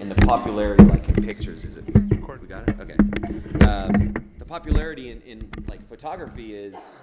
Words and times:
and 0.00 0.10
the 0.10 0.26
popularity, 0.26 0.84
like 0.84 1.08
in 1.08 1.24
pictures, 1.24 1.64
is 1.64 1.76
it? 1.76 1.84
We 2.46 2.48
got 2.48 2.68
it. 2.68 2.76
Okay. 2.78 3.64
Um, 3.64 4.14
the 4.38 4.44
popularity 4.44 5.10
in, 5.10 5.20
in 5.22 5.50
like 5.68 5.86
photography 5.88 6.54
is, 6.54 7.02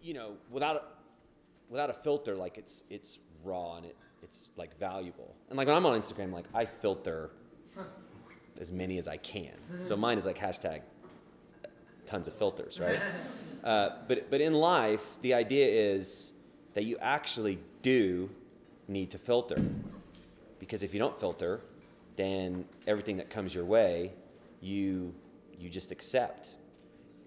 you 0.00 0.14
know, 0.14 0.32
without 0.50 0.76
a, 0.76 0.82
without 1.68 1.90
a 1.90 1.92
filter, 1.92 2.36
like 2.36 2.56
it's 2.56 2.84
it's 2.88 3.18
raw 3.44 3.76
and 3.76 3.86
it 3.86 3.96
it's 4.22 4.50
like 4.56 4.78
valuable. 4.78 5.34
And 5.48 5.58
like 5.58 5.66
when 5.66 5.76
I'm 5.76 5.84
on 5.86 5.98
Instagram, 5.98 6.32
like 6.32 6.46
I 6.54 6.64
filter 6.64 7.30
as 8.58 8.70
many 8.70 8.98
as 8.98 9.08
I 9.08 9.16
can. 9.16 9.52
So 9.76 9.96
mine 9.96 10.18
is 10.18 10.26
like 10.26 10.38
hashtag 10.38 10.82
tons 12.06 12.28
of 12.28 12.34
filters, 12.34 12.80
right? 12.80 13.00
Uh, 13.62 13.98
but 14.08 14.30
but 14.30 14.40
in 14.40 14.54
life, 14.54 15.18
the 15.20 15.34
idea 15.34 15.66
is 15.66 16.32
that 16.72 16.84
you 16.84 16.96
actually 17.02 17.58
do 17.82 18.30
need 18.88 19.10
to 19.10 19.18
filter, 19.18 19.62
because 20.60 20.84
if 20.84 20.92
you 20.92 21.00
don't 21.00 21.18
filter, 21.18 21.60
then 22.16 22.64
everything 22.86 23.16
that 23.16 23.30
comes 23.30 23.54
your 23.54 23.64
way, 23.64 24.12
you 24.60 25.12
you 25.58 25.68
just 25.68 25.90
accept. 25.90 26.54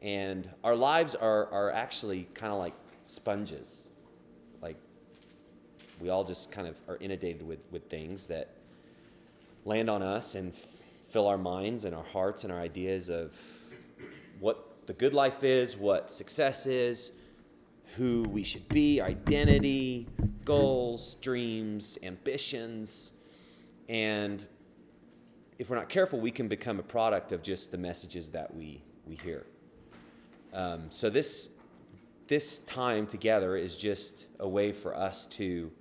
And 0.02 0.50
our 0.64 0.76
lives 0.76 1.16
are 1.16 1.52
are 1.52 1.72
actually 1.72 2.28
kind 2.34 2.54
of 2.54 2.60
like 2.60 2.74
sponges, 3.04 3.90
like 4.62 4.78
we 6.00 6.10
all 6.10 6.24
just 6.24 6.52
kind 6.52 6.68
of 6.68 6.80
are 6.88 6.98
inundated 6.98 7.46
with 7.46 7.60
with 7.72 7.90
things 7.90 8.28
that 8.28 8.56
land 9.66 9.90
on 9.90 10.02
us 10.02 10.36
and 10.36 10.54
f- 10.54 10.84
fill 11.10 11.28
our 11.28 11.38
minds 11.38 11.86
and 11.86 11.96
our 11.96 12.04
hearts 12.04 12.44
and 12.44 12.54
our 12.54 12.60
ideas 12.60 13.10
of 13.10 13.34
what 14.40 14.88
the 14.88 14.94
good 14.94 15.14
life 15.14 15.44
is, 15.44 15.78
what 15.78 16.12
success 16.12 16.66
is, 16.66 17.12
who 17.96 18.24
we 18.24 18.44
should 18.44 18.68
be, 18.70 19.00
identity, 19.00 20.08
goals, 20.44 21.16
dreams, 21.16 21.98
ambitions. 22.04 23.14
And 23.90 24.46
if 25.60 25.70
we're 25.70 25.76
not 25.76 25.90
careful, 25.90 26.20
we 26.20 26.32
can 26.32 26.48
become 26.48 26.80
a 26.80 26.84
product 26.84 27.32
of 27.32 27.44
just 27.44 27.72
the 27.72 27.78
messages 27.78 28.30
that 28.32 28.54
we, 28.54 28.84
we 29.06 29.16
hear. 29.16 29.46
Um, 30.54 30.86
so 30.90 31.10
this, 31.10 31.50
this 32.28 32.60
time 32.60 33.08
together 33.08 33.56
is 33.58 33.76
just 33.76 34.26
a 34.40 34.48
way 34.48 34.72
for 34.72 34.96
us 34.96 35.28
to 35.28 35.72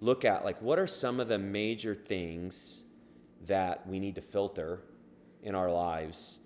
look 0.00 0.24
at 0.24 0.44
like 0.44 0.60
what 0.60 0.78
are 0.78 0.86
some 0.86 1.20
of 1.20 1.28
the 1.28 1.38
major 1.38 1.94
things 1.94 2.84
that 3.46 3.86
we 3.86 3.98
need 3.98 4.14
to 4.14 4.20
filter 4.20 4.82
in 5.42 5.54
our 5.54 5.70
lives 5.70 6.40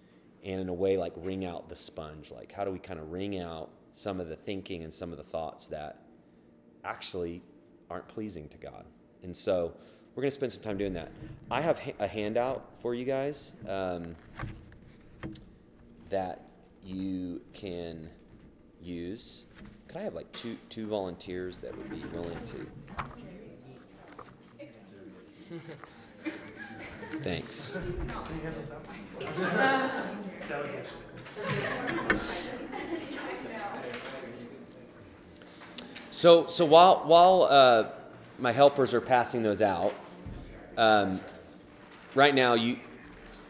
and 0.44 0.61
in 0.61 0.69
a 0.69 0.75
way 0.75 0.97
like 0.97 1.12
wring 1.17 1.44
out 1.44 1.69
the 1.69 1.77
sponge 1.77 2.31
like 2.31 2.53
how 2.53 2.65
do 2.65 2.70
we 2.70 2.78
kind 2.78 3.00
of 3.00 3.11
wring 3.11 3.39
out 3.41 3.70
some 3.92 4.20
of 4.20 4.28
the 4.28 4.37
thinking 4.37 4.84
and 4.84 4.94
some 4.94 5.11
of 5.11 5.19
the 5.19 5.25
thoughts 5.25 5.67
that 5.67 6.03
actually 6.84 7.42
aren't 7.91 8.06
pleasing 8.09 8.48
to 8.48 8.56
god 8.56 8.84
and 9.22 9.37
so 9.37 9.72
we're 10.14 10.22
going 10.22 10.30
to 10.30 10.34
spend 10.34 10.53
some 10.53 10.62
time 10.62 10.77
doing 10.77 10.92
that. 10.94 11.11
I 11.50 11.61
have 11.61 11.80
a 11.98 12.06
handout 12.06 12.69
for 12.83 12.94
you 12.94 13.05
guys 13.05 13.55
um, 13.69 14.16
that 16.08 16.42
you 16.84 17.41
can 17.53 18.08
use. 18.83 19.44
Could 19.88 19.98
i 19.98 20.03
have 20.03 20.14
like 20.14 20.31
two 20.33 20.56
two 20.69 20.86
volunteers 20.86 21.58
that 21.58 21.77
would 21.77 21.91
be 21.91 22.03
willing 22.12 22.38
to? 22.44 22.66
Thanks. 27.22 27.77
So, 36.11 36.47
so 36.47 36.64
while 36.64 37.03
while 37.06 37.42
uh, 37.44 37.88
my 38.41 38.53
helpers 38.53 38.95
are 38.95 39.01
passing 39.01 39.43
those 39.43 39.63
out, 39.63 39.95
um, 40.77 41.21
right 42.15 42.35
now 42.35 42.55
you 42.55 42.79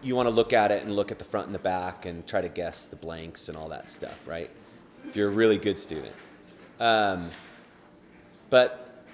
you 0.02 0.16
want 0.16 0.26
to 0.26 0.34
look 0.34 0.52
at 0.54 0.72
it 0.72 0.82
and 0.82 0.96
look 0.96 1.10
at 1.10 1.18
the 1.18 1.24
front 1.24 1.46
and 1.46 1.54
the 1.54 1.58
back 1.58 2.06
and 2.06 2.26
try 2.26 2.40
to 2.40 2.48
guess 2.48 2.86
the 2.86 2.96
blanks 2.96 3.50
and 3.50 3.58
all 3.58 3.68
that 3.68 3.90
stuff, 3.90 4.18
right? 4.26 4.48
If 5.06 5.14
you're 5.14 5.28
a 5.28 5.32
really 5.32 5.58
good 5.58 5.78
student. 5.78 6.14
Um, 6.78 7.30
but 8.48 9.04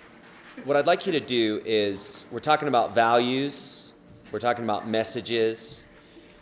what 0.64 0.76
I'd 0.76 0.86
like 0.86 1.04
you 1.04 1.12
to 1.12 1.20
do 1.20 1.60
is 1.64 2.24
we're 2.30 2.38
talking 2.38 2.68
about 2.68 2.94
values, 2.94 3.94
we're 4.30 4.38
talking 4.38 4.62
about 4.62 4.88
messages. 4.88 5.84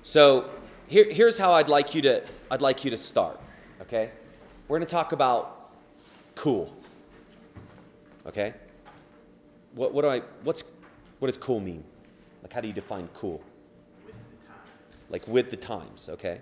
So 0.02 0.50
here, 0.88 1.10
here's 1.10 1.38
how 1.38 1.52
I'd 1.52 1.68
like 1.68 1.94
you 1.94 2.02
to 2.02 2.22
I'd 2.50 2.62
like 2.62 2.84
you 2.84 2.90
to 2.90 2.98
start. 2.98 3.40
Okay, 3.80 4.10
we're 4.68 4.78
going 4.78 4.86
to 4.86 4.92
talk 4.92 5.12
about 5.12 5.72
cool. 6.34 6.70
Okay, 8.26 8.52
what 9.74 9.92
what 9.92 10.02
do 10.02 10.08
I 10.08 10.20
what's 10.42 10.64
what 11.18 11.26
does 11.26 11.38
cool 11.38 11.60
mean? 11.60 11.84
Like 12.42 12.52
how 12.52 12.60
do 12.60 12.68
you 12.68 12.74
define 12.74 13.08
cool? 13.14 13.42
with 14.04 14.14
the 14.40 14.46
times. 14.46 14.68
Like 15.08 15.28
with 15.28 15.50
the 15.50 15.56
times. 15.56 16.08
Okay, 16.08 16.40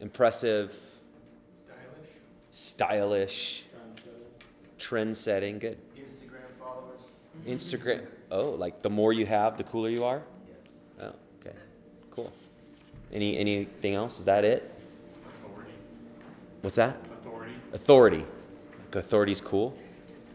impressive, 0.00 0.74
Stylish. 2.50 3.64
stylish, 3.64 3.64
trend 4.78 5.16
setting. 5.16 5.58
Good. 5.58 5.78
Instagram 5.96 6.58
followers. 6.58 7.00
Instagram. 7.46 8.06
Oh, 8.30 8.50
like 8.50 8.82
the 8.82 8.90
more 8.90 9.12
you 9.12 9.26
have, 9.26 9.56
the 9.56 9.64
cooler 9.64 9.88
you 9.88 10.04
are. 10.04 10.22
Yes. 10.48 10.72
Oh, 11.00 11.12
okay, 11.40 11.56
cool. 12.10 12.32
Any 13.12 13.38
anything 13.38 13.94
else? 13.94 14.18
Is 14.18 14.24
that 14.26 14.44
it? 14.44 14.70
Authority. 15.44 15.72
What's 16.62 16.76
that? 16.76 16.96
Authority. 17.22 17.54
Authority. 17.72 18.24
Like 18.84 18.96
authority's 18.96 19.40
cool. 19.40 19.74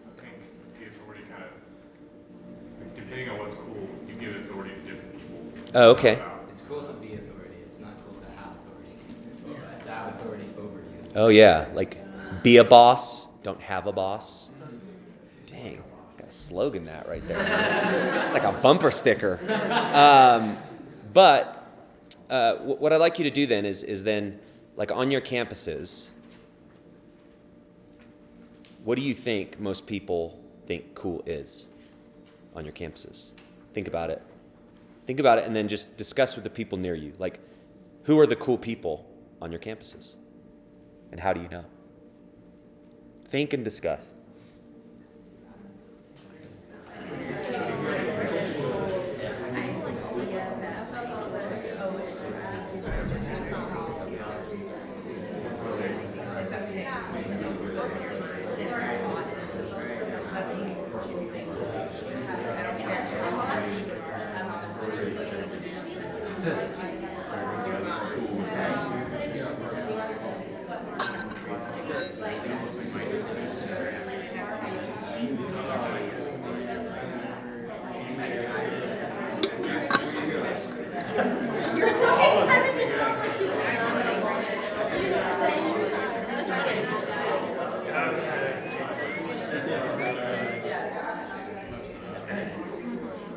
I 0.08 0.22
think 0.22 0.34
the 0.80 0.88
authority 0.88 1.24
kind 1.30 1.44
of, 1.44 2.96
depending 2.96 3.30
on 3.30 3.40
what's 3.40 3.56
cool, 3.56 3.88
you 4.08 4.16
give 4.16 4.36
authority 4.36 4.72
to 4.72 4.92
different 4.92 5.14
people. 5.14 5.63
Oh, 5.76 5.92
okay. 5.92 6.22
It's 6.50 6.62
cool 6.62 6.84
to 6.84 6.94
be 6.94 7.14
authority. 7.14 7.56
It's 7.66 7.80
not 7.80 7.94
cool 8.06 8.20
to 8.22 8.28
have 8.38 8.54
authority. 8.56 9.84
To 9.84 9.90
have 9.90 10.16
authority 10.16 10.46
over 10.60 10.78
you. 10.78 11.10
Oh 11.16 11.30
yeah, 11.30 11.68
like 11.74 11.98
be 12.44 12.58
a 12.58 12.64
boss, 12.64 13.26
don't 13.42 13.60
have 13.60 13.88
a 13.88 13.92
boss. 13.92 14.52
Dang, 15.48 15.82
got 16.18 16.28
a 16.28 16.32
slogan 16.32 16.86
that 16.86 17.08
right 17.08 17.28
there. 17.28 18.24
it's 18.26 18.36
like 18.36 18.44
a 18.44 18.52
bumper 18.52 18.92
sticker. 18.92 19.40
Um, 19.94 20.56
but 21.12 21.68
uh, 22.30 22.56
what 22.58 22.94
I'd 22.94 22.98
like 22.98 23.18
you 23.18 23.24
to 23.24 23.32
do 23.32 23.48
then 23.48 23.66
is 23.66 23.84
is 23.84 24.04
then 24.04 24.40
like 24.76 24.92
on 24.92 25.10
your 25.10 25.22
campuses, 25.22 26.10
what 28.84 28.96
do 28.96 29.02
you 29.02 29.16
think 29.16 29.60
most 29.60 29.88
people 29.88 30.40
think 30.68 30.94
cool 30.94 31.24
is 31.26 31.66
on 32.56 32.64
your 32.64 32.74
campuses? 32.74 33.32
Think 33.74 33.88
about 33.88 34.12
it. 34.12 34.22
Think 35.06 35.20
about 35.20 35.38
it, 35.38 35.46
and 35.46 35.56
then 35.56 35.68
just 35.68 35.98
discuss 35.98 36.36
with 36.36 36.44
the 36.44 36.50
people 36.50 36.78
near 36.78 36.96
you. 36.96 37.14
Like, 37.18 37.40
who 38.04 38.18
are 38.20 38.28
the 38.28 38.38
cool 38.38 38.58
people 38.58 39.06
on 39.42 39.52
your 39.52 39.60
campuses? 39.60 40.16
And 41.12 41.20
how 41.20 41.34
do 41.34 41.42
you 41.42 41.50
know? 41.50 41.66
Think 43.30 43.54
and 43.54 43.64
discuss. 43.64 44.12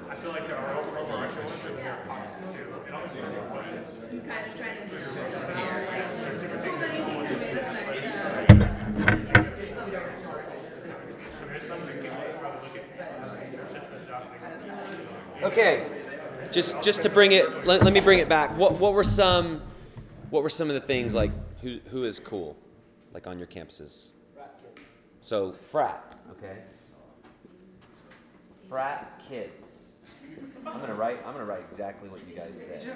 I 0.08 0.14
feel 0.18 0.32
like 0.32 0.48
there 0.48 0.56
are 0.56 0.80
overarching 0.98 1.48
sugar 1.48 1.98
pockets 2.08 2.40
too. 2.40 2.46
It 2.88 2.94
always 2.94 3.12
makes 3.14 3.28
me 3.28 3.34
questions. 3.50 3.96
kind 4.26 4.50
of 4.50 4.56
trying 4.58 4.76
to 4.76 4.82
do 4.88 4.96
like, 4.96 5.32
cool 6.64 6.78
that 6.80 6.90
you 6.96 7.02
think 7.02 7.30
you 7.30 7.36
made 7.36 7.58
us 7.58 7.68
nice. 7.72 8.00
There's 11.46 11.66
some 11.66 11.80
that 11.86 11.96
people 12.02 12.16
probably 12.40 12.60
look 12.72 12.98
at 12.98 13.10
chips 13.72 13.90
and 13.92 14.00
adopting. 14.02 15.44
Okay, 15.44 15.74
just 16.86 17.02
to 17.02 17.10
bring 17.10 17.32
it, 17.32 17.66
let, 17.66 17.82
let 17.82 17.92
me 17.92 17.98
bring 17.98 18.20
it 18.20 18.28
back. 18.28 18.56
What 18.56 18.78
what 18.78 18.92
were 18.92 19.02
some, 19.02 19.60
what 20.30 20.44
were 20.44 20.48
some 20.48 20.68
of 20.70 20.74
the 20.74 20.80
things 20.80 21.14
like 21.14 21.32
who 21.60 21.80
who 21.88 22.04
is 22.04 22.20
cool, 22.20 22.56
like 23.12 23.26
on 23.26 23.38
your 23.38 23.48
campuses? 23.48 24.12
So 25.20 25.50
frat, 25.50 26.14
okay. 26.30 26.58
Frat 28.68 29.20
kids. 29.28 29.94
I'm 30.64 30.80
gonna 30.80 30.94
write. 30.94 31.18
I'm 31.26 31.32
gonna 31.32 31.44
write 31.44 31.64
exactly 31.64 32.08
what 32.08 32.20
you 32.28 32.36
guys 32.36 32.64
said. 32.64 32.88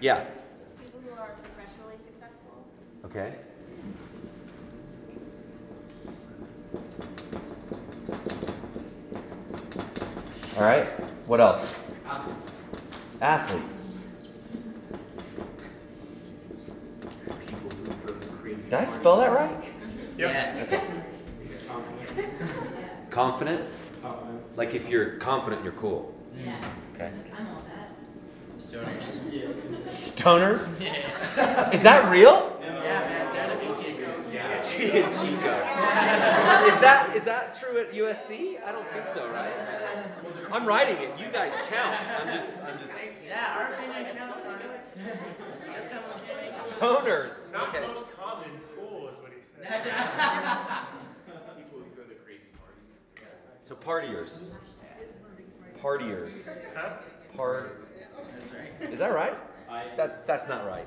Yeah. 0.00 0.24
People 0.80 1.00
who 1.00 1.10
are 1.18 1.34
professionally 1.42 1.96
successful. 1.98 2.64
Okay. 3.04 3.34
All 10.56 10.62
right. 10.62 10.86
What 11.26 11.40
else? 11.40 11.74
Athletes. 13.24 13.98
Athletes. 13.98 14.28
People 17.46 17.70
who 17.70 17.90
are 17.90 17.94
from 17.94 18.36
crazy. 18.38 18.64
Did 18.64 18.74
I 18.74 18.84
spell 18.84 19.16
that 19.16 19.32
right? 19.32 19.64
Yes. 20.18 20.74
Confident. 23.08 23.62
Confidence. 24.02 24.58
Like 24.58 24.74
if 24.74 24.90
you're 24.90 25.16
confident, 25.16 25.64
you're 25.64 25.72
cool. 25.72 26.14
Yeah, 26.44 26.60
Okay. 26.94 27.10
I'm. 28.72 28.84
Stoners. 29.84 29.84
Stoners. 29.84 30.80
Yeah. 30.80 31.70
Is 31.70 31.82
that 31.82 32.10
real? 32.10 32.56
Yeah, 32.60 32.72
man, 32.82 33.34
they're 33.34 33.48
the 33.56 33.74
big 33.74 33.74
kids. 33.84 34.02
Chico. 34.64 35.52
Is 36.66 36.80
that 36.80 37.12
is 37.14 37.24
that 37.24 37.54
true 37.54 37.78
at 37.78 37.92
USC? 37.92 38.64
I 38.64 38.72
don't 38.72 38.86
think 38.88 39.06
so, 39.06 39.28
right? 39.30 39.50
I'm 40.50 40.64
writing 40.66 40.96
it. 40.96 41.18
You 41.18 41.26
guys 41.32 41.54
count. 41.68 41.96
I'm 42.20 42.34
just 42.34 42.56
I'm 42.64 42.78
just 42.78 42.94
Yeah, 43.28 43.56
our 43.58 43.72
opinion 43.74 44.16
counts 44.16 44.40
on 44.46 44.58
it. 44.60 45.72
Just 45.74 45.88
tell 45.90 46.02
stoners. 46.66 47.52
Not 47.52 47.68
Okay. 47.68 47.86
most 47.86 48.06
common, 48.16 48.48
cool 48.76 49.08
is 49.08 49.14
what 49.20 49.32
he 49.32 49.40
said. 49.42 49.82
People 51.56 51.78
who 51.80 51.94
throw 51.94 52.04
the 52.04 52.14
crazy 52.24 52.48
parties. 52.58 52.96
So 53.64 53.74
partiers. 53.74 54.54
Partiers. 55.80 56.64
Huh? 56.74 56.90
Part. 57.36 57.83
That's 58.34 58.52
right. 58.52 58.92
Is 58.92 58.98
that 58.98 59.12
right? 59.12 59.36
That 59.96 60.26
that's 60.26 60.48
not 60.48 60.66
right. 60.66 60.86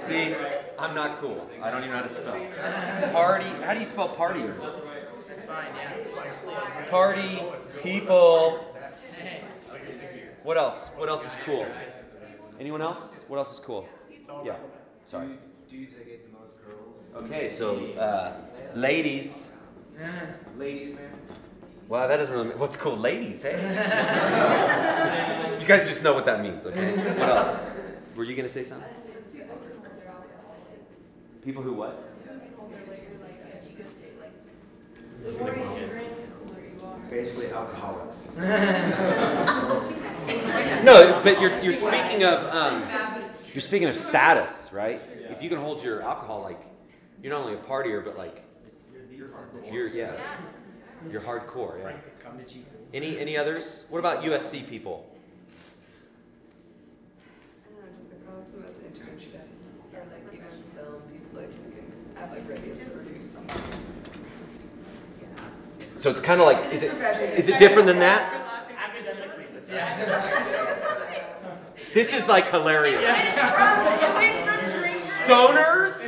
See, 0.00 0.34
I'm 0.78 0.94
not 0.94 1.20
cool. 1.20 1.48
I 1.62 1.70
don't 1.70 1.80
even 1.80 1.90
know 1.90 1.96
how 1.98 2.02
to 2.02 2.08
spell. 2.08 3.12
Party. 3.12 3.46
How 3.64 3.74
do 3.74 3.80
you 3.80 3.86
spell 3.86 4.08
partiers? 4.14 4.86
That's 5.28 5.44
fine, 5.44 5.66
yeah. 5.76 6.86
Party 6.90 7.42
people. 7.82 8.64
What 10.42 10.56
else? 10.56 10.90
What 10.96 11.08
else 11.08 11.24
is 11.24 11.36
cool? 11.44 11.66
Anyone 12.58 12.82
else? 12.82 13.24
What 13.28 13.36
else 13.38 13.52
is 13.52 13.60
cool? 13.60 13.88
Yeah. 14.44 14.56
Sorry. 15.04 15.38
Dudes 15.70 15.94
that 15.94 16.06
get 16.06 16.30
the 16.30 16.38
most 16.38 16.56
girls. 16.64 16.98
Okay, 17.24 17.48
so 17.48 17.76
uh, 17.94 18.32
ladies. 18.74 19.52
Ladies, 20.58 20.94
man. 20.94 21.12
Wow, 21.88 22.06
that 22.06 22.16
doesn't 22.16 22.34
really. 22.34 22.48
What's 22.50 22.76
cool, 22.76 22.96
ladies? 22.96 23.42
Hey. 23.42 23.60
you 25.60 25.66
guys 25.66 25.88
just 25.88 26.02
know 26.02 26.14
what 26.14 26.24
that 26.26 26.42
means, 26.42 26.64
okay? 26.66 26.96
What 27.18 27.28
else? 27.28 27.70
Were 28.16 28.24
you 28.24 28.34
gonna 28.34 28.48
say 28.48 28.62
something? 28.62 28.88
People 31.44 31.62
who 31.62 31.72
what? 31.74 32.08
Those 35.22 35.40
are 35.40 35.44
the 35.44 35.52
big 35.52 35.68
kids. 35.68 36.00
Basically 37.10 37.50
alcoholics. 37.52 38.30
No, 40.84 41.20
but 41.24 41.40
you're 41.40 41.58
you're 41.60 41.72
speaking 41.72 42.24
of 42.24 42.44
um, 42.54 42.82
you're 43.52 43.60
speaking 43.60 43.88
of 43.88 43.96
status, 43.96 44.72
right? 44.72 45.00
If 45.30 45.42
you 45.42 45.48
can 45.48 45.58
hold 45.58 45.82
your 45.82 46.02
alcohol, 46.02 46.42
like 46.42 46.60
you're 47.22 47.32
not 47.32 47.42
only 47.42 47.54
a 47.54 47.56
partier, 47.56 48.04
but 48.04 48.16
like 48.16 48.44
you're 49.70 49.88
yeah, 49.88 50.12
you're 51.10 51.20
hardcore. 51.20 51.78
Yeah. 51.80 51.92
Any 52.94 53.18
any 53.18 53.36
others? 53.36 53.84
What 53.88 53.98
about 53.98 54.22
USC 54.22 54.68
people? 54.68 55.08
I 57.66 57.72
don't 57.72 57.82
know, 57.82 57.88
just 57.98 58.10
like, 58.10 58.20
oh, 58.28 58.40
it's 58.40 58.50
the 58.50 58.60
most 58.60 58.82
internships, 58.82 59.80
or 59.92 60.00
like 60.12 60.34
even 60.34 60.46
film, 60.76 61.02
people 61.10 61.40
like 61.40 61.52
who 61.52 61.70
can 61.70 61.92
have 62.16 62.30
like 62.30 62.48
radio 62.48 62.74
produce 62.74 63.30
something. 63.30 63.62
So 65.98 66.10
it's 66.10 66.20
kind 66.20 66.40
of 66.40 66.46
like 66.46 66.72
is 66.72 66.82
it 66.82 66.92
is 67.38 67.48
it 67.48 67.58
different 67.58 67.86
than 67.86 67.98
that? 68.00 68.38
This 71.94 72.14
is 72.14 72.26
like 72.26 72.48
hilarious. 72.50 73.34
Stoners, 75.18 76.00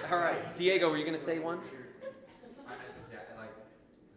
be. 0.00 0.12
All 0.12 0.18
right, 0.18 0.56
Diego, 0.56 0.90
were 0.90 0.96
you 0.96 1.04
gonna 1.04 1.18
say 1.18 1.38
one? 1.38 1.58
I, 1.58 2.72
I, 2.72 2.74
yeah, 3.12 3.18
like, 3.36 3.50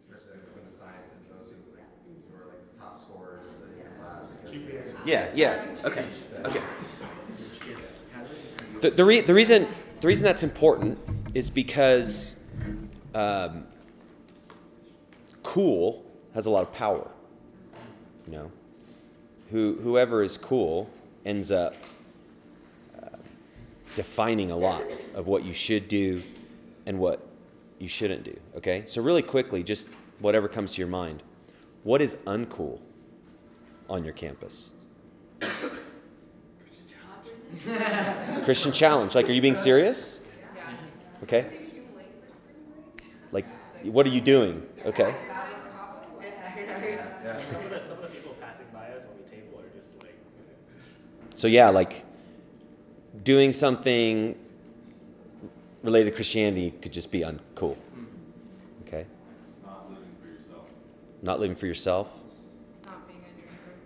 especially 0.08 0.38
like 0.38 0.46
within 0.54 0.68
the 0.70 0.74
sciences, 0.74 1.16
those 1.28 1.48
who 1.50 1.56
like, 1.76 1.84
who 2.06 2.36
are 2.36 2.46
like 2.48 2.62
the 2.72 2.80
top 2.80 3.00
scorers 3.00 3.46
in 3.64 3.76
their 3.76 3.90
class. 3.98 4.30
Yeah, 5.04 5.30
yeah. 5.34 5.64
Okay, 5.84 6.06
okay. 6.44 6.62
The, 8.80 8.90
the, 8.90 9.04
re- 9.04 9.20
the 9.20 9.34
reason 9.34 9.66
the 10.00 10.06
reason 10.06 10.24
that's 10.24 10.42
important 10.42 10.98
is 11.34 11.50
because 11.50 12.36
um, 13.14 13.66
cool 15.42 16.04
has 16.34 16.46
a 16.46 16.50
lot 16.50 16.62
of 16.62 16.72
power. 16.72 17.10
You 18.26 18.32
know, 18.32 18.52
who 19.50 19.74
whoever 19.80 20.22
is 20.22 20.36
cool 20.36 20.88
ends 21.24 21.50
up 21.50 21.74
uh, 23.02 23.08
defining 23.96 24.50
a 24.50 24.56
lot 24.56 24.84
of 25.14 25.26
what 25.26 25.44
you 25.44 25.52
should 25.52 25.88
do 25.88 26.22
and 26.86 26.98
what 26.98 27.26
you 27.78 27.88
shouldn't 27.88 28.24
do. 28.24 28.38
Okay, 28.56 28.84
so 28.86 29.02
really 29.02 29.22
quickly, 29.22 29.62
just 29.62 29.88
whatever 30.20 30.48
comes 30.48 30.74
to 30.74 30.80
your 30.80 30.88
mind. 30.88 31.22
What 31.82 32.02
is 32.02 32.16
uncool 32.26 32.80
on 33.88 34.04
your 34.04 34.12
campus? 34.12 34.70
Christian 38.44 38.72
challenge. 38.72 39.14
Like, 39.20 39.28
are 39.28 39.32
you 39.32 39.42
being 39.42 39.56
serious? 39.56 40.20
Okay. 41.22 41.46
Like, 43.32 43.46
what 43.82 44.06
are 44.06 44.10
you 44.10 44.20
doing? 44.20 44.62
Okay. 44.84 45.14
Some 47.38 47.64
of 47.64 47.70
the, 47.70 47.84
some 47.86 47.98
of 47.98 48.02
the 48.02 48.08
people 48.08 48.36
passing 48.40 48.66
by 48.72 48.88
us 48.88 49.04
on 49.04 49.10
the 49.22 49.30
table 49.30 49.60
are 49.60 49.78
just 49.78 50.02
like, 50.02 50.16
So 51.36 51.46
yeah, 51.46 51.68
like 51.68 52.04
doing 53.24 53.52
something 53.52 54.36
related 55.82 56.10
to 56.10 56.16
Christianity 56.16 56.72
could 56.82 56.92
just 56.92 57.10
be 57.10 57.20
uncool. 57.20 57.76
Mm-hmm. 57.76 58.04
Okay. 58.82 59.06
Not 59.64 59.88
living 59.88 60.14
for 60.20 60.26
yourself. 60.28 60.66
Not 61.22 61.40
living 61.40 61.56
for 61.56 61.66
yourself. 61.66 62.08
Not 62.86 63.06
being 63.06 63.20
a 63.20 63.32
drinker. 63.34 63.78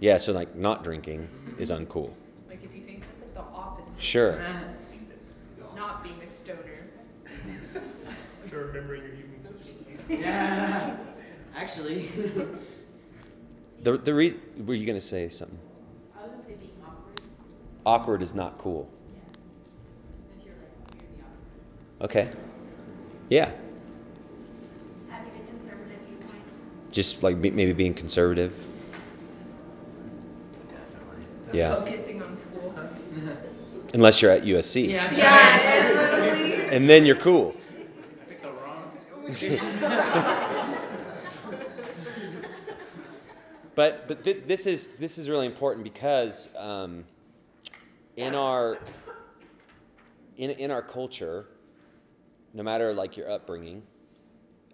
Yeah. 0.00 0.18
So 0.18 0.32
like 0.32 0.54
not 0.54 0.84
drinking 0.84 1.28
is 1.58 1.70
mm-hmm. 1.70 1.84
uncool. 1.84 2.12
Like 2.48 2.62
if 2.64 2.74
you 2.74 2.82
think 2.82 3.06
just 3.08 3.22
like 3.22 3.34
the 3.34 3.40
opposite. 3.40 4.00
Sure. 4.00 4.32
Uh, 4.32 4.52
not 5.76 6.04
being 6.04 6.20
a 6.22 6.26
stoner. 6.26 6.60
so 8.50 8.56
remembering 8.56 9.02
your 9.02 9.12
evenings. 9.12 9.30
Yeah. 10.08 10.96
Actually. 11.56 12.08
The 13.82 13.96
the 13.98 14.12
re- 14.14 14.34
were 14.66 14.74
you 14.74 14.86
gonna 14.86 15.00
say 15.00 15.28
something? 15.28 15.58
I 16.16 16.22
was 16.22 16.30
gonna 16.32 16.42
say 16.42 16.54
being 16.54 16.72
awkward, 16.84 17.20
Awkward 17.86 18.22
is 18.22 18.34
not 18.34 18.58
cool. 18.58 18.88
if 20.38 20.44
you're 20.44 20.54
like 20.54 20.94
weirdly 21.00 21.22
awkward. 21.98 22.10
Okay. 22.10 22.28
Yeah. 23.30 23.52
Having 25.08 25.32
a 25.34 25.44
conservative 25.50 26.00
viewpoint. 26.06 26.42
Just 26.92 27.22
like 27.22 27.40
be- 27.40 27.50
maybe 27.50 27.72
being 27.72 27.94
conservative. 27.94 28.52
Yeah. 31.52 31.74
Focusing 31.76 32.22
on 32.22 32.36
school. 32.36 32.74
Unless 33.94 34.22
you're 34.22 34.30
at 34.30 34.42
USC. 34.44 34.88
Yeah, 34.88 35.04
that's 35.06 35.18
Yeah, 35.18 36.70
And 36.70 36.88
then 36.88 37.04
you're 37.04 37.16
cool. 37.16 37.56
I 37.56 38.24
picked 38.28 38.42
the 38.44 38.50
wrong 38.50 38.92
school. 38.92 40.46
But 43.80 44.06
but 44.08 44.22
th- 44.22 44.42
this 44.46 44.66
is 44.66 44.88
this 44.88 45.16
is 45.16 45.30
really 45.30 45.46
important 45.46 45.84
because 45.84 46.50
um, 46.54 47.02
in 48.18 48.34
our 48.34 48.78
in 50.36 50.50
in 50.50 50.70
our 50.70 50.82
culture, 50.82 51.46
no 52.52 52.62
matter 52.62 52.92
like 52.92 53.16
your 53.16 53.30
upbringing, 53.30 53.82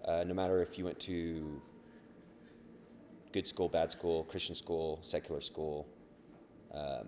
uh, 0.05 0.25
no 0.27 0.35
matter 0.35 0.61
if 0.61 0.77
you 0.77 0.85
went 0.85 0.99
to 0.99 1.63
good 3.31 3.47
school, 3.47 3.69
bad 3.69 3.93
school, 3.93 4.25
Christian 4.25 4.57
school, 4.57 4.99
secular 5.03 5.41
school, 5.41 5.87
um, 6.75 7.07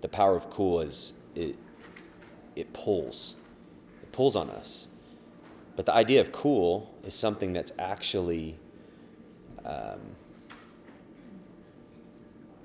the 0.00 0.08
power 0.08 0.36
of 0.36 0.48
cool 0.48 0.80
is 0.80 1.14
it 1.34 1.56
it 2.54 2.72
pulls 2.72 3.34
it 4.00 4.12
pulls 4.12 4.36
on 4.36 4.48
us. 4.50 4.86
But 5.74 5.86
the 5.86 5.92
idea 5.92 6.20
of 6.20 6.30
cool 6.30 6.94
is 7.02 7.14
something 7.14 7.52
that's 7.52 7.72
actually 7.80 8.56
um, 9.64 9.98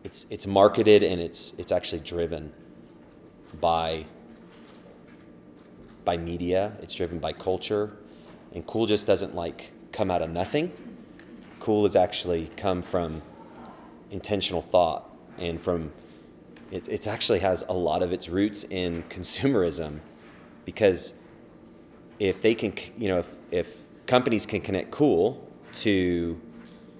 it's 0.03 0.25
it's 0.29 0.47
marketed 0.47 1.03
and 1.03 1.21
it's 1.21 1.53
it's 1.57 1.71
actually 1.71 1.99
driven 1.99 2.51
by 3.59 4.05
by 6.05 6.17
media. 6.17 6.73
It's 6.81 6.93
driven 6.93 7.19
by 7.19 7.33
culture, 7.33 7.97
and 8.53 8.65
cool 8.65 8.85
just 8.85 9.05
doesn't 9.05 9.35
like 9.35 9.71
come 9.91 10.09
out 10.09 10.21
of 10.21 10.29
nothing. 10.29 10.71
Cool 11.59 11.83
has 11.83 11.95
actually 11.95 12.49
come 12.55 12.81
from 12.81 13.21
intentional 14.11 14.61
thought 14.61 15.09
and 15.37 15.59
from 15.59 15.91
it, 16.71 16.87
it 16.87 17.07
actually 17.07 17.39
has 17.39 17.63
a 17.69 17.73
lot 17.73 18.03
of 18.03 18.11
its 18.11 18.29
roots 18.29 18.63
in 18.65 19.03
consumerism 19.09 19.99
because 20.65 21.13
if 22.19 22.41
they 22.41 22.53
can 22.53 22.73
you 22.97 23.07
know 23.07 23.19
if, 23.19 23.35
if 23.51 23.81
companies 24.05 24.45
can 24.45 24.61
connect 24.61 24.91
cool 24.91 25.47
to 25.71 26.39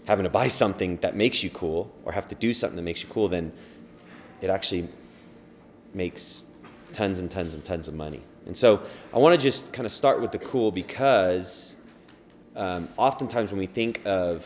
having 0.10 0.24
to 0.24 0.30
buy 0.30 0.48
something 0.48 0.96
that 0.98 1.16
makes 1.16 1.44
you 1.44 1.52
cool 1.52 1.94
or 2.04 2.12
have 2.12 2.28
to 2.28 2.34
do 2.34 2.52
something 2.52 2.76
that 2.76 2.82
makes 2.82 3.04
you 3.04 3.10
cool 3.10 3.28
then 3.28 3.54
it 4.42 4.50
actually 4.50 4.90
makes 5.94 6.48
tons 6.94 7.20
and 7.20 7.30
tons 7.30 7.54
and 7.54 7.64
tons 7.64 7.88
of 7.88 7.94
money. 7.94 8.20
And 8.48 8.58
so 8.58 8.82
i 9.14 9.20
want 9.20 9.40
to 9.40 9.44
just 9.50 9.72
kind 9.72 9.86
of 9.86 9.92
start 9.92 10.20
with 10.20 10.32
the 10.32 10.40
cool 10.40 10.72
because 10.72 11.76
um, 12.56 12.90
oftentimes 12.98 13.52
when 13.52 13.60
we 13.60 13.68
think 13.68 14.02
of 14.06 14.44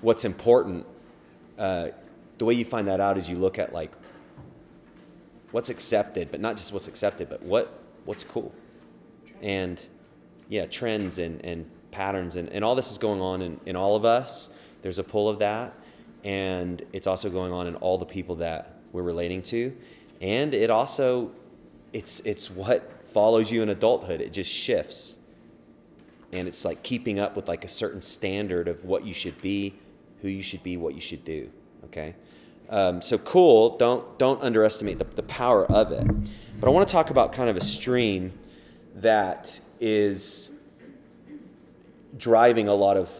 what's 0.00 0.24
important 0.24 0.84
uh, 1.56 1.88
the 2.38 2.44
way 2.44 2.54
you 2.54 2.64
find 2.64 2.88
that 2.88 2.98
out 2.98 3.16
is 3.16 3.30
you 3.30 3.36
look 3.36 3.56
at 3.56 3.72
like 3.72 3.92
what's 5.52 5.70
accepted 5.70 6.32
but 6.32 6.40
not 6.40 6.56
just 6.56 6.72
what's 6.72 6.88
accepted 6.88 7.28
but 7.28 7.40
what 7.42 7.78
what's 8.04 8.24
cool. 8.24 8.52
And 9.42 9.80
yeah 10.48 10.66
trends 10.66 11.20
and, 11.20 11.44
and 11.44 11.70
patterns 11.90 12.36
and, 12.36 12.48
and 12.50 12.64
all 12.64 12.74
this 12.74 12.90
is 12.90 12.98
going 12.98 13.20
on 13.20 13.42
in, 13.42 13.60
in 13.66 13.76
all 13.76 13.96
of 13.96 14.04
us. 14.04 14.50
There's 14.82 14.98
a 14.98 15.04
pull 15.04 15.28
of 15.28 15.38
that 15.40 15.74
and 16.24 16.82
it's 16.92 17.06
also 17.06 17.30
going 17.30 17.52
on 17.52 17.66
in 17.66 17.76
all 17.76 17.98
the 17.98 18.06
people 18.06 18.36
that 18.36 18.76
we're 18.92 19.02
relating 19.02 19.42
to. 19.42 19.74
And 20.20 20.52
it 20.54 20.70
also 20.70 21.32
it's 21.92 22.20
it's 22.20 22.50
what 22.50 23.06
follows 23.12 23.50
you 23.50 23.62
in 23.62 23.70
adulthood. 23.70 24.20
It 24.20 24.32
just 24.32 24.50
shifts. 24.50 25.16
And 26.32 26.46
it's 26.46 26.64
like 26.64 26.82
keeping 26.82 27.18
up 27.18 27.34
with 27.34 27.48
like 27.48 27.64
a 27.64 27.68
certain 27.68 28.00
standard 28.00 28.68
of 28.68 28.84
what 28.84 29.04
you 29.04 29.14
should 29.14 29.40
be 29.42 29.74
who 30.22 30.28
you 30.28 30.42
should 30.42 30.62
be 30.62 30.76
what 30.76 30.94
you 30.94 31.00
should 31.00 31.24
do 31.24 31.50
okay? 31.84 32.14
Um, 32.68 33.02
so 33.02 33.18
cool 33.18 33.76
don't 33.78 34.18
don't 34.18 34.40
underestimate 34.42 34.98
the, 34.98 35.04
the 35.04 35.22
power 35.24 35.66
of 35.66 35.92
it. 35.92 36.06
But 36.60 36.68
i 36.68 36.70
want 36.70 36.86
to 36.86 36.92
talk 36.92 37.10
about 37.10 37.32
kind 37.32 37.48
of 37.48 37.56
a 37.56 37.64
stream 37.64 38.32
that 38.96 39.60
is 39.80 40.49
driving 42.16 42.68
a 42.68 42.74
lot 42.74 42.96
of 42.96 43.10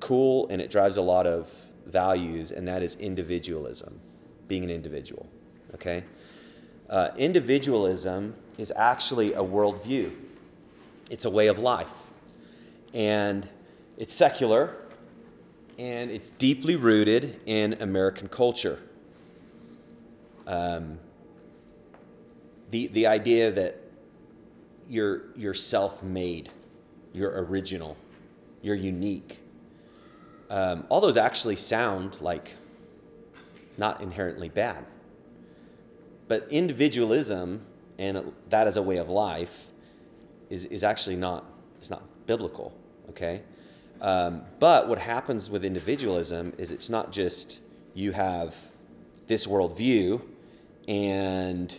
cool 0.00 0.48
and 0.48 0.60
it 0.60 0.70
drives 0.70 0.96
a 0.96 1.02
lot 1.02 1.26
of 1.26 1.52
values 1.86 2.50
and 2.50 2.66
that 2.68 2.82
is 2.82 2.96
individualism 2.96 4.00
being 4.48 4.64
an 4.64 4.70
individual 4.70 5.26
okay? 5.74 6.04
Uh, 6.88 7.10
individualism 7.16 8.34
is 8.58 8.72
actually 8.74 9.34
a 9.34 9.40
worldview. 9.40 10.12
It's 11.10 11.24
a 11.24 11.30
way 11.30 11.46
of 11.46 11.58
life. 11.58 11.90
And 12.92 13.48
it's 13.96 14.14
secular 14.14 14.76
and 15.78 16.10
it's 16.10 16.30
deeply 16.30 16.76
rooted 16.76 17.40
in 17.46 17.74
american 17.74 18.28
culture. 18.28 18.78
Um, 20.46 20.98
the, 22.70 22.88
the 22.88 23.06
idea 23.06 23.52
that 23.52 23.80
you're, 24.88 25.22
you're 25.36 25.54
self-made 25.54 26.50
you're 27.12 27.44
original 27.44 27.96
you're 28.62 28.74
unique. 28.74 29.40
Um, 30.48 30.84
all 30.88 31.00
those 31.00 31.16
actually 31.16 31.56
sound 31.56 32.20
like 32.20 32.54
not 33.78 34.00
inherently 34.00 34.48
bad. 34.48 34.84
But 36.28 36.46
individualism 36.50 37.62
and 37.98 38.32
that 38.48 38.66
as 38.66 38.76
a 38.76 38.82
way 38.82 38.96
of 38.96 39.08
life 39.08 39.68
is, 40.48 40.64
is 40.66 40.84
actually 40.84 41.16
not 41.16 41.44
it's 41.78 41.90
not 41.90 42.02
biblical 42.26 42.74
okay? 43.10 43.42
Um, 44.00 44.42
but 44.58 44.88
what 44.88 44.98
happens 44.98 45.50
with 45.50 45.64
individualism 45.64 46.54
is 46.56 46.72
it's 46.72 46.88
not 46.88 47.12
just 47.12 47.60
you 47.94 48.12
have 48.12 48.56
this 49.26 49.46
worldview 49.46 50.22
and 50.88 51.76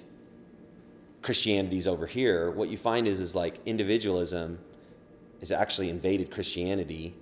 Christianity's 1.24 1.88
over 1.88 2.06
here. 2.06 2.52
What 2.52 2.70
you 2.70 2.78
find 2.78 3.08
is 3.08 3.20
is 3.20 3.34
like 3.34 3.60
individualism 3.66 4.60
is 5.42 5.52
actually 5.52 5.90
invaded 5.90 6.32
Christianity, 6.32 7.16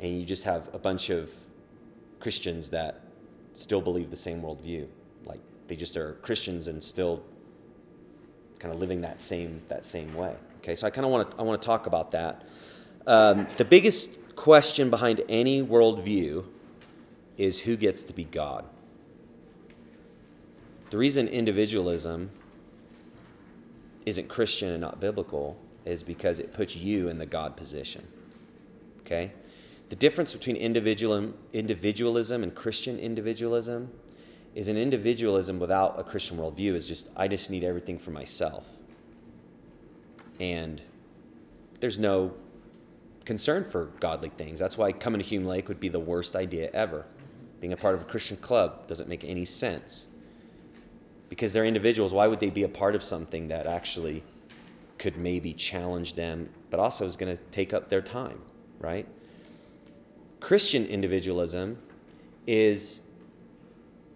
and 0.00 0.18
you 0.18 0.24
just 0.24 0.44
have 0.44 0.68
a 0.74 0.78
bunch 0.78 1.10
of 1.10 1.32
Christians 2.20 2.70
that 2.70 3.02
still 3.52 3.80
believe 3.80 4.10
the 4.10 4.16
same 4.16 4.42
worldview. 4.42 4.86
Like 5.24 5.40
they 5.68 5.76
just 5.76 5.96
are 5.96 6.14
Christians 6.22 6.68
and 6.68 6.82
still 6.82 7.22
kind 8.58 8.72
of 8.72 8.80
living 8.80 9.02
that 9.02 9.20
same 9.20 9.60
that 9.68 9.84
same 9.84 10.12
way. 10.14 10.34
Okay, 10.58 10.74
so 10.74 10.86
I 10.86 10.90
kind 10.90 11.04
of 11.04 11.12
want 11.12 11.30
to 11.30 11.36
I 11.38 11.42
want 11.42 11.60
to 11.60 11.66
talk 11.66 11.86
about 11.86 12.10
that. 12.12 12.42
Um, 13.06 13.46
the 13.56 13.64
biggest 13.64 14.18
question 14.34 14.90
behind 14.90 15.22
any 15.28 15.62
worldview 15.62 16.44
is 17.36 17.60
who 17.60 17.76
gets 17.76 18.02
to 18.04 18.12
be 18.12 18.24
God. 18.24 18.64
The 20.90 20.98
reason 20.98 21.28
individualism 21.28 22.30
isn't 24.06 24.28
Christian 24.28 24.70
and 24.70 24.80
not 24.80 25.00
biblical 25.00 25.58
is 25.86 26.02
because 26.02 26.40
it 26.40 26.52
puts 26.52 26.76
you 26.76 27.08
in 27.08 27.18
the 27.18 27.26
God 27.26 27.56
position. 27.56 28.06
Okay? 29.00 29.30
The 29.88 29.96
difference 29.96 30.32
between 30.32 30.56
individual, 30.56 31.32
individualism 31.52 32.42
and 32.42 32.54
Christian 32.54 32.98
individualism 32.98 33.90
is 34.54 34.68
an 34.68 34.76
individualism 34.76 35.60
without 35.60 35.98
a 35.98 36.02
Christian 36.02 36.38
worldview 36.38 36.74
is 36.74 36.86
just, 36.86 37.10
I 37.16 37.28
just 37.28 37.50
need 37.50 37.62
everything 37.62 37.98
for 37.98 38.10
myself. 38.10 38.66
And 40.40 40.82
there's 41.78 41.98
no 41.98 42.32
concern 43.24 43.64
for 43.64 43.86
godly 44.00 44.30
things. 44.30 44.58
That's 44.58 44.78
why 44.78 44.92
coming 44.92 45.20
to 45.20 45.26
Hume 45.26 45.44
Lake 45.44 45.68
would 45.68 45.80
be 45.80 45.88
the 45.88 46.00
worst 46.00 46.36
idea 46.36 46.70
ever. 46.72 47.04
Being 47.60 47.72
a 47.72 47.76
part 47.76 47.94
of 47.94 48.02
a 48.02 48.04
Christian 48.04 48.36
club 48.38 48.86
doesn't 48.86 49.08
make 49.08 49.24
any 49.24 49.44
sense. 49.44 50.06
Because 51.28 51.52
they're 51.52 51.64
individuals, 51.64 52.12
why 52.12 52.26
would 52.26 52.40
they 52.40 52.50
be 52.50 52.62
a 52.62 52.68
part 52.68 52.94
of 52.94 53.02
something 53.02 53.48
that 53.48 53.66
actually 53.66 54.22
could 54.98 55.16
maybe 55.16 55.52
challenge 55.52 56.14
them, 56.14 56.48
but 56.70 56.80
also 56.80 57.04
is 57.04 57.16
going 57.16 57.34
to 57.34 57.42
take 57.52 57.72
up 57.74 57.88
their 57.88 58.02
time, 58.02 58.40
right? 58.78 59.06
Christian 60.40 60.86
individualism 60.86 61.78
is 62.46 63.02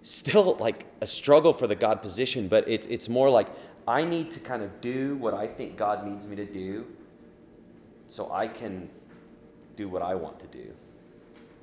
still 0.02 0.56
like 0.58 0.86
a 1.00 1.06
struggle 1.06 1.52
for 1.52 1.66
the 1.66 1.74
God 1.74 2.00
position, 2.02 2.48
but 2.48 2.68
it's, 2.68 2.86
it's 2.86 3.08
more 3.08 3.28
like 3.28 3.48
I 3.86 4.04
need 4.04 4.30
to 4.32 4.40
kind 4.40 4.62
of 4.62 4.80
do 4.80 5.16
what 5.16 5.34
I 5.34 5.46
think 5.46 5.76
God 5.76 6.06
needs 6.06 6.26
me 6.26 6.36
to 6.36 6.44
do 6.44 6.86
so 8.06 8.30
I 8.32 8.46
can 8.46 8.88
do 9.76 9.88
what 9.88 10.02
I 10.02 10.14
want 10.14 10.38
to 10.40 10.46
do. 10.46 10.72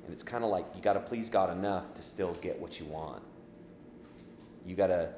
And 0.04 0.12
it's 0.12 0.22
kind 0.22 0.42
of 0.42 0.50
like 0.50 0.66
you 0.74 0.80
got 0.80 0.94
to 0.94 1.00
please 1.00 1.28
God 1.28 1.56
enough 1.56 1.92
to 1.94 2.02
still 2.02 2.32
get 2.34 2.58
what 2.58 2.80
you 2.80 2.86
want. 2.86 3.22
You 4.66 4.74
got 4.74 4.88
to, 4.88 5.10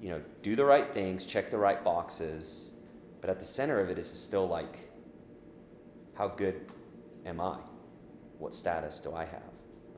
you 0.00 0.10
know, 0.10 0.20
do 0.42 0.54
the 0.56 0.64
right 0.64 0.92
things, 0.92 1.24
check 1.24 1.50
the 1.50 1.58
right 1.58 1.82
boxes, 1.82 2.72
but 3.20 3.30
at 3.30 3.38
the 3.38 3.44
center 3.44 3.80
of 3.80 3.90
it 3.90 3.98
is 3.98 4.10
still 4.10 4.46
like, 4.46 4.90
how 6.14 6.28
good 6.28 6.60
am 7.24 7.40
I? 7.40 7.58
What 8.38 8.54
status 8.54 9.00
do 9.00 9.14
I 9.14 9.24
have? 9.24 9.42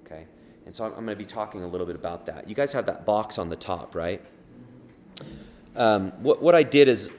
Okay? 0.04 0.26
And 0.66 0.74
so 0.74 0.84
I'm, 0.84 0.90
I'm 0.92 1.04
going 1.04 1.16
to 1.16 1.16
be 1.16 1.24
talking 1.24 1.62
a 1.62 1.66
little 1.66 1.86
bit 1.86 1.96
about 1.96 2.26
that. 2.26 2.48
You 2.48 2.54
guys 2.54 2.72
have 2.72 2.86
that 2.86 3.06
box 3.06 3.38
on 3.38 3.48
the 3.48 3.56
top, 3.56 3.94
right? 3.94 4.20
Um, 5.76 6.12
what, 6.22 6.42
what 6.42 6.54
I 6.54 6.62
did 6.62 6.88
is 6.88 7.12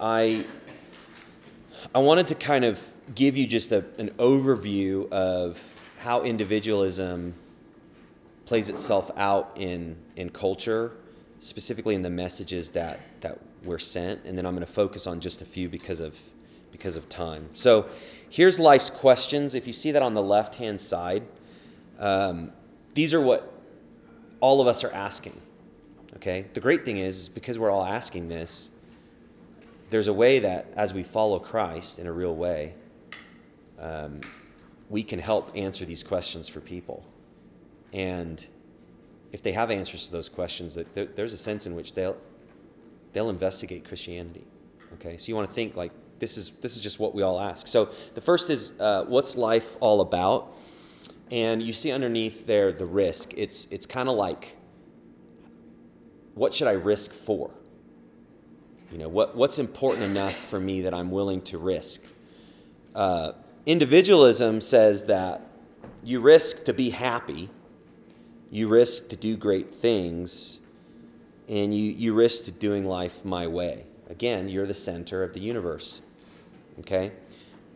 I, 0.00 0.44
I 1.94 1.98
wanted 1.98 2.28
to 2.28 2.34
kind 2.34 2.64
of 2.64 2.82
give 3.14 3.36
you 3.36 3.46
just 3.46 3.72
a, 3.72 3.84
an 3.98 4.10
overview 4.18 5.10
of 5.10 5.62
how 5.98 6.22
individualism 6.22 7.34
plays 8.46 8.68
itself 8.68 9.10
out 9.16 9.52
in, 9.56 9.96
in 10.16 10.30
culture, 10.30 10.92
specifically 11.40 11.94
in 11.94 12.02
the 12.02 12.10
messages 12.10 12.70
that, 12.70 13.00
that 13.20 13.38
we're 13.66 13.78
sent. 13.78 14.24
And 14.24 14.36
then 14.36 14.46
I'm 14.46 14.54
going 14.54 14.66
to 14.66 14.72
focus 14.72 15.06
on 15.06 15.20
just 15.20 15.42
a 15.42 15.44
few 15.44 15.68
because 15.68 16.00
of, 16.00 16.18
because 16.72 16.96
of 16.96 17.08
time. 17.08 17.48
So 17.52 17.88
here's 18.30 18.58
life's 18.58 18.90
questions. 18.90 19.54
If 19.54 19.66
you 19.66 19.72
see 19.72 19.92
that 19.92 20.02
on 20.02 20.14
the 20.14 20.22
left 20.22 20.56
hand 20.56 20.80
side, 20.80 21.24
um, 21.98 22.52
these 22.94 23.12
are 23.12 23.20
what 23.20 23.52
all 24.40 24.60
of 24.60 24.66
us 24.66 24.84
are 24.84 24.92
asking. 24.92 25.40
Okay? 26.16 26.46
The 26.54 26.60
great 26.60 26.84
thing 26.84 26.98
is, 26.98 27.28
because 27.28 27.58
we're 27.58 27.70
all 27.70 27.84
asking 27.84 28.28
this, 28.28 28.70
there's 29.90 30.08
a 30.08 30.12
way 30.12 30.40
that 30.40 30.66
as 30.76 30.92
we 30.92 31.02
follow 31.02 31.38
Christ 31.38 31.98
in 31.98 32.06
a 32.06 32.12
real 32.12 32.34
way, 32.34 32.74
um, 33.78 34.20
we 34.88 35.02
can 35.02 35.18
help 35.18 35.50
answer 35.54 35.84
these 35.84 36.02
questions 36.02 36.48
for 36.48 36.60
people. 36.60 37.04
And 37.92 38.44
if 39.32 39.42
they 39.42 39.52
have 39.52 39.70
answers 39.70 40.06
to 40.06 40.12
those 40.12 40.28
questions, 40.28 40.74
that 40.74 41.16
there's 41.16 41.32
a 41.32 41.38
sense 41.38 41.66
in 41.66 41.74
which 41.74 41.92
they'll 41.94 42.16
they'll 43.16 43.30
investigate 43.30 43.86
Christianity. 43.86 44.44
Okay, 44.94 45.16
so 45.16 45.28
you 45.28 45.34
want 45.34 45.48
to 45.48 45.54
think 45.54 45.74
like 45.74 45.90
this 46.18 46.36
is 46.36 46.50
this 46.50 46.76
is 46.76 46.82
just 46.82 47.00
what 47.00 47.14
we 47.14 47.22
all 47.22 47.40
ask. 47.40 47.66
So 47.66 47.88
the 48.14 48.20
first 48.20 48.50
is 48.50 48.78
uh, 48.78 49.06
what's 49.08 49.36
life 49.36 49.78
all 49.80 50.02
about, 50.02 50.54
and 51.30 51.62
you 51.62 51.72
see 51.72 51.92
underneath 51.92 52.46
there 52.46 52.72
the 52.72 52.84
risk. 52.84 53.32
It's 53.34 53.68
it's 53.70 53.86
kind 53.86 54.10
of 54.10 54.16
like 54.16 54.56
what 56.34 56.52
should 56.52 56.68
I 56.68 56.72
risk 56.72 57.14
for? 57.14 57.50
You 58.92 58.98
know, 58.98 59.08
what, 59.08 59.34
what's 59.34 59.58
important 59.58 60.04
enough 60.04 60.34
for 60.34 60.60
me 60.60 60.82
that 60.82 60.92
I'm 60.92 61.10
willing 61.10 61.40
to 61.42 61.56
risk? 61.56 62.04
Uh, 62.94 63.32
individualism 63.64 64.60
says 64.60 65.04
that 65.04 65.40
you 66.04 66.20
risk 66.20 66.66
to 66.66 66.74
be 66.74 66.90
happy, 66.90 67.48
you 68.50 68.68
risk 68.68 69.08
to 69.08 69.16
do 69.16 69.38
great 69.38 69.74
things, 69.74 70.60
and 71.48 71.74
you, 71.74 71.92
you 71.92 72.14
risk 72.14 72.58
doing 72.58 72.84
life 72.84 73.24
my 73.24 73.46
way. 73.46 73.84
Again, 74.08 74.48
you're 74.48 74.66
the 74.66 74.74
center 74.74 75.22
of 75.22 75.32
the 75.32 75.40
universe. 75.40 76.00
Okay? 76.80 77.12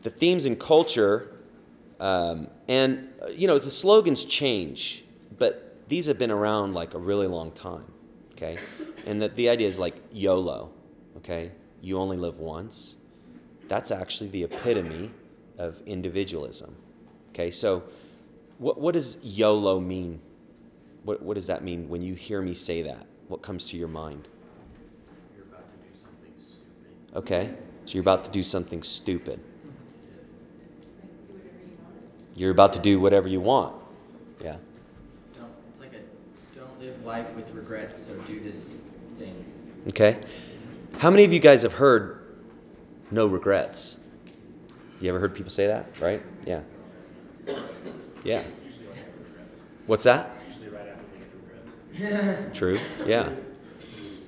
The 0.03 0.11
themes 0.11 0.47
in 0.47 0.57
culture, 0.57 1.33
um, 1.99 2.49
and, 2.69 3.09
you 3.33 3.47
know, 3.47 3.59
the 3.59 3.71
slogans 3.71 4.25
change, 4.25 5.05
but 5.39 5.89
these 5.89 6.07
have 6.07 6.19
been 6.19 6.31
around 6.31 6.75
like 6.75 6.95
a 6.95 6.99
really 6.99 7.27
long 7.27 7.53
time. 7.53 7.85
Okay? 8.33 8.59
And 9.07 9.21
the, 9.21 9.29
the 9.29 9.49
idea 9.49 9.69
is 9.69 9.79
like 9.79 9.97
YOLO. 10.13 10.71
Okay? 11.19 11.53
You 11.83 11.99
only 11.99 12.17
live 12.17 12.39
once. 12.39 12.97
That's 13.69 13.91
actually 13.91 14.31
the 14.31 14.45
epitome 14.45 15.11
of 15.59 15.81
individualism. 15.87 16.75
Okay? 17.31 17.51
So, 17.51 17.85
what, 18.59 18.81
what 18.81 18.95
does 18.95 19.19
YOLO 19.23 19.81
mean? 19.81 20.21
What, 21.05 21.23
what 21.23 21.35
does 21.35 21.47
that 21.47 21.65
mean 21.65 21.89
when 21.89 22.03
you 22.03 22.15
hear 22.15 22.43
me 22.43 22.55
say 22.55 22.83
that? 22.83 23.07
What 23.31 23.43
comes 23.43 23.67
to 23.67 23.77
your 23.77 23.87
mind? 23.87 24.27
You're 25.37 25.45
about 25.45 25.69
to 25.69 25.77
do 25.77 25.95
something 25.95 26.33
stupid. 26.37 27.17
Okay? 27.17 27.55
So 27.85 27.93
you're 27.95 28.01
about 28.01 28.25
to 28.25 28.31
do 28.33 28.43
something 28.43 28.83
stupid. 28.83 29.39
You're 32.35 32.51
about 32.51 32.73
to 32.73 32.81
do 32.81 32.99
whatever 32.99 33.29
you 33.29 33.41
want. 33.41 33.77
Yeah. 34.43 34.57
Don't, 35.33 35.49
it's 35.71 35.79
like 35.79 35.93
a, 35.93 36.59
don't 36.59 36.81
live 36.81 37.05
life 37.05 37.33
with 37.37 37.55
regrets, 37.55 37.97
so 38.03 38.15
do 38.27 38.41
this 38.41 38.73
thing. 39.17 39.45
Okay? 39.87 40.19
How 40.99 41.13
many 41.13 41.23
of 41.23 41.33
you 41.33 41.39
guys 41.39 41.63
have 41.63 41.75
heard 41.75 42.19
no 43.13 43.29
regrets? 43.29 43.97
You 45.01 45.09
ever 45.09 45.21
heard 45.21 45.37
people 45.37 45.51
say 45.51 45.69
that, 45.69 46.01
right? 46.01 46.21
Yeah. 46.45 46.63
Yeah. 48.25 48.43
What's 49.87 50.03
that? 50.03 50.40
True. 52.53 52.79
Yeah. 53.07 53.31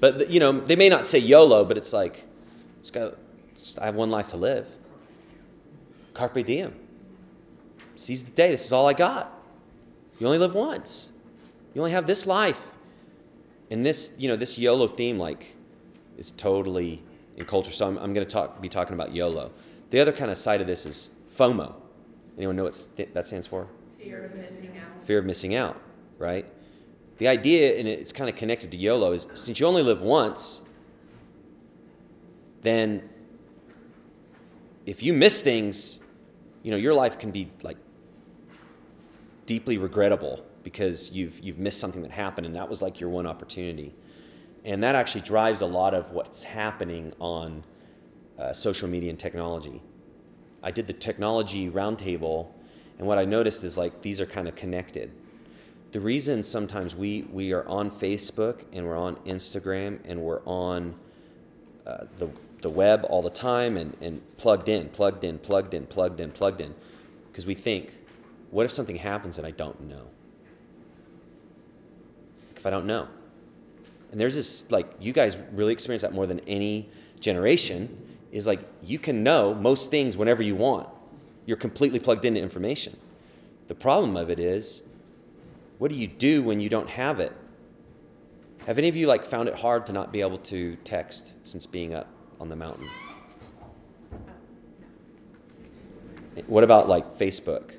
But 0.00 0.30
you 0.30 0.40
know, 0.40 0.60
they 0.60 0.76
may 0.76 0.88
not 0.88 1.06
say 1.06 1.18
YOLO, 1.18 1.64
but 1.64 1.76
it's 1.76 1.92
like, 1.92 2.24
just 2.80 2.92
got, 2.92 3.14
just, 3.54 3.78
I 3.78 3.86
have 3.86 3.94
one 3.94 4.10
life 4.10 4.28
to 4.28 4.36
live. 4.36 4.66
Carpe 6.14 6.44
diem. 6.44 6.74
Seize 7.94 8.24
the 8.24 8.32
day. 8.32 8.50
This 8.50 8.64
is 8.64 8.72
all 8.72 8.88
I 8.88 8.92
got. 8.94 9.32
You 10.18 10.26
only 10.26 10.38
live 10.38 10.54
once. 10.54 11.10
You 11.74 11.80
only 11.80 11.92
have 11.92 12.06
this 12.06 12.26
life. 12.26 12.74
And 13.70 13.84
this, 13.86 14.14
you 14.18 14.28
know, 14.28 14.36
this 14.36 14.58
YOLO 14.58 14.88
theme, 14.88 15.18
like, 15.18 15.56
is 16.18 16.32
totally 16.32 17.02
in 17.36 17.44
culture. 17.44 17.70
So 17.70 17.86
I'm, 17.86 17.96
I'm 17.98 18.12
going 18.12 18.26
to 18.26 18.30
talk, 18.30 18.60
be 18.60 18.68
talking 18.68 18.94
about 18.94 19.14
YOLO. 19.14 19.50
The 19.90 20.00
other 20.00 20.12
kind 20.12 20.30
of 20.30 20.36
side 20.36 20.60
of 20.60 20.66
this 20.66 20.84
is 20.84 21.10
FOMO. 21.34 21.74
Anyone 22.36 22.56
know 22.56 22.64
what 22.64 22.74
st- 22.74 23.14
that 23.14 23.26
stands 23.26 23.46
for? 23.46 23.68
Fear 23.98 24.26
of 24.26 24.34
missing 24.34 24.76
out. 24.78 25.06
fear 25.06 25.18
of 25.18 25.24
missing 25.24 25.54
out, 25.54 25.80
right? 26.18 26.46
The 27.18 27.28
idea, 27.28 27.78
and 27.78 27.86
it's 27.86 28.12
kind 28.12 28.28
of 28.28 28.36
connected 28.36 28.70
to 28.70 28.76
YOLO, 28.76 29.12
is 29.12 29.26
since 29.34 29.60
you 29.60 29.66
only 29.66 29.82
live 29.82 30.02
once, 30.02 30.62
then 32.62 33.08
if 34.86 35.02
you 35.02 35.12
miss 35.12 35.42
things, 35.42 36.00
you 36.62 36.70
know, 36.70 36.76
your 36.76 36.94
life 36.94 37.18
can 37.18 37.30
be 37.30 37.50
like 37.62 37.76
deeply 39.46 39.78
regrettable 39.78 40.44
because 40.62 41.10
you've 41.10 41.38
you've 41.40 41.58
missed 41.58 41.80
something 41.80 42.02
that 42.02 42.10
happened 42.10 42.46
and 42.46 42.54
that 42.54 42.68
was 42.68 42.82
like 42.82 43.00
your 43.00 43.10
one 43.10 43.26
opportunity. 43.26 43.94
And 44.64 44.82
that 44.82 44.94
actually 44.94 45.22
drives 45.22 45.60
a 45.60 45.66
lot 45.66 45.92
of 45.92 46.12
what's 46.12 46.44
happening 46.44 47.12
on 47.18 47.64
uh, 48.38 48.52
social 48.52 48.88
media 48.88 49.10
and 49.10 49.18
technology. 49.18 49.82
I 50.62 50.70
did 50.70 50.86
the 50.86 50.92
technology 50.92 51.68
roundtable, 51.68 52.48
and 52.98 53.06
what 53.06 53.18
I 53.18 53.24
noticed 53.24 53.64
is 53.64 53.76
like 53.76 54.02
these 54.02 54.20
are 54.20 54.26
kind 54.26 54.46
of 54.46 54.54
connected. 54.54 55.10
The 55.92 56.00
reason 56.00 56.42
sometimes 56.42 56.94
we 56.94 57.22
we 57.30 57.52
are 57.52 57.68
on 57.68 57.90
Facebook 57.90 58.64
and 58.72 58.86
we're 58.86 58.96
on 58.96 59.16
Instagram 59.26 59.98
and 60.06 60.20
we're 60.20 60.40
on 60.46 60.94
uh, 61.86 62.04
the 62.16 62.30
the 62.62 62.70
web 62.70 63.04
all 63.10 63.20
the 63.20 63.30
time 63.30 63.76
and, 63.76 63.94
and 64.00 64.22
plugged 64.38 64.68
in, 64.68 64.88
plugged 64.88 65.24
in, 65.24 65.38
plugged 65.38 65.74
in, 65.74 65.84
plugged 65.86 66.20
in, 66.20 66.30
plugged 66.30 66.60
in, 66.60 66.74
because 67.30 67.44
we 67.44 67.54
think, 67.54 67.92
what 68.50 68.64
if 68.64 68.72
something 68.72 68.96
happens 68.96 69.36
and 69.38 69.46
I 69.46 69.50
don't 69.50 69.78
know? 69.82 70.06
If 72.56 72.64
I 72.64 72.70
don't 72.70 72.86
know, 72.86 73.08
and 74.12 74.20
there's 74.20 74.34
this 74.34 74.70
like 74.70 74.90
you 74.98 75.12
guys 75.12 75.36
really 75.52 75.74
experience 75.74 76.02
that 76.02 76.14
more 76.14 76.26
than 76.26 76.40
any 76.46 76.88
generation 77.20 77.98
is 78.30 78.46
like 78.46 78.60
you 78.82 78.98
can 78.98 79.22
know 79.22 79.52
most 79.52 79.90
things 79.90 80.16
whenever 80.16 80.42
you 80.42 80.54
want. 80.54 80.88
You're 81.44 81.58
completely 81.58 81.98
plugged 81.98 82.24
into 82.24 82.40
information. 82.40 82.96
The 83.68 83.74
problem 83.74 84.16
of 84.16 84.30
it 84.30 84.40
is 84.40 84.84
what 85.82 85.90
do 85.90 85.96
you 85.96 86.06
do 86.06 86.44
when 86.44 86.60
you 86.60 86.68
don't 86.68 86.88
have 86.88 87.18
it? 87.18 87.32
Have 88.66 88.78
any 88.78 88.86
of 88.86 88.94
you 88.94 89.08
like 89.08 89.24
found 89.24 89.48
it 89.48 89.54
hard 89.56 89.84
to 89.86 89.92
not 89.92 90.12
be 90.12 90.20
able 90.20 90.38
to 90.38 90.76
text 90.84 91.34
since 91.44 91.66
being 91.66 91.92
up 91.92 92.06
on 92.38 92.48
the 92.48 92.54
mountain? 92.54 92.86
What 96.46 96.62
about 96.62 96.88
like 96.88 97.18
facebook? 97.18 97.72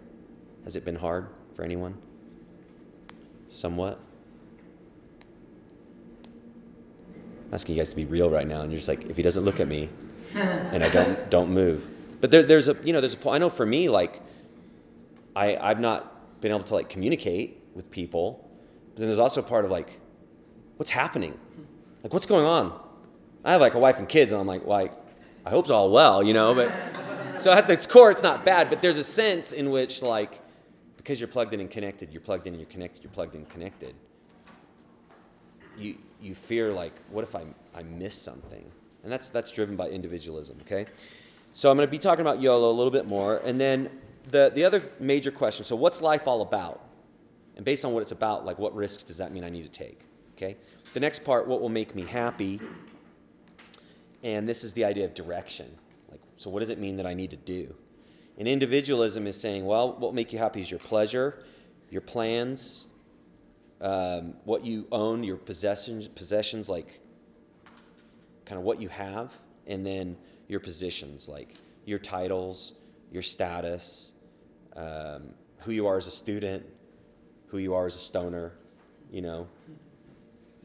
Has 0.65 0.75
it 0.75 0.83
been 0.83 0.97
hard 0.97 1.29
for 1.55 1.63
anyone? 1.63 1.95
Somewhat? 3.47 3.97
I'm 7.47 7.53
asking 7.53 7.75
you 7.75 7.79
guys 7.79 7.91
to 7.91 7.95
be 7.95 8.03
real 8.03 8.29
right 8.29 8.45
now, 8.45 8.63
and 8.63 8.69
you're 8.69 8.79
just 8.79 8.89
like, 8.89 9.05
if 9.05 9.15
he 9.15 9.23
doesn't 9.23 9.45
look 9.45 9.61
at 9.61 9.69
me, 9.69 9.87
and 10.35 10.83
I 10.83 10.89
don't 10.89 11.29
don't 11.37 11.51
move. 11.51 11.87
But 12.19 12.31
there, 12.31 12.43
there's 12.43 12.67
a 12.67 12.75
you 12.83 12.91
know 12.91 12.99
there's 12.99 13.13
a 13.13 13.17
point. 13.17 13.35
I 13.35 13.37
know 13.37 13.49
for 13.49 13.65
me 13.65 13.87
like, 13.87 14.19
I 15.37 15.55
I've 15.55 15.79
not 15.79 16.41
been 16.41 16.51
able 16.51 16.65
to 16.65 16.73
like 16.73 16.89
communicate 16.89 17.62
with 17.73 17.89
people, 17.91 18.49
but 18.93 18.99
then 18.99 19.07
there's 19.07 19.19
also 19.19 19.41
part 19.41 19.65
of 19.65 19.71
like, 19.71 19.99
what's 20.77 20.91
happening, 20.91 21.37
like 22.03 22.13
what's 22.13 22.25
going 22.25 22.45
on. 22.45 22.79
I 23.43 23.51
have 23.51 23.61
like 23.61 23.73
a 23.73 23.79
wife 23.79 23.99
and 23.99 24.07
kids, 24.07 24.31
and 24.31 24.39
I'm 24.39 24.47
like, 24.47 24.65
like, 24.65 24.93
I 25.45 25.49
hope 25.49 25.65
it's 25.65 25.71
all 25.71 25.91
well, 25.91 26.23
you 26.23 26.33
know. 26.33 26.53
But 26.53 26.71
so 27.35 27.51
at 27.51 27.69
its 27.69 27.85
core, 27.85 28.09
it's 28.09 28.23
not 28.23 28.45
bad. 28.45 28.69
But 28.69 28.81
there's 28.81 28.97
a 28.97 29.03
sense 29.03 29.51
in 29.51 29.69
which 29.69 30.01
like, 30.01 30.39
because 30.97 31.19
you're 31.19 31.27
plugged 31.27 31.53
in 31.53 31.59
and 31.59 31.69
connected, 31.69 32.13
you're 32.13 32.21
plugged 32.21 32.47
in 32.47 32.53
and 32.53 32.61
you're 32.61 32.69
connected, 32.69 33.03
you're 33.03 33.11
plugged 33.11 33.35
in 33.35 33.41
and 33.41 33.49
connected 33.49 33.95
you 35.77 35.95
you 36.21 36.35
fear 36.35 36.71
like 36.71 36.93
what 37.09 37.23
if 37.23 37.35
I 37.35 37.43
I 37.73 37.83
miss 37.83 38.15
something, 38.15 38.63
and 39.03 39.11
that's 39.11 39.29
that's 39.29 39.51
driven 39.51 39.75
by 39.75 39.89
individualism. 39.89 40.57
Okay, 40.61 40.85
so 41.53 41.69
I'm 41.69 41.77
going 41.77 41.87
to 41.87 41.91
be 41.91 41.99
talking 41.99 42.21
about 42.21 42.41
YOLO 42.41 42.69
a 42.69 42.73
little 42.73 42.91
bit 42.91 43.07
more, 43.07 43.37
and 43.37 43.59
then 43.59 43.89
the 44.29 44.51
the 44.53 44.63
other 44.63 44.83
major 44.99 45.31
question. 45.31 45.65
So 45.65 45.75
what's 45.75 46.01
life 46.01 46.27
all 46.27 46.41
about? 46.41 46.81
And 47.55 47.65
based 47.65 47.85
on 47.85 47.93
what 47.93 48.01
it's 48.01 48.11
about, 48.11 48.45
like 48.45 48.57
what 48.59 48.73
risks 48.75 49.03
does 49.03 49.17
that 49.17 49.31
mean 49.31 49.43
I 49.43 49.49
need 49.49 49.63
to 49.63 49.69
take? 49.69 50.01
Okay, 50.35 50.57
the 50.93 50.99
next 50.99 51.23
part, 51.23 51.47
what 51.47 51.61
will 51.61 51.69
make 51.69 51.93
me 51.95 52.03
happy, 52.03 52.59
and 54.23 54.49
this 54.49 54.63
is 54.63 54.73
the 54.73 54.83
idea 54.85 55.05
of 55.05 55.13
direction. 55.13 55.69
Like, 56.09 56.21
so 56.37 56.49
what 56.49 56.61
does 56.61 56.69
it 56.69 56.79
mean 56.79 56.97
that 56.97 57.05
I 57.05 57.13
need 57.13 57.29
to 57.31 57.37
do? 57.37 57.75
And 58.37 58.47
individualism 58.47 59.27
is 59.27 59.39
saying, 59.39 59.65
well, 59.65 59.91
what 59.91 60.01
will 60.01 60.11
make 60.13 60.33
you 60.33 60.39
happy 60.39 60.61
is 60.61 60.71
your 60.71 60.79
pleasure, 60.79 61.43
your 61.91 62.01
plans, 62.01 62.87
um, 63.79 64.33
what 64.43 64.65
you 64.65 64.87
own, 64.91 65.23
your 65.23 65.37
possessions, 65.37 66.07
possessions 66.07 66.69
like 66.69 66.99
kind 68.45 68.57
of 68.57 68.63
what 68.63 68.81
you 68.81 68.89
have, 68.89 69.37
and 69.67 69.85
then 69.85 70.17
your 70.47 70.59
positions, 70.59 71.29
like 71.29 71.55
your 71.85 71.99
titles, 71.99 72.73
your 73.11 73.21
status, 73.21 74.13
um, 74.75 75.23
who 75.59 75.71
you 75.71 75.85
are 75.85 75.97
as 75.97 76.07
a 76.07 76.11
student, 76.11 76.65
who 77.53 77.59
you 77.59 77.73
are 77.73 77.85
as 77.85 77.95
a 77.95 77.99
stoner, 77.99 78.51
you 79.11 79.21
know. 79.21 79.47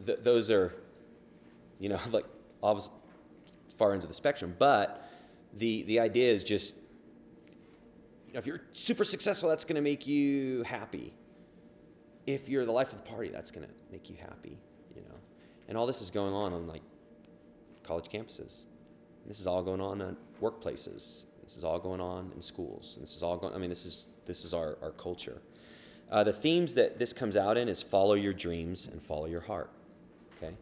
Th- 0.04 0.18
those 0.22 0.50
are, 0.50 0.74
you 1.78 1.88
know, 1.88 2.00
like 2.10 2.24
obviously 2.62 2.94
far 3.76 3.92
ends 3.92 4.04
of 4.04 4.10
the 4.10 4.14
spectrum, 4.14 4.56
but 4.58 5.08
the 5.54 5.82
the 5.84 6.00
idea 6.00 6.32
is 6.32 6.42
just, 6.42 6.76
you 8.26 8.32
know, 8.32 8.38
if 8.38 8.46
you're 8.46 8.62
super 8.72 9.04
successful, 9.04 9.48
that's 9.48 9.64
going 9.64 9.76
to 9.76 9.82
make 9.82 10.06
you 10.06 10.62
happy 10.64 11.12
if 12.28 12.46
you're 12.46 12.66
the 12.66 12.72
life 12.72 12.92
of 12.92 12.98
the 13.02 13.08
party, 13.08 13.30
that's 13.30 13.50
going 13.50 13.66
to 13.66 13.72
make 13.90 14.10
you 14.10 14.16
happy, 14.20 14.58
you 14.94 15.00
know. 15.00 15.14
And 15.66 15.78
all 15.78 15.86
this 15.86 16.02
is 16.02 16.10
going 16.10 16.34
on 16.34 16.52
on 16.52 16.66
like 16.66 16.82
college 17.82 18.08
campuses. 18.08 18.66
This 19.26 19.40
is 19.40 19.46
all 19.46 19.62
going 19.62 19.80
on 19.80 20.02
at 20.02 20.14
workplaces. 20.42 21.24
This 21.42 21.56
is 21.56 21.64
all 21.64 21.78
going 21.78 22.02
on 22.02 22.30
in 22.34 22.42
schools. 22.42 22.98
This 23.00 23.16
is 23.16 23.22
all 23.22 23.38
going. 23.38 23.54
I 23.54 23.58
mean, 23.58 23.70
this 23.70 23.86
is 23.86 24.08
this 24.26 24.44
is 24.44 24.52
our 24.52 24.76
our 24.82 24.90
culture. 24.90 25.40
Uh, 26.10 26.24
the 26.24 26.32
themes 26.32 26.74
that 26.74 26.98
this 26.98 27.12
comes 27.12 27.36
out 27.36 27.56
in 27.56 27.68
is 27.68 27.82
follow 27.82 28.14
your 28.14 28.32
dreams 28.32 28.88
and 28.90 29.02
follow 29.02 29.26
your 29.26 29.42
heart. 29.42 29.70
Okay. 30.36 30.54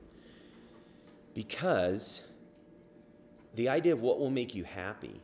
Because 1.35 2.23
the 3.55 3.69
idea 3.69 3.93
of 3.93 4.01
what 4.01 4.19
will 4.19 4.31
make 4.31 4.55
you 4.55 4.65
happy 4.65 5.21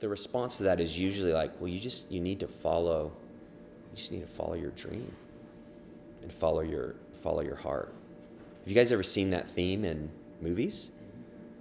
the 0.00 0.08
response 0.08 0.58
to 0.58 0.64
that 0.64 0.80
is 0.80 0.98
usually 0.98 1.32
like 1.32 1.58
well 1.58 1.68
you 1.68 1.80
just 1.80 2.12
you 2.12 2.20
need 2.20 2.38
to 2.38 2.46
follow 2.46 3.10
you 3.90 3.96
just 3.96 4.12
need 4.12 4.20
to 4.20 4.26
follow 4.26 4.52
your 4.52 4.72
dream 4.72 5.10
and 6.20 6.30
follow 6.30 6.60
your 6.60 6.96
follow 7.22 7.40
your 7.40 7.56
heart. 7.56 7.94
Have 8.58 8.68
you 8.68 8.74
guys 8.74 8.92
ever 8.92 9.02
seen 9.02 9.30
that 9.30 9.48
theme 9.48 9.84
in 9.84 10.10
movies? 10.42 10.90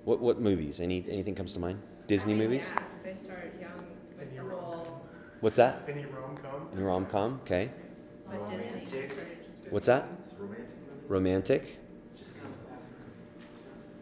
What 0.03 0.19
what 0.19 0.41
movies? 0.41 0.81
Any 0.81 1.05
anything 1.09 1.35
comes 1.35 1.53
to 1.53 1.59
mind? 1.59 1.79
Disney 2.07 2.33
I 2.33 2.35
mean, 2.35 2.47
movies? 2.47 2.71
Yeah, 2.75 2.83
they 3.03 3.15
started 3.15 3.53
young 3.61 3.79
with 4.17 4.35
the 4.35 4.41
whole, 4.41 5.05
What's 5.43 5.58
that? 5.58 5.84
Any 5.89 6.06
rom-com? 6.06 6.69
Any 6.73 6.84
rom 6.84 7.06
com? 7.06 7.39
Okay. 7.43 7.69
but 8.29 8.49
Disney. 8.49 9.08
What's 9.69 9.88
that? 9.88 10.08
It's 10.19 10.34
romantic 10.39 10.77
movie. 10.88 11.08
Romantic. 11.08 11.77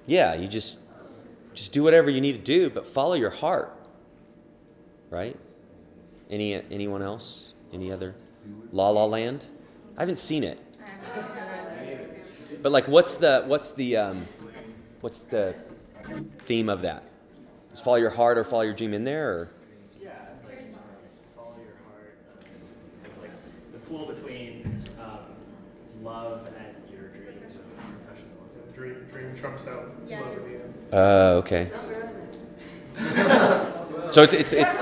Yeah, 0.06 0.36
you 0.36 0.48
just 0.48 0.80
just 1.54 1.74
do 1.74 1.82
whatever 1.84 2.10
you 2.10 2.22
need 2.22 2.34
to 2.34 2.44
do, 2.44 2.70
but 2.70 2.86
follow 2.86 3.16
your 3.16 3.30
heart. 3.32 3.76
Right? 5.10 5.36
Any 6.30 6.62
anyone 6.72 7.02
else? 7.02 7.54
Any 7.74 7.92
other? 7.92 8.14
La 8.72 8.90
La 8.90 9.06
Land. 9.06 9.48
I 9.98 10.02
haven't 10.02 10.18
seen 10.18 10.44
it, 10.44 10.60
but 12.62 12.72
like, 12.72 12.88
what's 12.88 13.16
the 13.16 13.44
what's 13.48 13.72
the 13.72 13.98
um, 13.98 14.28
what's 15.02 15.20
the 15.20 15.56
theme 16.46 16.70
of 16.70 16.84
that? 16.84 17.04
Is 17.74 17.80
follow 17.80 17.98
your 17.98 18.10
heart 18.12 18.38
or 18.38 18.44
follow 18.44 18.62
your 18.64 18.74
dream 18.74 18.94
in 18.94 19.04
there? 19.04 19.32
Or? 19.32 19.52
Yeah, 20.02 20.10
it's 20.34 20.44
like 20.44 20.74
follow 21.36 21.56
your 21.58 21.76
heart. 21.86 22.18
Um, 23.06 23.22
like 23.22 23.32
the 23.74 23.80
pool 23.92 24.06
between 24.06 24.64
um, 25.00 25.20
love 26.02 26.48
and 26.48 26.76
your 26.92 27.10
dreams. 27.10 27.58
Dream, 28.74 28.96
dream 29.12 29.36
trumps 29.36 29.68
out 29.68 29.92
Yeah. 30.08 30.22
love 30.22 30.38
at 30.38 30.46
the 30.46 30.54
end. 30.54 30.74
Uh, 30.94 31.42
okay. 31.44 31.70
So 34.12 34.24
it's 34.24 34.34
it's 34.34 34.52
it's 34.52 34.78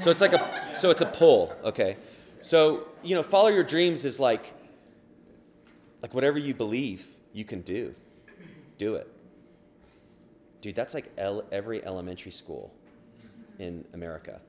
so 0.00 0.10
it's 0.10 0.20
like 0.20 0.32
a 0.32 0.74
so 0.80 0.90
it's 0.90 1.00
a 1.00 1.06
pull. 1.06 1.52
Okay. 1.62 1.96
So 2.40 2.88
you 3.04 3.14
know, 3.14 3.22
follow 3.22 3.48
your 3.50 3.62
dreams 3.62 4.04
is 4.04 4.18
like 4.18 4.52
like 6.02 6.12
whatever 6.12 6.36
you 6.38 6.52
believe 6.52 7.06
you 7.32 7.44
can 7.44 7.60
do, 7.60 7.94
do 8.78 8.96
it. 8.96 9.06
Dude, 10.60 10.74
that's 10.74 10.92
like 10.92 11.12
el- 11.18 11.44
every 11.52 11.84
elementary 11.84 12.32
school 12.32 12.72
in 13.60 13.84
America. 13.94 14.40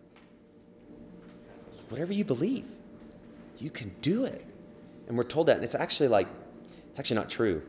Whatever 1.89 2.13
you 2.13 2.23
believe, 2.23 2.65
you 3.57 3.69
can 3.69 3.93
do 4.01 4.25
it, 4.25 4.45
and 5.07 5.17
we're 5.17 5.23
told 5.23 5.47
that, 5.47 5.55
and 5.55 5.63
it's 5.63 5.75
actually 5.75 6.09
like 6.09 6.27
it's 6.89 6.99
actually 6.99 7.17
not 7.17 7.29
true 7.29 7.61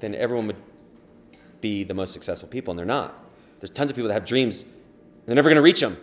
then 0.00 0.14
everyone 0.14 0.46
would 0.46 0.62
be 1.60 1.84
the 1.84 1.94
most 1.94 2.12
successful 2.12 2.48
people, 2.48 2.72
and 2.72 2.78
they're 2.78 2.86
not. 2.86 3.24
There's 3.60 3.70
tons 3.70 3.90
of 3.90 3.96
people 3.96 4.08
that 4.08 4.14
have 4.14 4.24
dreams, 4.24 4.64
they're 5.24 5.34
never 5.34 5.48
going 5.48 5.56
to 5.56 5.62
reach 5.62 5.80
them. 5.80 5.96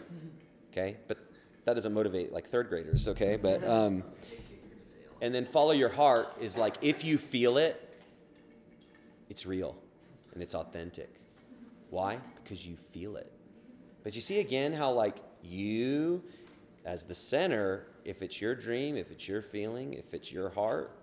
Okay, 0.72 0.98
but 1.08 1.18
that 1.66 1.76
doesn't 1.76 1.94
motivate 1.94 2.34
like 2.34 2.50
third 2.50 2.68
graders. 2.68 3.08
Okay, 3.08 3.38
but 3.38 3.64
um, 3.68 4.04
and 5.22 5.34
then 5.34 5.46
follow 5.46 5.72
your 5.72 5.90
heart 5.90 6.28
is 6.42 6.58
like 6.58 6.76
if 6.82 7.04
you 7.04 7.18
feel 7.18 7.58
it, 7.58 7.80
it's 9.30 9.46
real 9.46 9.78
and 10.34 10.42
it's 10.42 10.56
authentic. 10.56 11.10
Why? 11.92 12.18
Because 12.44 12.66
you 12.66 12.76
feel 12.76 13.18
it. 13.18 13.32
But 14.04 14.16
you 14.16 14.22
see 14.22 14.40
again 14.40 14.74
how 14.74 14.92
like 14.92 15.18
you, 15.44 16.24
as 16.86 17.04
the 17.04 17.14
center, 17.14 17.88
if 18.06 18.22
it's 18.22 18.42
your 18.42 18.56
dream, 18.56 18.98
if 18.98 19.12
it's 19.12 19.28
your 19.28 19.42
feeling, 19.42 19.94
if 19.94 20.14
it's 20.14 20.32
your 20.32 20.50
heart, 20.50 20.96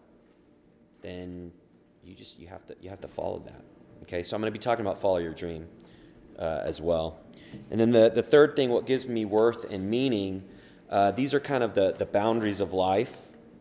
then 1.03 1.53
you 2.05 2.14
just 2.14 2.38
you 2.38 2.46
have 2.48 2.66
to 2.66 2.76
you 2.81 2.90
have 2.90 3.00
to 3.00 3.09
follow 3.09 3.38
that. 3.40 3.62
Okay 4.03 4.22
so 4.22 4.35
i'm 4.35 4.40
going 4.40 4.53
to 4.53 4.59
be 4.59 4.62
talking 4.62 4.85
about 4.85 5.00
follow 5.00 5.18
your 5.18 5.35
dream 5.35 5.66
uh, 6.38 6.61
as 6.64 6.81
well. 6.81 7.20
And 7.70 7.79
then 7.81 7.90
the, 7.90 8.11
the 8.14 8.22
third 8.22 8.57
thing 8.57 8.70
what 8.70 8.87
gives 8.87 9.07
me 9.07 9.24
worth 9.24 9.70
and 9.70 9.90
meaning 9.90 10.44
uh, 10.88 11.12
these 11.12 11.35
are 11.35 11.40
kind 11.40 11.62
of 11.62 11.74
the, 11.74 11.94
the 11.96 12.07
boundaries 12.07 12.61
of 12.61 12.72
life. 12.72 13.16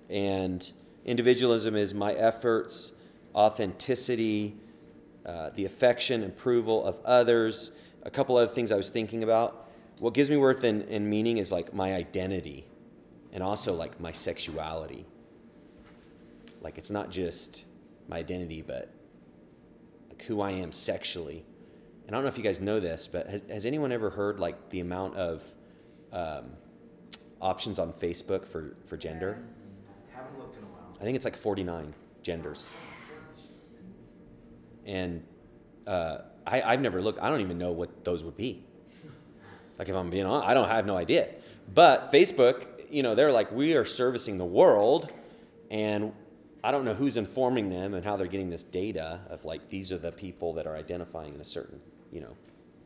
And 0.09 0.69
individualism 1.05 1.75
is 1.75 1.93
my 1.93 2.13
efforts 2.13 2.93
authenticity 3.35 4.57
uh, 5.25 5.51
the 5.51 5.65
affection 5.65 6.23
approval 6.23 6.83
of 6.83 6.97
others. 7.05 7.71
A 8.03 8.09
couple 8.09 8.37
other 8.37 8.51
things 8.51 8.71
i 8.71 8.75
was 8.75 8.89
thinking 8.89 9.23
about 9.23 9.68
what 9.99 10.13
gives 10.13 10.29
me 10.29 10.37
worth 10.37 10.63
and, 10.63 10.83
and 10.83 11.09
meaning 11.09 11.37
is 11.37 11.51
like 11.51 11.73
my 11.73 11.93
identity 11.93 12.65
and 13.33 13.43
also 13.43 13.73
like 13.73 13.99
my 13.99 14.11
sexuality 14.11 15.05
like 16.61 16.77
it's 16.77 16.91
not 16.91 17.09
just 17.09 17.65
my 18.07 18.17
identity, 18.17 18.61
but 18.61 18.91
like 20.09 20.21
who 20.23 20.41
I 20.41 20.51
am 20.51 20.71
sexually. 20.71 21.45
And 22.05 22.15
I 22.15 22.17
don't 22.17 22.23
know 22.23 22.29
if 22.29 22.37
you 22.37 22.43
guys 22.43 22.59
know 22.59 22.79
this, 22.79 23.07
but 23.07 23.27
has, 23.27 23.43
has 23.49 23.65
anyone 23.65 23.91
ever 23.91 24.09
heard 24.09 24.39
like 24.39 24.69
the 24.69 24.79
amount 24.79 25.15
of 25.15 25.43
um, 26.11 26.51
options 27.39 27.79
on 27.79 27.93
Facebook 27.93 28.45
for, 28.45 28.75
for 28.85 28.97
gender? 28.97 29.39
Haven't 30.13 30.39
looked 30.39 30.57
in 30.57 30.63
a 30.63 30.67
while. 30.67 30.97
I 30.99 31.03
think 31.03 31.15
it's 31.15 31.25
like 31.25 31.37
49 31.37 31.93
genders. 32.23 32.69
And 34.85 35.23
uh, 35.85 36.19
I, 36.47 36.61
I've 36.63 36.81
never 36.81 37.01
looked, 37.01 37.19
I 37.19 37.29
don't 37.29 37.41
even 37.41 37.59
know 37.59 37.71
what 37.71 38.03
those 38.03 38.23
would 38.23 38.35
be. 38.35 38.63
Like 39.79 39.89
if 39.89 39.95
I'm 39.95 40.09
being 40.09 40.25
honest, 40.25 40.47
I 40.47 40.53
don't 40.53 40.65
I 40.65 40.75
have 40.75 40.85
no 40.85 40.97
idea. 40.97 41.29
But 41.73 42.11
Facebook, 42.11 42.65
you 42.91 43.01
know, 43.01 43.15
they're 43.15 43.31
like, 43.31 43.51
we 43.51 43.73
are 43.75 43.85
servicing 43.85 44.37
the 44.37 44.45
world 44.45 45.11
and 45.71 46.11
I 46.63 46.71
don't 46.71 46.83
know 46.83 46.93
who's 46.93 47.15
informing 47.15 47.69
them 47.69 47.93
and 47.93 48.03
how 48.03 48.17
they're 48.17 48.27
getting 48.27 48.49
this 48.49 48.63
data 48.63 49.21
of 49.29 49.45
like 49.45 49.69
these 49.69 49.91
are 49.91 49.97
the 49.97 50.11
people 50.11 50.53
that 50.53 50.67
are 50.67 50.75
identifying 50.75 51.33
in 51.33 51.41
a 51.41 51.45
certain, 51.45 51.79
you 52.11 52.19
know, 52.19 52.35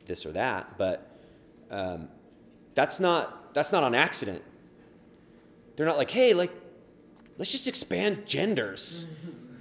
this 0.05 0.25
or 0.25 0.31
that. 0.33 0.77
But 0.77 1.09
um, 1.71 2.07
that's 2.75 2.99
not 2.99 3.53
that's 3.53 3.71
not 3.71 3.83
on 3.83 3.95
accident. 3.95 4.43
They're 5.75 5.87
not 5.87 5.97
like, 5.97 6.11
hey, 6.11 6.35
like, 6.35 6.51
let's 7.39 7.51
just 7.51 7.67
expand 7.67 8.27
genders. 8.27 9.07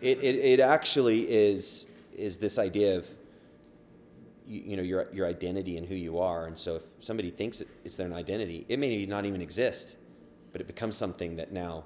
It, 0.03 0.19
it, 0.19 0.37
it 0.37 0.61
actually 0.61 1.31
is 1.31 1.87
is 2.15 2.37
this 2.37 2.59
idea 2.59 2.99
of 2.99 3.09
you, 4.47 4.63
you 4.67 4.77
know 4.77 4.83
your 4.83 5.09
your 5.13 5.27
identity 5.27 5.77
and 5.77 5.87
who 5.87 5.95
you 5.95 6.19
are. 6.19 6.47
And 6.47 6.57
so 6.57 6.77
if 6.77 6.83
somebody 7.01 7.31
thinks 7.31 7.63
it's 7.85 7.97
their 7.97 8.13
identity, 8.13 8.67
it 8.69 8.79
may 8.79 9.07
not 9.07 9.25
even 9.25 9.41
exist, 9.41 9.97
but 10.53 10.61
it 10.61 10.67
becomes 10.67 10.97
something 10.97 11.37
that 11.37 11.53
now 11.53 11.85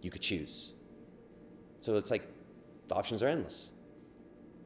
you 0.00 0.10
could 0.10 0.22
choose. 0.22 0.72
So 1.80 1.96
it's 1.96 2.10
like 2.10 2.26
the 2.88 2.94
options 2.94 3.22
are 3.22 3.28
endless. 3.28 3.70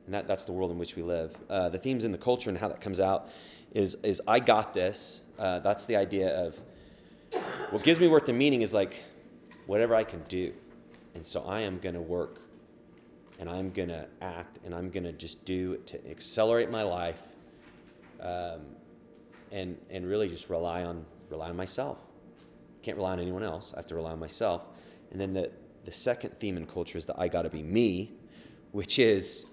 And 0.07 0.15
that, 0.15 0.29
that's 0.29 0.45
the 0.45 0.53
world 0.53 0.71
in 0.71 0.79
which 0.79 0.97
we 0.97 1.03
live. 1.03 1.37
Uh, 1.51 1.69
the 1.69 1.79
themes 1.79 2.05
in 2.05 2.13
the 2.13 2.19
culture 2.19 2.49
and 2.49 2.59
how 2.59 2.69
that 2.69 2.81
comes 2.81 3.01
out 3.01 3.29
is, 3.73 3.97
is 4.03 4.23
I 4.27 4.39
got 4.39 4.73
this. 4.73 5.21
Uh, 5.39 5.59
that's 5.59 5.85
the 5.87 5.97
idea 5.97 6.29
of 6.29 6.59
what 7.71 7.83
gives 7.83 7.99
me 7.99 8.07
worth 8.07 8.29
and 8.29 8.39
meaning 8.39 8.63
is 8.63 8.73
like 8.73 9.03
whatever 9.67 9.95
I 9.95 10.05
can 10.05 10.23
do. 10.29 10.53
And 11.15 11.27
so 11.27 11.43
I 11.43 11.63
am 11.63 11.79
going 11.79 11.95
to 11.95 12.01
work 12.01 12.41
and 13.39 13.49
I'm 13.49 13.71
going 13.71 13.89
to 13.89 14.07
act 14.23 14.59
and 14.65 14.75
I'm 14.75 14.91
going 14.91 15.05
to 15.05 15.13
just 15.13 15.45
do 15.45 15.77
to 15.77 16.11
accelerate 16.11 16.71
my 16.71 16.83
life 16.83 17.21
um, 18.21 18.63
and, 19.53 19.77
and 19.91 20.07
really 20.07 20.29
just 20.29 20.49
rely 20.49 20.85
on, 20.85 21.05
rely 21.31 21.51
on 21.51 21.57
myself. 21.57 21.99
Can't 22.83 22.97
rely 22.97 23.13
on 23.13 23.21
anyone 23.21 23.43
else. 23.43 23.73
I 23.75 23.79
have 23.79 23.87
to 23.87 23.95
rely 23.95 24.13
on 24.13 24.21
myself. 24.21 24.67
And 25.11 25.21
then 25.21 25.33
the, 25.33 25.51
the 25.85 25.93
second 25.93 26.39
theme 26.39 26.57
in 26.57 26.67
culture 26.67 26.99
is 26.99 27.07
that 27.07 27.17
I 27.19 27.29
got 27.29 27.43
to 27.43 27.51
be 27.51 27.63
me, 27.63 28.13
which 28.73 28.99
is 28.99 29.47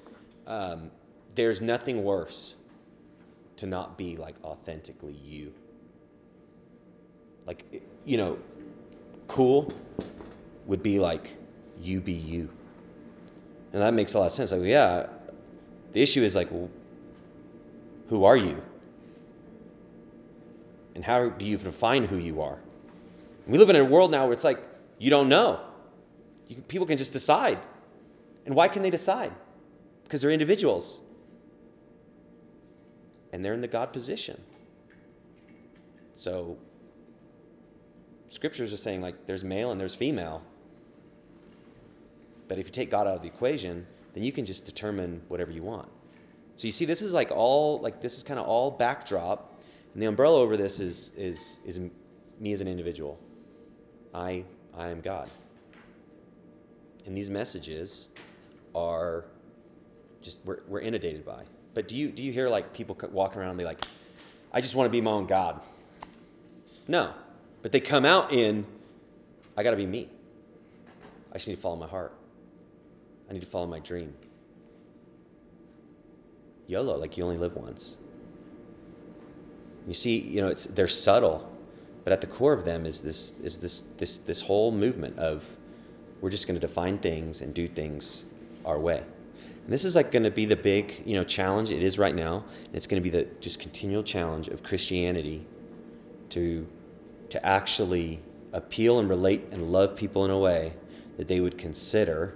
um, 0.47 0.91
there's 1.35 1.61
nothing 1.61 2.03
worse 2.03 2.55
to 3.57 3.65
not 3.65 3.97
be 3.97 4.17
like 4.17 4.35
authentically 4.43 5.13
you. 5.13 5.53
Like, 7.45 7.83
you 8.05 8.17
know, 8.17 8.37
cool 9.27 9.73
would 10.65 10.81
be 10.81 10.99
like 10.99 11.35
you 11.81 11.99
be 11.99 12.13
you. 12.13 12.49
And 13.73 13.81
that 13.81 13.93
makes 13.93 14.13
a 14.13 14.19
lot 14.19 14.27
of 14.27 14.31
sense. 14.31 14.51
Like, 14.51 14.61
yeah, 14.63 15.07
the 15.91 16.01
issue 16.01 16.21
is 16.21 16.35
like, 16.35 16.49
who 18.07 18.23
are 18.23 18.37
you? 18.37 18.61
And 20.95 21.03
how 21.03 21.29
do 21.29 21.43
you 21.43 21.57
define 21.57 22.03
who 22.03 22.17
you 22.17 22.41
are? 22.41 22.59
We 23.47 23.57
live 23.57 23.69
in 23.69 23.75
a 23.75 23.83
world 23.83 24.11
now 24.11 24.25
where 24.25 24.33
it's 24.33 24.43
like, 24.43 24.59
you 24.99 25.09
don't 25.09 25.27
know. 25.27 25.59
You, 26.47 26.61
people 26.61 26.85
can 26.85 26.97
just 26.97 27.11
decide. 27.11 27.59
And 28.45 28.55
why 28.55 28.67
can 28.67 28.83
they 28.83 28.91
decide? 28.91 29.33
Because 30.03 30.21
they're 30.21 30.31
individuals. 30.31 31.01
And 33.31 33.43
they're 33.43 33.53
in 33.53 33.61
the 33.61 33.67
God 33.67 33.91
position. 33.91 34.39
So, 36.13 36.57
scriptures 38.29 38.71
are 38.71 38.77
saying, 38.77 39.01
like, 39.01 39.25
there's 39.25 39.43
male 39.43 39.71
and 39.71 39.81
there's 39.81 39.95
female. 39.95 40.43
But 42.47 42.59
if 42.59 42.65
you 42.65 42.71
take 42.71 42.91
God 42.91 43.07
out 43.07 43.15
of 43.15 43.21
the 43.21 43.27
equation, 43.27 43.85
then 44.13 44.23
you 44.23 44.31
can 44.31 44.45
just 44.45 44.65
determine 44.65 45.21
whatever 45.27 45.51
you 45.51 45.63
want. 45.63 45.89
So 46.55 46.67
you 46.67 46.71
see, 46.71 46.85
this 46.85 47.01
is 47.01 47.13
like 47.13 47.31
all 47.31 47.79
like 47.79 48.01
this 48.01 48.17
is 48.17 48.23
kind 48.23 48.39
of 48.39 48.45
all 48.45 48.71
backdrop, 48.71 49.61
and 49.93 50.01
the 50.01 50.05
umbrella 50.05 50.39
over 50.39 50.55
this 50.55 50.79
is 50.79 51.11
is 51.17 51.57
is 51.65 51.79
me 52.39 52.53
as 52.53 52.61
an 52.61 52.67
individual. 52.67 53.19
I 54.13 54.43
I 54.77 54.89
am 54.89 55.01
God. 55.01 55.29
And 57.05 57.17
these 57.17 57.29
messages 57.29 58.07
are 58.75 59.25
just 60.21 60.39
we're, 60.45 60.59
we're 60.67 60.81
inundated 60.81 61.25
by. 61.25 61.43
But 61.73 61.87
do 61.87 61.97
you 61.97 62.11
do 62.11 62.23
you 62.23 62.31
hear 62.31 62.49
like 62.49 62.73
people 62.73 62.97
walking 63.11 63.39
around 63.39 63.49
and 63.49 63.57
be 63.57 63.65
like, 63.65 63.83
I 64.51 64.61
just 64.61 64.75
want 64.75 64.87
to 64.87 64.91
be 64.91 65.01
my 65.01 65.11
own 65.11 65.25
God? 65.25 65.59
No, 66.87 67.13
but 67.61 67.71
they 67.71 67.79
come 67.79 68.05
out 68.05 68.31
in 68.31 68.65
I 69.57 69.63
got 69.63 69.71
to 69.71 69.77
be 69.77 69.85
me. 69.85 70.09
I 71.31 71.35
just 71.35 71.47
need 71.47 71.55
to 71.55 71.61
follow 71.61 71.75
my 71.75 71.87
heart. 71.87 72.13
I 73.33 73.37
need 73.37 73.41
to 73.41 73.47
follow 73.47 73.65
my 73.65 73.79
dream. 73.79 74.13
YOLO, 76.67 76.97
like 76.97 77.17
you 77.17 77.23
only 77.23 77.39
live 77.39 77.55
once. 77.55 77.97
You 79.87 79.95
see, 79.95 80.19
you 80.19 80.39
know, 80.39 80.49
it's 80.49 80.65
they're 80.65 80.87
subtle, 80.87 81.51
but 82.03 82.13
at 82.13 82.21
the 82.21 82.27
core 82.27 82.53
of 82.53 82.63
them 82.63 82.85
is 82.85 83.01
this 83.01 83.39
is 83.39 83.57
this 83.57 83.85
this 83.97 84.19
this 84.19 84.39
whole 84.39 84.71
movement 84.71 85.17
of 85.17 85.49
we're 86.21 86.29
just 86.29 86.45
going 86.45 86.59
to 86.59 86.61
define 86.61 86.99
things 86.99 87.41
and 87.41 87.55
do 87.55 87.67
things 87.67 88.25
our 88.65 88.79
way. 88.79 88.99
And 88.99 89.73
this 89.73 89.83
is 89.83 89.95
like 89.95 90.11
going 90.11 90.21
to 90.21 90.31
be 90.31 90.45
the 90.45 90.55
big, 90.55 91.01
you 91.03 91.15
know, 91.15 91.23
challenge 91.23 91.71
it 91.71 91.81
is 91.81 91.97
right 91.97 92.13
now, 92.13 92.45
and 92.65 92.75
it's 92.75 92.85
going 92.85 93.01
to 93.01 93.03
be 93.03 93.09
the 93.09 93.27
just 93.41 93.59
continual 93.59 94.03
challenge 94.03 94.47
of 94.47 94.61
Christianity 94.61 95.43
to 96.29 96.67
to 97.31 97.43
actually 97.43 98.19
appeal 98.51 98.99
and 98.99 99.09
relate 99.09 99.47
and 99.51 99.71
love 99.71 99.95
people 99.95 100.23
in 100.23 100.29
a 100.29 100.37
way 100.37 100.73
that 101.17 101.27
they 101.27 101.39
would 101.39 101.57
consider 101.57 102.35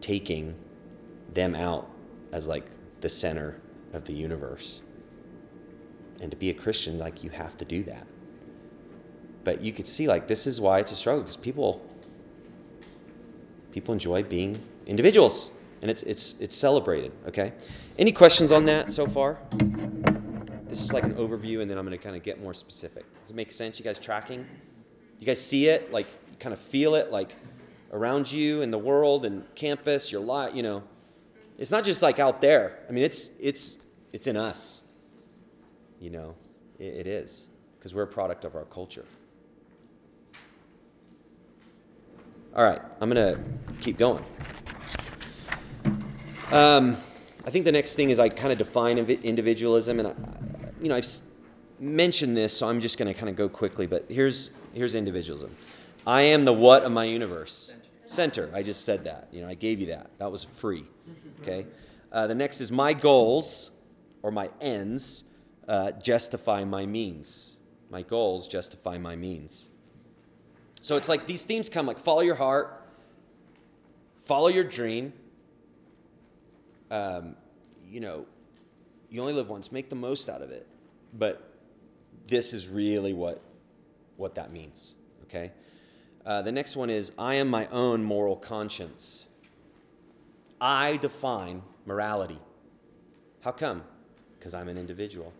taking 0.00 0.54
them 1.34 1.54
out 1.54 1.90
as 2.32 2.48
like 2.48 2.66
the 3.00 3.08
center 3.08 3.60
of 3.92 4.04
the 4.04 4.12
universe. 4.12 4.82
And 6.20 6.30
to 6.30 6.36
be 6.36 6.50
a 6.50 6.54
Christian, 6.54 6.98
like 6.98 7.22
you 7.22 7.30
have 7.30 7.56
to 7.58 7.64
do 7.64 7.82
that. 7.84 8.06
But 9.44 9.62
you 9.62 9.72
could 9.72 9.86
see 9.86 10.08
like 10.08 10.26
this 10.26 10.46
is 10.46 10.60
why 10.60 10.78
it's 10.80 10.92
a 10.92 10.96
struggle 10.96 11.22
because 11.22 11.36
people 11.36 11.84
people 13.70 13.92
enjoy 13.92 14.22
being 14.22 14.60
individuals 14.86 15.52
and 15.82 15.90
it's 15.90 16.02
it's 16.02 16.40
it's 16.40 16.56
celebrated, 16.56 17.12
okay? 17.26 17.52
Any 17.98 18.12
questions 18.12 18.52
on 18.52 18.64
that 18.66 18.90
so 18.92 19.06
far? 19.06 19.38
This 20.66 20.82
is 20.82 20.92
like 20.92 21.04
an 21.04 21.14
overview 21.14 21.62
and 21.62 21.70
then 21.70 21.78
I'm 21.78 21.86
going 21.86 21.96
to 21.96 22.02
kind 22.02 22.14
of 22.14 22.22
get 22.22 22.42
more 22.42 22.52
specific. 22.52 23.04
Does 23.22 23.30
it 23.30 23.36
make 23.36 23.52
sense? 23.52 23.78
You 23.78 23.84
guys 23.84 23.98
tracking? 23.98 24.44
You 25.18 25.26
guys 25.26 25.40
see 25.40 25.68
it? 25.68 25.92
Like 25.92 26.06
you 26.30 26.36
kind 26.38 26.52
of 26.52 26.58
feel 26.58 26.94
it 26.94 27.10
like 27.10 27.36
around 27.92 28.30
you 28.30 28.62
in 28.62 28.70
the 28.70 28.78
world 28.78 29.24
and 29.24 29.44
campus, 29.54 30.12
your 30.12 30.20
life, 30.20 30.54
you 30.54 30.62
know. 30.62 30.82
It's 31.58 31.70
not 31.70 31.84
just 31.84 32.02
like 32.02 32.18
out 32.18 32.40
there. 32.40 32.78
I 32.88 32.92
mean, 32.92 33.04
it's 33.04 33.30
it's 33.40 33.78
it's 34.12 34.26
in 34.26 34.36
us. 34.36 34.82
You 36.00 36.10
know, 36.10 36.34
it, 36.78 36.94
it 36.94 37.06
is 37.06 37.46
because 37.78 37.94
we're 37.94 38.02
a 38.02 38.06
product 38.06 38.44
of 38.44 38.54
our 38.54 38.64
culture. 38.64 39.04
All 42.54 42.64
right, 42.64 42.80
I'm 43.00 43.08
gonna 43.08 43.38
keep 43.80 43.98
going. 43.98 44.24
Um, 46.50 46.96
I 47.44 47.50
think 47.50 47.64
the 47.64 47.72
next 47.72 47.94
thing 47.94 48.10
is 48.10 48.18
I 48.18 48.28
kind 48.28 48.52
of 48.52 48.58
define 48.58 48.98
individualism, 48.98 49.98
and 49.98 50.08
I, 50.08 50.14
you 50.80 50.88
know 50.88 50.96
I've 50.96 51.06
mentioned 51.78 52.36
this, 52.36 52.56
so 52.56 52.68
I'm 52.68 52.80
just 52.80 52.98
gonna 52.98 53.14
kind 53.14 53.28
of 53.28 53.36
go 53.36 53.48
quickly. 53.48 53.86
But 53.86 54.06
here's 54.08 54.52
here's 54.72 54.94
individualism. 54.94 55.54
I 56.08 56.22
am 56.22 56.46
the 56.46 56.54
what 56.54 56.84
of 56.84 56.92
my 56.92 57.04
universe. 57.04 57.70
Center. 58.06 58.50
I 58.54 58.62
just 58.62 58.86
said 58.86 59.04
that. 59.04 59.28
You 59.30 59.42
know, 59.42 59.48
I 59.48 59.52
gave 59.52 59.78
you 59.78 59.88
that. 59.88 60.10
That 60.16 60.32
was 60.32 60.42
free. 60.42 60.86
Okay. 61.42 61.66
Uh, 62.10 62.26
the 62.26 62.34
next 62.34 62.62
is 62.62 62.72
my 62.72 62.94
goals 62.94 63.72
or 64.22 64.30
my 64.30 64.48
ends 64.62 65.24
uh, 65.68 65.92
justify 65.92 66.64
my 66.64 66.86
means. 66.86 67.58
My 67.90 68.00
goals 68.00 68.48
justify 68.48 68.96
my 68.96 69.16
means. 69.16 69.68
So 70.80 70.96
it's 70.96 71.10
like 71.10 71.26
these 71.26 71.42
themes 71.42 71.68
come 71.68 71.84
like 71.84 71.98
follow 71.98 72.22
your 72.22 72.36
heart, 72.36 72.88
follow 74.24 74.48
your 74.48 74.64
dream. 74.64 75.12
Um, 76.90 77.36
you 77.86 78.00
know, 78.00 78.24
you 79.10 79.20
only 79.20 79.34
live 79.34 79.50
once. 79.50 79.70
Make 79.70 79.90
the 79.90 79.96
most 79.96 80.30
out 80.30 80.40
of 80.40 80.50
it. 80.52 80.66
But 81.12 81.52
this 82.26 82.54
is 82.54 82.66
really 82.66 83.12
what 83.12 83.42
what 84.16 84.36
that 84.36 84.50
means. 84.50 84.94
Okay. 85.24 85.52
Uh, 86.26 86.42
the 86.42 86.52
next 86.52 86.76
one 86.76 86.90
is 86.90 87.12
I 87.18 87.34
am 87.34 87.48
my 87.48 87.66
own 87.68 88.02
moral 88.02 88.36
conscience. 88.36 89.26
I 90.60 90.96
define 90.96 91.62
morality. 91.86 92.38
How 93.40 93.52
come? 93.52 93.82
Because 94.38 94.54
I'm 94.54 94.68
an 94.68 94.76
individual. 94.76 95.32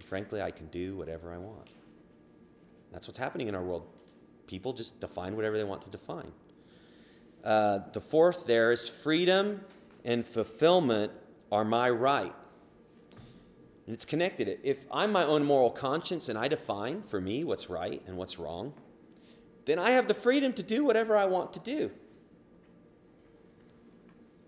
Frankly, 0.00 0.42
I 0.42 0.50
can 0.50 0.66
do 0.66 0.96
whatever 0.96 1.32
I 1.32 1.38
want. 1.38 1.70
That's 2.92 3.06
what's 3.06 3.18
happening 3.18 3.48
in 3.48 3.54
our 3.54 3.62
world. 3.62 3.86
People 4.46 4.72
just 4.72 5.00
define 5.00 5.36
whatever 5.36 5.56
they 5.56 5.64
want 5.64 5.82
to 5.82 5.90
define. 5.90 6.32
Uh, 7.44 7.78
the 7.92 8.00
fourth 8.00 8.46
there 8.46 8.72
is 8.72 8.88
freedom 8.88 9.60
and 10.04 10.26
fulfillment 10.26 11.12
are 11.52 11.64
my 11.64 11.88
right. 11.88 12.34
And 13.86 13.94
it's 13.94 14.04
connected. 14.04 14.58
If 14.62 14.84
I'm 14.92 15.12
my 15.12 15.24
own 15.24 15.44
moral 15.44 15.70
conscience 15.70 16.28
and 16.28 16.38
I 16.38 16.48
define 16.48 17.02
for 17.02 17.20
me 17.20 17.44
what's 17.44 17.70
right 17.70 18.02
and 18.06 18.16
what's 18.16 18.38
wrong, 18.38 18.72
then 19.64 19.78
I 19.78 19.90
have 19.92 20.08
the 20.08 20.14
freedom 20.14 20.52
to 20.54 20.62
do 20.62 20.84
whatever 20.84 21.16
I 21.16 21.26
want 21.26 21.52
to 21.54 21.60
do. 21.60 21.90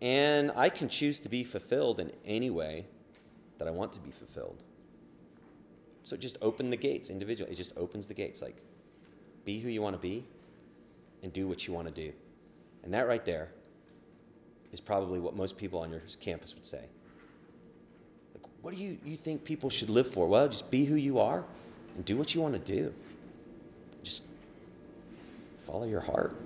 And 0.01 0.51
I 0.57 0.69
can 0.69 0.89
choose 0.89 1.21
to 1.21 1.29
be 1.29 1.45
fulfilled 1.45 2.01
in 2.01 2.11
any 2.25 2.51
way 2.51 2.87
that 3.59 3.69
I 3.69 3.71
want 3.71 3.93
to 3.93 4.01
be 4.01 4.11
fulfilled. 4.11 4.63
So 6.03 6.17
just 6.17 6.37
open 6.43 6.71
the 6.71 6.77
gates 6.77 7.09
individually. 7.11 7.53
It 7.53 7.55
just 7.55 7.73
opens 7.77 8.09
the 8.09 8.15
gates. 8.15 8.43
Like, 8.43 8.57
be 9.45 9.61
who 9.61 9.69
you 9.69 9.81
want 9.81 9.95
to 9.95 10.03
be 10.03 10.25
and 11.23 11.33
do 11.33 11.47
what 11.47 11.67
you 11.67 11.73
want 11.73 11.87
to 11.87 11.95
do. 11.95 12.13
And 12.83 12.93
that 12.93 13.07
right 13.07 13.25
there 13.25 13.51
is 14.73 14.81
probably 14.81 15.21
what 15.21 15.37
most 15.37 15.57
people 15.57 15.79
on 15.81 15.91
your 15.91 16.03
campus 16.21 16.55
would 16.55 16.67
say. 16.67 16.83
Like, 18.35 18.45
what 18.63 18.75
do 18.75 18.81
you, 18.81 18.99
you 19.05 19.17
think 19.17 19.45
people 19.45 19.71
should 19.71 19.91
live 19.91 20.09
for? 20.09 20.27
Well, 20.27 20.49
just 20.49 20.71
be 20.71 20.85
who 20.85 20.97
you 20.97 21.21
are 21.21 21.45
and 21.95 22.05
do 22.05 22.17
what 22.17 22.35
you 22.35 22.41
want 22.41 22.55
to 22.55 22.73
do. 22.73 22.93
Just 24.03 24.25
follow 25.65 25.85
your 25.85 26.01
heart. 26.01 26.37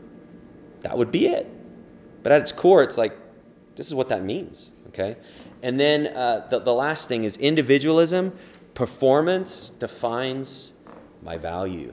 That 0.82 0.96
would 0.96 1.10
be 1.10 1.26
it. 1.26 1.48
But 2.22 2.32
at 2.32 2.40
its 2.40 2.52
core, 2.52 2.82
it's 2.82 2.98
like, 2.98 3.16
this 3.76 3.86
is 3.86 3.94
what 3.94 4.08
that 4.08 4.22
means, 4.22 4.72
okay? 4.88 5.16
And 5.62 5.78
then 5.78 6.08
uh, 6.08 6.46
the, 6.48 6.58
the 6.58 6.72
last 6.72 7.08
thing 7.08 7.24
is 7.24 7.36
individualism. 7.36 8.36
Performance 8.74 9.70
defines 9.70 10.74
my 11.22 11.36
value. 11.36 11.92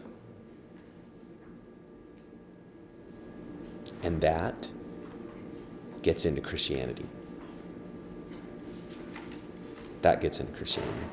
And 4.01 4.19
that 4.21 4.69
gets 6.01 6.25
into 6.25 6.41
Christianity. 6.41 7.05
That 10.01 10.19
gets 10.19 10.39
into 10.39 10.51
Christianity. 10.53 11.07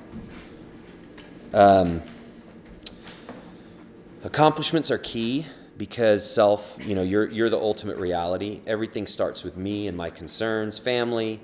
Um, 1.54 2.02
accomplishments 4.24 4.90
are 4.90 4.98
key 4.98 5.46
because 5.80 6.30
self, 6.30 6.78
you 6.84 6.94
know, 6.94 7.00
you're, 7.00 7.26
you're 7.30 7.48
the 7.48 7.58
ultimate 7.58 7.96
reality. 7.96 8.60
Everything 8.66 9.06
starts 9.06 9.42
with 9.42 9.56
me 9.56 9.88
and 9.88 9.96
my 9.96 10.10
concerns, 10.10 10.78
family, 10.78 11.40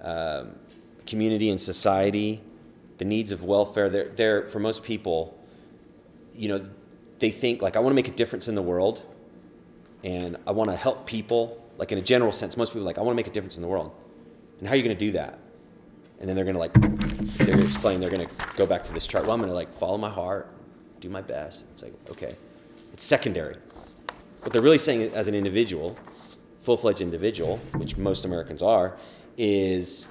um, 0.00 0.56
community, 1.06 1.48
and 1.50 1.60
society. 1.60 2.42
The 2.96 3.04
needs 3.04 3.30
of 3.30 3.44
welfare, 3.44 3.88
they're, 3.88 4.08
they're, 4.08 4.48
for 4.48 4.58
most 4.58 4.82
people, 4.82 5.38
you 6.34 6.48
know, 6.48 6.68
they 7.20 7.30
think, 7.30 7.62
like, 7.62 7.76
I 7.76 7.78
want 7.78 7.92
to 7.92 7.94
make 7.94 8.08
a 8.08 8.16
difference 8.16 8.48
in 8.48 8.56
the 8.56 8.62
world 8.62 9.00
and 10.02 10.36
I 10.44 10.50
want 10.50 10.70
to 10.70 10.76
help 10.76 11.06
people. 11.06 11.64
Like, 11.76 11.92
in 11.92 11.98
a 11.98 12.02
general 12.02 12.32
sense, 12.32 12.56
most 12.56 12.72
people 12.72 12.84
like, 12.84 12.98
I 12.98 13.02
want 13.02 13.12
to 13.12 13.16
make 13.16 13.28
a 13.28 13.30
difference 13.30 13.58
in 13.58 13.62
the 13.62 13.68
world. 13.68 13.94
And 14.58 14.66
how 14.66 14.74
are 14.74 14.76
you 14.76 14.82
going 14.82 14.98
to 14.98 15.06
do 15.06 15.12
that? 15.12 15.38
And 16.18 16.28
then 16.28 16.34
they're 16.34 16.44
going 16.44 16.56
to, 16.56 16.58
like, 16.58 16.72
they're 16.72 17.46
going 17.46 17.58
to 17.58 17.64
explain, 17.64 18.00
they're 18.00 18.10
going 18.10 18.26
to 18.26 18.34
go 18.56 18.66
back 18.66 18.82
to 18.82 18.92
this 18.92 19.06
chart. 19.06 19.22
Well, 19.22 19.34
I'm 19.34 19.38
going 19.38 19.50
to, 19.50 19.54
like, 19.54 19.72
follow 19.72 19.98
my 19.98 20.10
heart, 20.10 20.50
do 20.98 21.08
my 21.08 21.22
best. 21.22 21.66
It's 21.70 21.84
like, 21.84 21.94
okay. 22.10 22.34
It's 22.98 23.04
secondary. 23.04 23.54
What 24.40 24.52
they're 24.52 24.60
really 24.60 24.76
saying 24.76 25.12
as 25.14 25.28
an 25.28 25.34
individual, 25.36 25.96
full 26.58 26.76
fledged 26.76 27.00
individual, 27.00 27.58
which 27.76 27.96
most 27.96 28.24
Americans 28.24 28.60
are, 28.60 28.96
is 29.36 30.08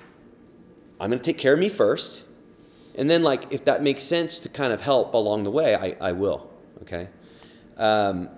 I'm 0.97 1.09
going 1.09 1.19
to 1.19 1.25
take 1.25 1.37
care 1.37 1.51
of 1.51 1.59
me 1.59 1.67
first. 1.67 2.23
And 2.95 3.09
then, 3.09 3.23
like, 3.23 3.51
if 3.51 3.65
that 3.65 3.83
makes 3.83 4.03
sense 4.03 4.39
to 4.39 4.47
kind 4.47 4.71
of 4.71 4.79
help 4.79 5.13
along 5.13 5.43
the 5.43 5.51
way, 5.51 5.75
I, 5.75 5.97
I 5.99 6.11
will. 6.13 6.49
Okay? 6.83 7.09
Um, 7.75 8.29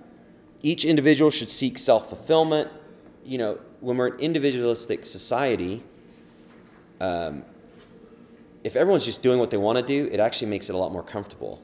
each 0.62 0.84
individual 0.84 1.30
should 1.30 1.52
seek 1.52 1.78
self 1.78 2.08
fulfillment. 2.08 2.72
You 3.24 3.38
know, 3.38 3.60
when 3.78 3.98
we're 3.98 4.08
an 4.08 4.18
individualistic 4.18 5.06
society, 5.06 5.84
um, 7.00 7.44
if 8.64 8.74
everyone's 8.74 9.04
just 9.04 9.22
doing 9.22 9.38
what 9.38 9.52
they 9.52 9.58
want 9.58 9.78
to 9.78 9.84
do, 9.86 10.10
it 10.10 10.18
actually 10.18 10.48
makes 10.48 10.68
it 10.68 10.74
a 10.74 10.78
lot 10.78 10.90
more 10.90 11.04
comfortable 11.04 11.62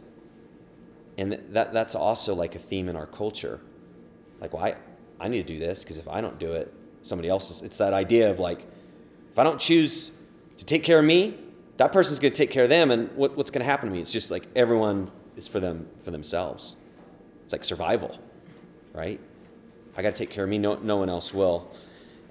and 1.18 1.32
that 1.50 1.72
that's 1.72 1.94
also 1.94 2.34
like 2.34 2.54
a 2.54 2.58
theme 2.58 2.88
in 2.88 2.96
our 2.96 3.06
culture. 3.06 3.60
Like 4.40 4.52
well 4.52 4.64
i, 4.64 4.76
I 5.18 5.28
need 5.28 5.46
to 5.46 5.52
do 5.54 5.58
this 5.58 5.82
because 5.82 5.98
if 5.98 6.08
i 6.08 6.20
don't 6.20 6.38
do 6.38 6.52
it 6.52 6.72
somebody 7.00 7.28
else 7.30 7.50
is 7.50 7.62
it's 7.62 7.78
that 7.78 7.94
idea 7.94 8.30
of 8.30 8.38
like 8.38 8.66
if 9.32 9.38
i 9.38 9.42
don't 9.44 9.58
choose 9.58 10.12
to 10.58 10.64
take 10.66 10.82
care 10.82 10.98
of 10.98 11.06
me 11.06 11.38
that 11.78 11.92
person's 11.92 12.18
going 12.18 12.32
to 12.32 12.36
take 12.36 12.50
care 12.50 12.64
of 12.64 12.68
them 12.68 12.90
and 12.90 13.10
what, 13.16 13.36
what's 13.36 13.50
going 13.50 13.60
to 13.60 13.66
happen 13.66 13.88
to 13.88 13.94
me? 13.94 14.00
It's 14.00 14.12
just 14.12 14.30
like 14.30 14.46
everyone 14.56 15.10
is 15.36 15.46
for 15.46 15.60
them 15.60 15.86
for 15.98 16.10
themselves. 16.10 16.74
It's 17.44 17.52
like 17.52 17.64
survival 17.64 18.18
right? 18.96 19.20
I 19.96 20.02
got 20.02 20.14
to 20.14 20.18
take 20.18 20.30
care 20.30 20.44
of 20.44 20.50
me. 20.50 20.58
No, 20.58 20.76
no 20.76 20.96
one 20.96 21.08
else 21.08 21.32
will. 21.32 21.70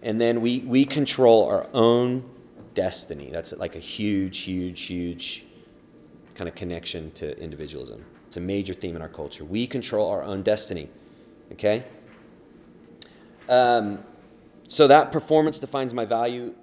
And 0.02 0.19
then 0.19 0.41
we 0.41 0.60
we 0.60 0.84
control 0.84 1.48
our 1.48 1.67
own 1.74 2.28
destiny. 2.74 3.30
That's 3.32 3.54
like 3.54 3.76
a 3.76 3.80
huge 3.80 4.39
huge 4.39 4.82
huge 4.82 5.45
kind 6.34 6.50
of 6.50 6.56
connection 6.56 7.12
to 7.12 7.38
individualism 7.39 8.04
it's 8.36 8.43
a 8.43 8.45
major 8.45 8.74
theme 8.74 8.98
in 8.98 9.02
our 9.02 9.08
culture. 9.08 9.45
We 9.45 9.65
control 9.65 10.12
our 10.12 10.21
own 10.21 10.43
destiny. 10.43 10.89
Okay? 11.54 11.86
Um, 13.48 14.00
so 14.67 14.88
that 14.88 15.13
performance 15.13 15.58
defines 15.58 15.93
my 15.93 16.04
value. 16.04 16.54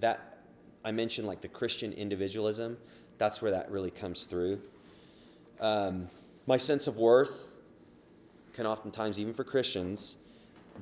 That 0.00 0.38
I 0.86 0.92
mentioned, 0.92 1.26
like 1.26 1.42
the 1.42 1.48
Christian 1.48 1.92
individualism, 1.92 2.78
that's 3.18 3.42
where 3.42 3.50
that 3.50 3.70
really 3.70 3.90
comes 3.90 4.22
through. 4.22 4.62
Um, 5.60 6.08
my 6.46 6.56
sense 6.56 6.86
of 6.86 6.96
worth 6.96 7.48
can 8.54 8.64
oftentimes, 8.64 9.20
even 9.20 9.34
for 9.34 9.44
Christians, 9.44 10.16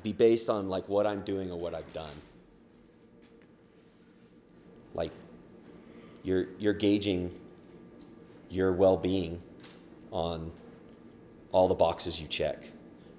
be 0.05 0.13
based 0.13 0.49
on 0.49 0.69
like 0.69 0.89
what 0.89 1.05
I'm 1.05 1.23
doing 1.23 1.51
or 1.51 1.59
what 1.59 1.75
I've 1.75 1.93
done. 1.93 2.15
Like 4.95 5.11
you're 6.23 6.47
you're 6.61 6.75
gauging 6.75 7.35
your 8.49 8.73
well-being 8.73 9.43
on 10.17 10.51
all 11.53 11.69
the 11.69 11.75
boxes 11.75 12.19
you 12.19 12.27
check. 12.27 12.65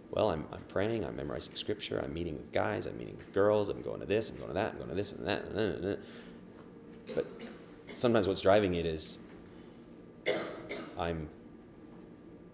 Well, 0.09 0.31
I'm, 0.31 0.45
I'm 0.51 0.63
praying, 0.67 1.05
I'm 1.05 1.15
memorizing 1.15 1.53
scripture, 1.53 2.01
I'm 2.03 2.11
meeting 2.11 2.33
with 2.33 2.51
guys, 2.51 2.87
I'm 2.87 2.97
meeting 2.97 3.15
with 3.17 3.31
girls, 3.33 3.69
I'm 3.69 3.81
going 3.83 3.99
to 3.99 4.05
this, 4.07 4.31
I'm 4.31 4.37
going 4.37 4.47
to 4.47 4.55
that, 4.55 4.71
I'm 4.71 4.77
going 4.77 4.89
to 4.89 4.95
this 4.95 5.13
and 5.13 5.27
that. 5.27 5.43
And 5.43 5.83
that. 5.83 5.99
But 7.13 7.27
sometimes 7.93 8.27
what's 8.27 8.41
driving 8.41 8.75
it 8.75 8.87
is 8.87 9.19
I'm 10.97 11.29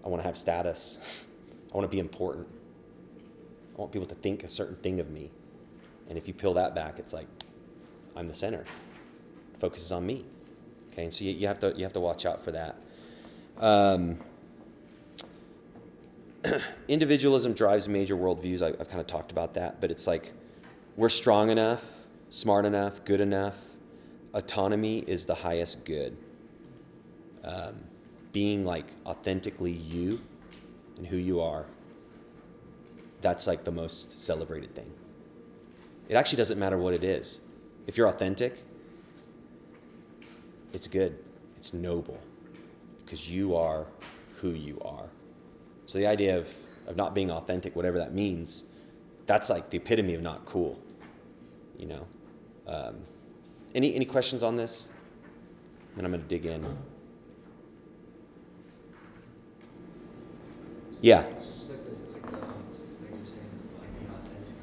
I 0.03 0.09
want 0.09 0.21
to 0.21 0.27
have 0.27 0.37
status. 0.37 0.99
I 1.71 1.77
want 1.77 1.89
to 1.89 1.95
be 1.95 1.99
important. 1.99 2.45
I 3.77 3.79
want 3.79 3.93
people 3.93 4.07
to 4.07 4.15
think 4.15 4.43
a 4.43 4.49
certain 4.49 4.75
thing 4.75 4.99
of 4.99 5.09
me. 5.09 5.31
And 6.09 6.17
if 6.17 6.27
you 6.27 6.33
peel 6.33 6.53
that 6.55 6.75
back, 6.75 6.99
it's 6.99 7.13
like 7.13 7.27
I'm 8.17 8.27
the 8.27 8.33
center. 8.33 8.65
The 9.53 9.59
focus 9.59 9.83
is 9.83 9.91
on 9.93 10.05
me. 10.05 10.25
Okay, 10.91 11.05
and 11.05 11.13
so 11.13 11.23
you, 11.23 11.31
you 11.31 11.47
have 11.47 11.61
to 11.61 11.73
you 11.77 11.83
have 11.83 11.93
to 11.93 12.01
watch 12.01 12.25
out 12.25 12.43
for 12.43 12.51
that. 12.51 12.75
Um, 13.57 14.19
individualism 16.87 17.53
drives 17.53 17.87
major 17.87 18.15
worldviews. 18.15 18.61
I, 18.61 18.69
I've 18.79 18.89
kind 18.89 18.99
of 18.99 19.07
talked 19.07 19.31
about 19.31 19.53
that, 19.55 19.79
but 19.79 19.91
it's 19.91 20.07
like 20.07 20.33
we're 20.95 21.09
strong 21.09 21.49
enough, 21.49 21.85
smart 22.29 22.65
enough, 22.65 23.03
good 23.05 23.21
enough. 23.21 23.57
Autonomy 24.33 24.99
is 24.99 25.25
the 25.25 25.35
highest 25.35 25.85
good. 25.85 26.17
Um, 27.43 27.75
being 28.31 28.65
like 28.65 28.85
authentically 29.05 29.71
you 29.71 30.19
and 30.97 31.05
who 31.05 31.17
you 31.17 31.39
are, 31.41 31.65
that's 33.21 33.47
like 33.47 33.63
the 33.63 33.71
most 33.71 34.23
celebrated 34.25 34.75
thing. 34.75 34.91
It 36.09 36.15
actually 36.15 36.37
doesn't 36.37 36.59
matter 36.59 36.77
what 36.77 36.93
it 36.93 37.03
is. 37.03 37.39
If 37.87 37.97
you're 37.97 38.07
authentic, 38.07 38.63
it's 40.73 40.87
good, 40.87 41.17
it's 41.55 41.73
noble, 41.73 42.19
because 42.99 43.29
you 43.29 43.55
are 43.55 43.85
who 44.35 44.51
you 44.51 44.79
are. 44.83 45.09
So 45.85 45.97
the 45.97 46.07
idea 46.07 46.37
of, 46.37 46.53
of 46.87 46.95
not 46.95 47.13
being 47.13 47.31
authentic, 47.31 47.75
whatever 47.75 47.97
that 47.99 48.13
means, 48.13 48.65
that's 49.25 49.49
like 49.49 49.69
the 49.69 49.77
epitome 49.77 50.13
of 50.13 50.21
not 50.21 50.45
cool. 50.45 50.79
You 51.77 51.87
know? 51.87 52.07
Um, 52.67 52.95
any, 53.75 53.95
any 53.95 54.05
questions 54.05 54.43
on 54.43 54.55
this? 54.55 54.89
Then 55.95 56.05
I'm 56.05 56.11
going 56.11 56.23
to 56.23 56.27
dig 56.27 56.45
in. 56.45 56.65
Yeah. 61.01 61.21
It's 61.21 61.49
just 61.49 61.69
like 61.69 61.85
this, 61.85 62.03
like 62.13 62.31
the, 62.31 62.37
this 62.79 62.93
thing 62.95 63.17
you're 63.17 63.27
saying, 63.27 63.51
like 63.77 63.93
being 63.99 64.09
authentic, 64.09 64.55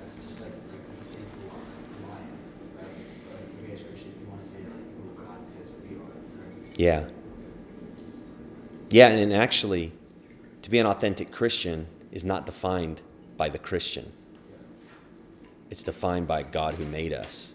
that's 0.00 0.24
just 0.24 0.40
like, 0.40 0.52
like 0.52 0.88
me 0.88 0.96
saying 1.00 1.26
who 1.42 1.48
I 1.48 1.58
who 1.98 2.12
I 2.12 2.20
am, 2.22 2.38
right? 2.76 2.86
Like, 3.34 3.60
maybe 3.60 3.72
as 3.72 3.82
Christian, 3.82 4.12
you 4.20 4.30
wanna 4.30 4.46
say 4.46 4.58
like 4.58 4.86
who 4.94 5.26
God 5.26 5.48
says 5.48 5.74
we 5.82 5.96
are, 5.96 5.98
right? 5.98 6.78
Yeah. 6.78 7.08
Yeah, 8.90 9.08
and 9.08 9.32
actually, 9.32 9.92
to 10.68 10.70
be 10.70 10.78
an 10.78 10.86
authentic 10.86 11.32
Christian 11.32 11.86
is 12.12 12.26
not 12.26 12.44
defined 12.44 13.00
by 13.38 13.48
the 13.48 13.58
Christian. 13.58 14.12
It's 15.70 15.82
defined 15.82 16.28
by 16.28 16.42
God 16.42 16.74
who 16.74 16.84
made 16.84 17.14
us. 17.14 17.54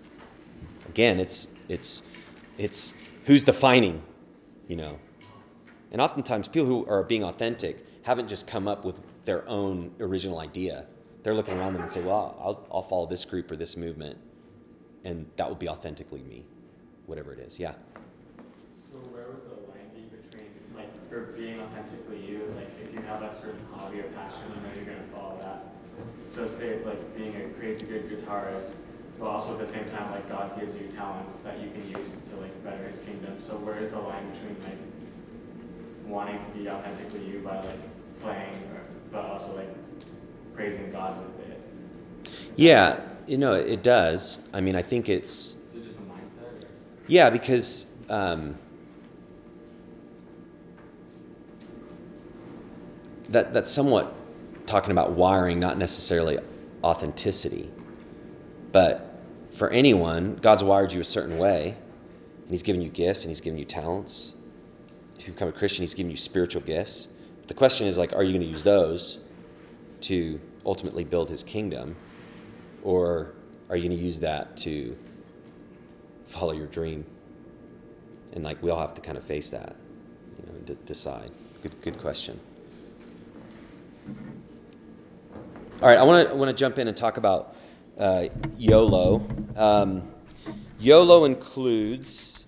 Again, 0.89 1.19
it's 1.19 1.49
it's 1.69 2.01
it's 2.57 2.95
who's 3.25 3.43
defining, 3.43 4.01
you 4.67 4.75
know. 4.75 4.97
And 5.91 6.01
oftentimes 6.01 6.47
people 6.47 6.65
who 6.65 6.87
are 6.87 7.03
being 7.03 7.23
authentic 7.23 7.85
haven't 8.01 8.29
just 8.29 8.47
come 8.47 8.67
up 8.67 8.83
with 8.83 8.95
their 9.25 9.47
own 9.47 9.91
original 9.99 10.39
idea. 10.39 10.87
They're 11.21 11.35
looking 11.35 11.59
around 11.59 11.73
them 11.73 11.83
and 11.83 11.91
say, 11.91 12.01
"Well, 12.01 12.35
I'll, 12.39 12.67
I'll 12.71 12.81
follow 12.81 13.05
this 13.05 13.25
group 13.25 13.51
or 13.51 13.55
this 13.55 13.77
movement, 13.77 14.17
and 15.03 15.29
that 15.35 15.47
will 15.47 15.55
be 15.55 15.69
authentically 15.69 16.23
me, 16.23 16.45
whatever 17.05 17.31
it 17.31 17.37
is." 17.37 17.59
Yeah. 17.59 17.73
So 18.73 18.97
where 19.11 19.27
would 19.27 19.45
the 19.45 19.69
line 19.69 19.89
be 19.93 20.01
between, 20.17 20.49
like, 20.75 20.89
for 21.09 21.31
being 21.37 21.61
authentically 21.61 22.17
you, 22.25 22.51
like, 22.55 22.62
you 22.62 22.62
have 23.13 23.31
a 23.31 23.33
certain 23.33 23.59
hobby 23.75 23.99
or 23.99 24.03
passion, 24.03 24.41
I 24.51 24.67
know 24.67 24.75
you're 24.75 24.85
gonna 24.85 25.07
follow 25.13 25.37
that. 25.41 25.65
So 26.29 26.47
say 26.47 26.67
it's 26.69 26.85
like 26.85 27.15
being 27.15 27.35
a 27.35 27.49
crazy 27.59 27.85
good 27.85 28.09
guitarist, 28.09 28.71
but 29.19 29.27
also 29.27 29.53
at 29.53 29.59
the 29.59 29.65
same 29.65 29.85
time, 29.91 30.11
like, 30.11 30.27
God 30.27 30.59
gives 30.59 30.75
you 30.77 30.87
talents 30.87 31.37
that 31.39 31.59
you 31.59 31.69
can 31.69 31.99
use 31.99 32.15
to, 32.29 32.35
like, 32.37 32.63
better 32.63 32.83
his 32.85 32.99
kingdom. 32.99 33.37
So 33.37 33.53
where 33.57 33.77
is 33.77 33.91
the 33.91 33.99
line 33.99 34.29
between, 34.31 34.57
like, 34.63 34.77
wanting 36.07 36.39
to 36.39 36.49
be 36.51 36.67
authentically 36.67 37.23
you 37.25 37.39
by, 37.39 37.57
like, 37.57 37.79
playing, 38.21 38.55
or, 38.73 38.81
but 39.11 39.25
also, 39.25 39.55
like, 39.55 39.69
praising 40.55 40.91
God 40.91 41.17
with 41.21 41.47
it? 41.47 41.61
Yeah, 42.55 42.99
you 43.27 43.37
know, 43.37 43.53
it 43.53 43.83
does. 43.83 44.47
I 44.53 44.61
mean, 44.61 44.75
I 44.75 44.81
think 44.81 45.09
it's 45.09 45.55
Is 45.73 45.75
it 45.75 45.83
just 45.83 45.99
a 45.99 46.01
mindset, 46.01 46.63
or? 46.63 46.67
yeah 47.07 47.29
because 47.29 47.85
um, 48.09 48.55
that 53.33 53.53
that's 53.53 53.71
somewhat 53.71 54.15
talking 54.65 54.91
about 54.91 55.11
wiring, 55.11 55.59
not 55.59 55.77
necessarily 55.77 56.39
authenticity. 56.83 57.69
But 58.71 59.19
for 59.51 59.69
anyone, 59.69 60.35
God's 60.37 60.63
wired 60.63 60.91
you 60.91 61.01
a 61.01 61.03
certain 61.03 61.37
way, 61.37 61.77
and 62.41 62.49
He's 62.49 62.63
given 62.63 62.81
you 62.81 62.89
gifts 62.89 63.23
and 63.23 63.29
He's 63.29 63.41
given 63.41 63.59
you 63.59 63.65
talents. 63.65 64.35
If 65.19 65.27
you 65.27 65.33
become 65.33 65.49
a 65.49 65.53
Christian, 65.53 65.83
He's 65.83 65.93
given 65.93 66.09
you 66.09 66.17
spiritual 66.17 66.61
gifts. 66.61 67.07
But 67.39 67.47
The 67.49 67.53
question 67.53 67.87
is 67.87 67.97
like, 67.97 68.13
are 68.13 68.23
you 68.23 68.31
going 68.31 68.41
to 68.41 68.47
use 68.47 68.63
those 68.63 69.19
to 70.01 70.39
ultimately 70.65 71.03
build 71.03 71.29
His 71.29 71.43
kingdom, 71.43 71.95
or 72.83 73.33
are 73.69 73.75
you 73.75 73.87
going 73.87 73.97
to 73.97 74.03
use 74.03 74.19
that 74.19 74.57
to 74.57 74.97
follow 76.25 76.53
your 76.53 76.67
dream? 76.67 77.05
And 78.33 78.43
like, 78.43 78.61
we 78.63 78.71
all 78.71 78.79
have 78.79 78.95
to 78.95 79.01
kind 79.01 79.17
of 79.17 79.23
face 79.23 79.49
that, 79.51 79.75
you 80.39 80.45
know, 80.47 80.57
and 80.57 80.65
d- 80.65 80.77
decide. 80.85 81.31
Good, 81.61 81.79
good 81.81 81.97
question. 81.99 82.39
All 85.81 85.89
right, 85.89 85.97
I 85.97 86.03
want 86.03 86.29
to 86.29 86.35
want 86.35 86.49
to 86.49 86.55
jump 86.55 86.79
in 86.79 86.87
and 86.87 86.95
talk 86.95 87.17
about 87.17 87.55
uh, 87.97 88.25
YOLO. 88.57 89.27
Um, 89.55 90.09
YOLO 90.79 91.25
includes 91.25 92.45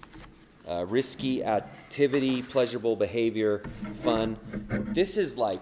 uh, 0.67 0.85
risky 0.87 1.43
activity, 1.43 2.41
pleasurable 2.41 2.95
behavior, 2.95 3.61
fun. 4.01 4.37
This 4.93 5.17
is 5.17 5.37
like, 5.37 5.61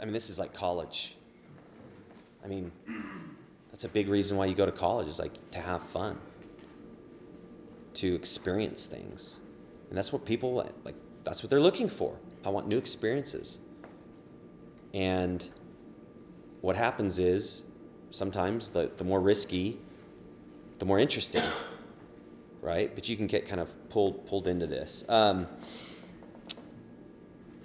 I 0.00 0.04
mean, 0.04 0.12
this 0.12 0.30
is 0.30 0.38
like 0.38 0.54
college. 0.54 1.16
I 2.44 2.48
mean, 2.48 2.72
that's 3.70 3.84
a 3.84 3.88
big 3.88 4.08
reason 4.08 4.36
why 4.36 4.46
you 4.46 4.54
go 4.54 4.66
to 4.66 4.72
college 4.72 5.08
is 5.08 5.18
like 5.18 5.32
to 5.50 5.58
have 5.60 5.82
fun, 5.82 6.18
to 7.94 8.14
experience 8.14 8.86
things, 8.86 9.40
and 9.88 9.98
that's 9.98 10.12
what 10.12 10.24
people 10.24 10.54
like. 10.54 10.94
That's 11.22 11.42
what 11.42 11.50
they're 11.50 11.60
looking 11.60 11.88
for. 11.88 12.16
I 12.44 12.48
want 12.48 12.66
new 12.68 12.78
experiences, 12.78 13.58
and 14.92 15.44
what 16.60 16.76
happens 16.76 17.18
is 17.18 17.64
sometimes 18.10 18.68
the, 18.68 18.90
the 18.96 19.04
more 19.04 19.20
risky, 19.20 19.78
the 20.78 20.84
more 20.84 20.98
interesting, 20.98 21.42
right? 22.60 22.94
But 22.94 23.08
you 23.08 23.16
can 23.16 23.26
get 23.26 23.46
kind 23.46 23.60
of 23.60 23.88
pulled 23.88 24.26
pulled 24.26 24.48
into 24.48 24.66
this. 24.66 25.04
Um, 25.08 25.46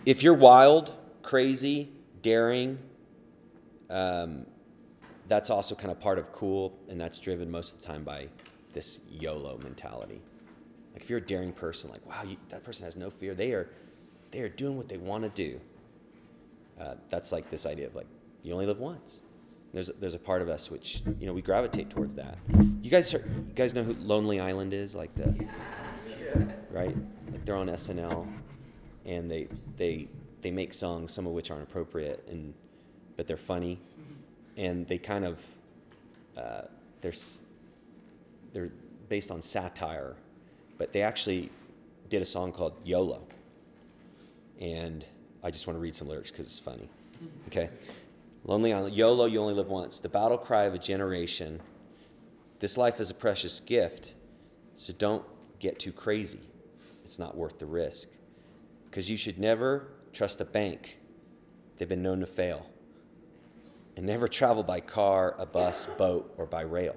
if 0.06 0.22
you're 0.22 0.36
wild, 0.36 0.94
crazy, 1.24 1.92
daring, 2.22 2.78
um, 3.90 4.46
that's 5.28 5.50
also 5.50 5.74
kind 5.74 5.92
of 5.92 6.00
part 6.00 6.20
of 6.20 6.32
cool, 6.32 6.78
and 6.90 7.02
that's 7.02 7.20
driven 7.20 7.50
most 7.50 7.76
of 7.76 7.82
the 7.82 7.88
time 7.88 8.04
by 8.04 8.28
this 8.74 9.00
YOLO 9.10 9.58
mentality. 9.64 10.22
Like 10.94 11.02
if 11.02 11.10
you're 11.10 11.20
a 11.20 11.26
daring 11.26 11.52
person, 11.52 11.90
like 11.90 12.06
wow, 12.06 12.24
you, 12.24 12.38
that 12.50 12.64
person 12.64 12.86
has 12.86 12.96
no 12.96 13.10
fear. 13.10 13.34
They 13.34 13.54
are, 13.54 13.68
they 14.32 14.42
are 14.42 14.50
doing 14.50 14.78
what 14.78 14.88
they 14.88 14.98
want 14.98 15.24
to 15.24 15.30
do. 15.30 15.60
Uh, 16.80 16.96
that's 17.10 17.32
like 17.32 17.50
this 17.50 17.66
idea 17.66 17.88
of 17.88 17.96
like 17.96 18.08
you 18.44 18.54
only 18.54 18.66
live 18.66 18.80
once. 18.80 19.22
There's 19.74 19.90
there's 20.00 20.16
a 20.16 20.20
part 20.20 20.42
of 20.42 20.50
us 20.50 20.70
which 20.72 21.04
you 21.20 21.28
know 21.28 21.34
we 21.34 21.42
gravitate 21.42 21.90
towards 21.90 22.16
that. 22.16 22.38
You 22.82 22.90
guys 22.90 23.14
are, 23.14 23.26
you 23.48 23.54
guys 23.56 23.74
know 23.74 23.84
who 23.84 23.94
Lonely 23.94 24.40
Island 24.40 24.74
is, 24.74 24.96
like 24.96 25.14
the 25.16 25.34
right? 26.72 26.96
Like 27.32 27.46
they're 27.46 27.56
on 27.56 27.68
SNL, 27.68 28.28
and 29.06 29.30
they 29.30 29.48
they 29.78 30.08
they 30.42 30.52
make 30.52 30.74
songs, 30.74 31.12
some 31.12 31.26
of 31.26 31.34
which 31.34 31.50
aren't 31.52 31.64
appropriate, 31.64 32.26
and 32.30 32.54
but 33.18 33.28
they're 33.28 33.38
funny, 33.38 33.80
and 34.58 34.88
they 34.88 34.98
kind 34.98 35.26
of 35.26 35.46
uh, 36.38 36.62
they're 37.02 37.14
they're 38.54 38.72
based 39.10 39.32
on 39.32 39.42
satire, 39.42 40.16
but 40.78 40.94
they 40.94 41.02
actually 41.02 41.50
did 42.10 42.22
a 42.22 42.26
song 42.26 42.52
called 42.52 42.74
YOLO, 42.84 43.22
and 44.60 45.06
I 45.46 45.52
just 45.52 45.68
want 45.68 45.78
to 45.78 45.82
read 45.82 45.96
some 45.96 46.10
lyrics 46.10 46.32
because 46.32 46.48
it's 46.48 46.58
funny. 46.58 46.90
Okay, 47.50 47.70
Lonely 48.46 48.74
Island. 48.74 48.96
YOLO, 48.96 49.26
you 49.26 49.40
only 49.40 49.54
live 49.54 49.68
once. 49.68 50.00
The 50.00 50.10
battle 50.10 50.40
cry 50.40 50.64
of 50.64 50.74
a 50.74 50.80
generation. 50.80 51.62
This 52.60 52.80
life 52.80 53.00
is 53.00 53.12
a 53.12 53.14
precious 53.14 53.60
gift, 53.60 54.16
so 54.74 54.92
don't 54.94 55.24
get 55.60 55.78
too 55.78 55.92
crazy. 55.92 56.40
It's 57.04 57.20
not 57.20 57.38
worth 57.38 57.60
the 57.60 57.68
risk. 57.68 58.10
Because 58.86 59.08
you 59.08 59.18
should 59.18 59.38
never 59.38 59.90
trust 60.14 60.42
a 60.42 60.46
bank, 60.46 60.98
they've 61.78 61.88
been 61.88 62.02
known 62.02 62.22
to 62.22 62.26
fail. 62.26 62.66
And 63.98 64.08
never 64.08 64.28
travel 64.28 64.64
by 64.64 64.80
car, 64.80 65.36
a 65.38 65.46
bus, 65.46 65.86
boat, 65.86 66.34
or 66.38 66.48
by 66.48 66.62
rail. 66.62 66.96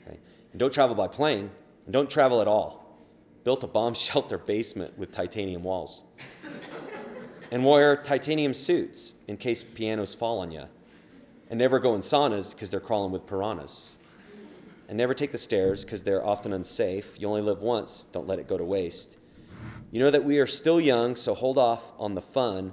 Okay? 0.00 0.18
And 0.52 0.58
don't 0.58 0.72
travel 0.72 0.96
by 0.96 1.08
plane, 1.08 1.50
and 1.84 1.92
don't 1.92 2.08
travel 2.08 2.40
at 2.40 2.48
all. 2.48 2.96
Built 3.44 3.62
a 3.64 3.66
bomb 3.66 3.92
shelter 4.08 4.38
basement 4.38 4.96
with 4.96 5.12
titanium 5.12 5.62
walls. 5.62 6.04
And 7.52 7.62
wear 7.66 7.96
titanium 7.96 8.54
suits 8.54 9.14
in 9.28 9.36
case 9.36 9.62
pianos 9.62 10.14
fall 10.14 10.38
on 10.38 10.50
you. 10.50 10.64
And 11.50 11.58
never 11.58 11.78
go 11.78 11.94
in 11.94 12.00
saunas 12.00 12.54
because 12.54 12.70
they're 12.70 12.80
crawling 12.80 13.12
with 13.12 13.26
piranhas. 13.26 13.96
And 14.88 14.96
never 14.96 15.12
take 15.12 15.32
the 15.32 15.38
stairs 15.38 15.84
because 15.84 16.02
they're 16.02 16.24
often 16.24 16.54
unsafe. 16.54 17.20
You 17.20 17.28
only 17.28 17.42
live 17.42 17.60
once, 17.60 18.06
don't 18.10 18.26
let 18.26 18.38
it 18.38 18.48
go 18.48 18.56
to 18.56 18.64
waste. 18.64 19.18
You 19.90 20.00
know 20.00 20.10
that 20.10 20.24
we 20.24 20.38
are 20.38 20.46
still 20.46 20.80
young, 20.80 21.14
so 21.14 21.34
hold 21.34 21.58
off 21.58 21.92
on 21.98 22.14
the 22.14 22.22
fun. 22.22 22.72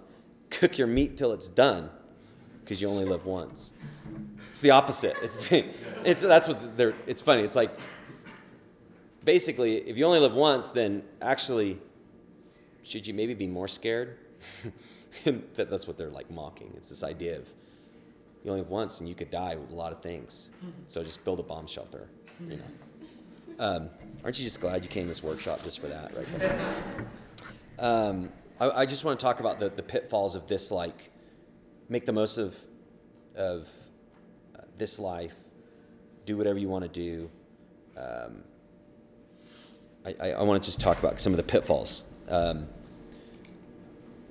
Cook 0.49 0.77
your 0.77 0.87
meat 0.87 1.17
till 1.17 1.33
it's 1.33 1.49
done 1.49 1.89
because 2.61 2.81
you 2.81 2.87
only 2.87 3.03
live 3.03 3.25
once. 3.25 3.73
It's 4.47 4.61
the 4.61 4.71
opposite. 4.71 5.17
It's, 5.21 5.49
the, 5.49 5.65
it's 6.05 6.21
that's 6.21 6.47
what 6.47 6.77
they're. 6.77 6.95
It's 7.05 7.21
funny. 7.21 7.43
It's 7.43 7.55
like 7.55 7.71
basically, 9.25 9.77
if 9.89 9.97
you 9.97 10.05
only 10.05 10.21
live 10.21 10.33
once, 10.33 10.71
then 10.71 11.03
actually, 11.21 11.77
should 12.83 13.05
you 13.05 13.13
maybe 13.13 13.33
be 13.33 13.45
more 13.45 13.67
scared? 13.67 14.17
and 15.25 15.43
that, 15.55 15.69
that's 15.69 15.87
what 15.87 15.97
they're 15.97 16.09
like 16.09 16.29
mocking. 16.31 16.73
It's 16.77 16.89
this 16.89 17.03
idea 17.03 17.37
of 17.37 17.49
you 18.43 18.51
only 18.51 18.63
have 18.63 18.69
once 18.69 18.99
and 18.99 19.09
you 19.09 19.15
could 19.15 19.31
die 19.31 19.55
with 19.55 19.71
a 19.71 19.75
lot 19.75 19.91
of 19.91 20.01
things. 20.01 20.51
So 20.87 21.03
just 21.03 21.23
build 21.25 21.39
a 21.39 21.43
bomb 21.43 21.67
shelter. 21.67 22.09
You 22.47 22.57
know. 22.57 22.63
Um, 23.59 23.89
aren't 24.23 24.39
you 24.39 24.45
just 24.45 24.61
glad 24.61 24.83
you 24.83 24.89
came 24.89 25.03
to 25.03 25.09
this 25.09 25.21
workshop 25.21 25.63
just 25.63 25.79
for 25.79 25.87
that, 25.87 26.15
right? 26.15 26.51
Um, 27.79 28.29
I, 28.59 28.81
I 28.81 28.85
just 28.85 29.05
want 29.05 29.17
to 29.17 29.23
talk 29.23 29.39
about 29.39 29.59
the, 29.59 29.69
the 29.69 29.81
pitfalls 29.81 30.35
of 30.35 30.47
this, 30.47 30.69
like 30.69 31.11
make 31.87 32.05
the 32.05 32.11
most 32.11 32.37
of 32.37 32.59
of 33.35 33.69
uh, 34.53 34.63
this 34.77 34.99
life, 34.99 35.35
do 36.25 36.35
whatever 36.35 36.59
you 36.59 36.67
want 36.67 36.83
to 36.83 36.89
do. 36.89 37.29
Um, 37.95 38.43
I, 40.05 40.15
I, 40.19 40.31
I 40.33 40.41
want 40.43 40.61
to 40.61 40.67
just 40.67 40.81
talk 40.81 40.99
about 40.99 41.21
some 41.21 41.31
of 41.31 41.37
the 41.37 41.43
pitfalls. 41.43 42.03
Um, 42.27 42.67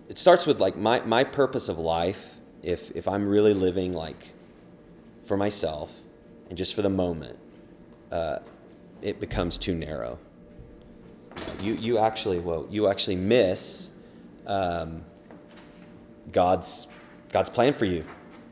it 0.08 0.18
starts 0.18 0.46
with 0.46 0.60
like 0.60 0.76
my, 0.76 1.00
my 1.00 1.22
purpose 1.22 1.68
of 1.68 1.78
life. 1.78 2.36
If 2.62 2.90
if 2.96 3.06
I'm 3.06 3.28
really 3.28 3.54
living 3.54 3.92
like 3.92 4.32
for 5.24 5.36
myself 5.36 5.92
and 6.48 6.58
just 6.58 6.74
for 6.74 6.82
the 6.82 6.90
moment, 6.90 7.38
uh, 8.10 8.40
it 9.00 9.20
becomes 9.20 9.58
too 9.58 9.74
narrow. 9.74 10.18
You 11.60 11.74
you 11.74 11.98
actually 11.98 12.40
well 12.40 12.66
you 12.68 12.88
actually 12.88 13.16
miss 13.16 13.90
um, 14.46 15.04
God's 16.32 16.88
God's 17.30 17.50
plan 17.50 17.74
for 17.74 17.84
you. 17.84 18.04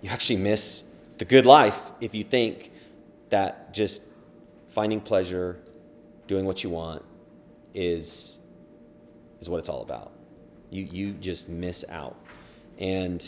You 0.03 0.11
actually 0.11 0.37
miss 0.37 0.85
the 1.19 1.25
good 1.25 1.47
life 1.47 1.93
if 2.01 2.15
you 2.15 2.23
think 2.23 2.71
that 3.31 3.75
just 3.75 4.03
finding 4.69 5.01
pleasure, 5.01 5.59
doing 6.29 6.45
what 6.45 6.63
you 6.63 6.71
want, 6.71 7.03
is 7.75 8.39
is 9.41 9.49
what 9.49 9.59
it's 9.59 9.69
all 9.69 9.83
about. 9.83 10.16
You 10.71 10.89
you 10.91 11.13
just 11.13 11.49
miss 11.49 11.85
out, 11.89 12.17
and 12.79 13.25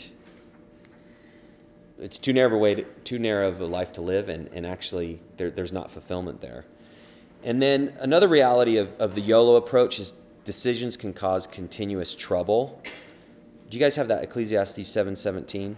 it's 1.99 2.17
too 2.17 2.33
narrow 2.33 2.47
of 2.47 2.53
a 2.53 2.57
way 2.57 2.75
to, 2.75 2.83
too 3.03 3.19
narrow 3.19 3.47
of 3.47 3.59
a 3.59 3.65
life 3.65 3.93
to 3.93 4.01
live, 4.01 4.29
and, 4.29 4.49
and 4.53 4.65
actually 4.65 5.19
there, 5.37 5.51
there's 5.51 5.73
not 5.73 5.91
fulfillment 5.91 6.41
there. 6.41 6.65
And 7.43 7.61
then 7.61 7.93
another 7.99 8.27
reality 8.27 8.77
of, 8.77 8.91
of 8.99 9.15
the 9.15 9.21
YOLO 9.21 9.55
approach 9.55 9.99
is 9.99 10.13
decisions 10.45 10.97
can 10.97 11.13
cause 11.13 11.47
continuous 11.47 12.15
trouble. 12.15 12.81
Do 13.69 13.77
you 13.77 13.83
guys 13.83 13.95
have 13.95 14.07
that 14.07 14.23
Ecclesiastes 14.23 14.87
seven 14.87 15.15
seventeen? 15.15 15.75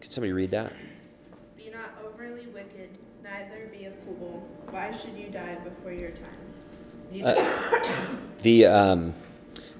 Could 0.00 0.12
somebody 0.12 0.32
read 0.32 0.50
that? 0.52 0.72
Be 1.56 1.70
not 1.70 1.90
overly 2.04 2.46
wicked, 2.46 2.90
neither 3.22 3.66
be 3.72 3.86
a 3.86 3.90
fool. 3.90 4.48
Why 4.70 4.90
should 4.92 5.14
you 5.18 5.28
die 5.28 5.56
before 5.64 5.92
your 5.92 6.10
time? 6.10 7.24
Uh, 7.24 8.16
the 8.42 8.66
um, 8.66 9.14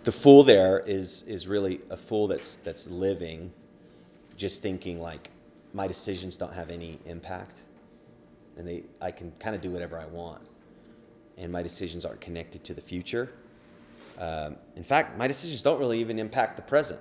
the 0.09 0.12
fool 0.12 0.42
there 0.42 0.78
is 0.86 1.22
is 1.24 1.46
really 1.46 1.82
a 1.90 1.96
fool 1.98 2.26
that's 2.26 2.54
that's 2.64 2.88
living, 2.88 3.52
just 4.38 4.62
thinking 4.62 5.02
like 5.02 5.28
my 5.74 5.86
decisions 5.86 6.34
don't 6.34 6.54
have 6.54 6.70
any 6.70 6.98
impact, 7.04 7.59
and 8.56 8.66
they 8.66 8.84
I 9.02 9.11
can 9.11 9.32
kind 9.38 9.54
of 9.54 9.61
do 9.61 9.70
whatever 9.70 9.98
I 9.98 10.06
want, 10.06 10.40
and 11.36 11.52
my 11.52 11.62
decisions 11.62 12.06
aren't 12.06 12.22
connected 12.22 12.64
to 12.64 12.72
the 12.72 12.80
future. 12.80 13.34
Um, 14.18 14.56
in 14.76 14.82
fact, 14.82 15.18
my 15.18 15.26
decisions 15.26 15.61
don't 15.61 15.78
really 15.78 16.00
even 16.00 16.18
impact 16.18 16.56
the 16.56 16.62
present. 16.62 17.00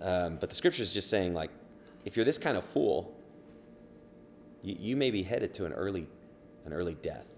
Um, 0.00 0.36
but 0.36 0.50
the 0.50 0.54
scripture 0.54 0.84
is 0.84 0.92
just 0.92 1.10
saying 1.10 1.34
like, 1.34 1.50
if 2.04 2.14
you're 2.14 2.24
this 2.24 2.38
kind 2.38 2.56
of 2.56 2.62
fool, 2.62 3.12
you, 4.62 4.76
you 4.78 4.96
may 4.96 5.10
be 5.10 5.24
headed 5.24 5.52
to 5.54 5.64
an 5.64 5.72
early 5.72 6.06
an 6.64 6.72
early 6.72 6.94
death. 6.94 7.28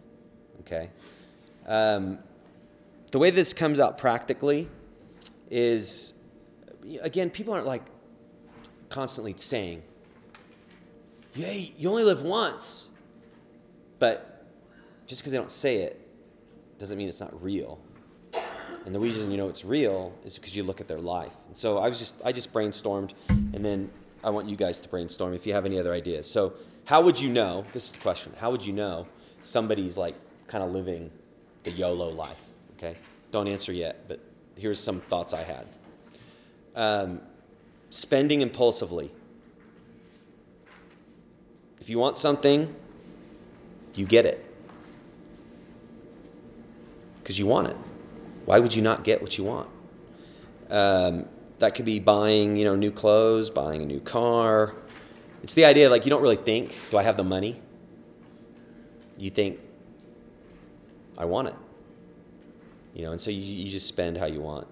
Okay. 0.61 0.91
Um, 1.67 2.19
the 3.11 3.19
way 3.19 3.31
this 3.31 3.53
comes 3.53 3.81
out 3.81 3.99
practically 3.99 4.69
is, 5.51 6.15
again, 7.03 7.31
people 7.31 7.53
aren't 7.53 7.67
like 7.67 7.83
constantly 8.89 9.35
saying, 9.37 9.83
"Yay, 11.35 11.75
you 11.77 11.89
only 11.89 12.05
live 12.05 12.23
once," 12.23 12.91
but 13.99 14.47
just 15.07 15.23
because 15.23 15.33
they 15.33 15.39
don't 15.39 15.51
say 15.51 15.77
it 15.79 16.09
doesn't 16.79 16.97
mean 16.97 17.09
it's 17.09 17.21
not 17.21 17.43
real. 17.43 17.81
And 18.87 18.95
the 18.95 19.01
reason 19.01 19.31
you 19.31 19.37
know 19.37 19.49
it's 19.49 19.65
real 19.65 20.15
is 20.25 20.39
because 20.39 20.57
you 20.57 20.63
look 20.63 20.81
at 20.81 20.89
their 20.89 21.01
life. 21.01 21.33
And 21.49 21.57
so 21.57 21.79
I 21.79 21.89
was 21.89 21.99
just 21.99 22.17
I 22.25 22.33
just 22.33 22.53
brainstormed, 22.53 23.13
and 23.29 23.65
then 23.65 23.91
I 24.25 24.31
want 24.31 24.49
you 24.49 24.57
guys 24.57 24.81
to 24.81 24.89
brainstorm 24.89 25.35
if 25.35 25.47
you 25.47 25.53
have 25.53 25.67
any 25.67 25.79
other 25.79 25.93
ideas. 25.93 26.31
So 26.31 26.55
how 26.85 27.03
would 27.03 27.21
you 27.21 27.29
know? 27.29 27.65
This 27.73 27.87
is 27.87 27.93
the 27.93 27.99
question. 27.99 28.33
How 28.39 28.51
would 28.51 28.65
you 28.65 28.73
know 28.73 29.07
somebody's 29.43 29.97
like 29.97 30.15
kind 30.47 30.65
of 30.65 30.73
living 30.73 31.11
the 31.65 31.71
YOLO 31.71 32.09
life? 32.11 32.39
Okay, 32.83 32.97
don't 33.31 33.47
answer 33.47 33.73
yet, 33.73 34.09
but 34.09 34.21
here's 34.57 34.81
some 34.81 35.03
thoughts 35.03 35.35
I 35.35 35.43
had. 35.43 35.67
Um, 36.75 37.21
spending 37.91 38.41
impulsively. 38.41 39.11
If 41.79 41.91
you 41.91 41.99
want 41.99 42.17
something, 42.17 42.75
you 43.95 44.07
get 44.07 44.25
it 44.25 44.43
because 47.23 47.39
you 47.39 47.45
want 47.45 47.69
it. 47.69 47.77
Why 48.47 48.59
would 48.61 48.75
you 48.75 48.81
not 48.81 49.05
get 49.05 49.21
what 49.21 49.37
you 49.37 49.45
want? 49.45 49.69
Um, 50.71 51.27
that 51.59 51.75
could 51.75 51.85
be 51.85 51.99
buying, 51.99 52.57
you 52.57 52.65
know, 52.65 52.77
new 52.77 52.91
clothes, 52.91 53.51
buying 53.51 53.83
a 53.83 53.87
new 53.87 54.01
car. 54.01 54.75
It's 55.43 55.53
the 55.53 55.67
idea 55.67 55.91
like 55.91 56.07
you 56.07 56.11
don't 56.11 56.23
really 56.23 56.37
think, 56.37 56.75
do 56.91 56.97
I 56.97 57.03
have 57.03 57.19
the 57.19 57.25
money? 57.25 57.61
You 59.19 59.29
think, 59.29 59.61
I 61.19 61.27
want 61.27 61.49
it. 61.49 61.55
You 63.01 63.07
know, 63.07 63.13
and 63.13 63.21
so 63.21 63.31
you, 63.31 63.41
you 63.41 63.71
just 63.71 63.87
spend 63.87 64.19
how 64.19 64.27
you 64.27 64.43
want. 64.43 64.69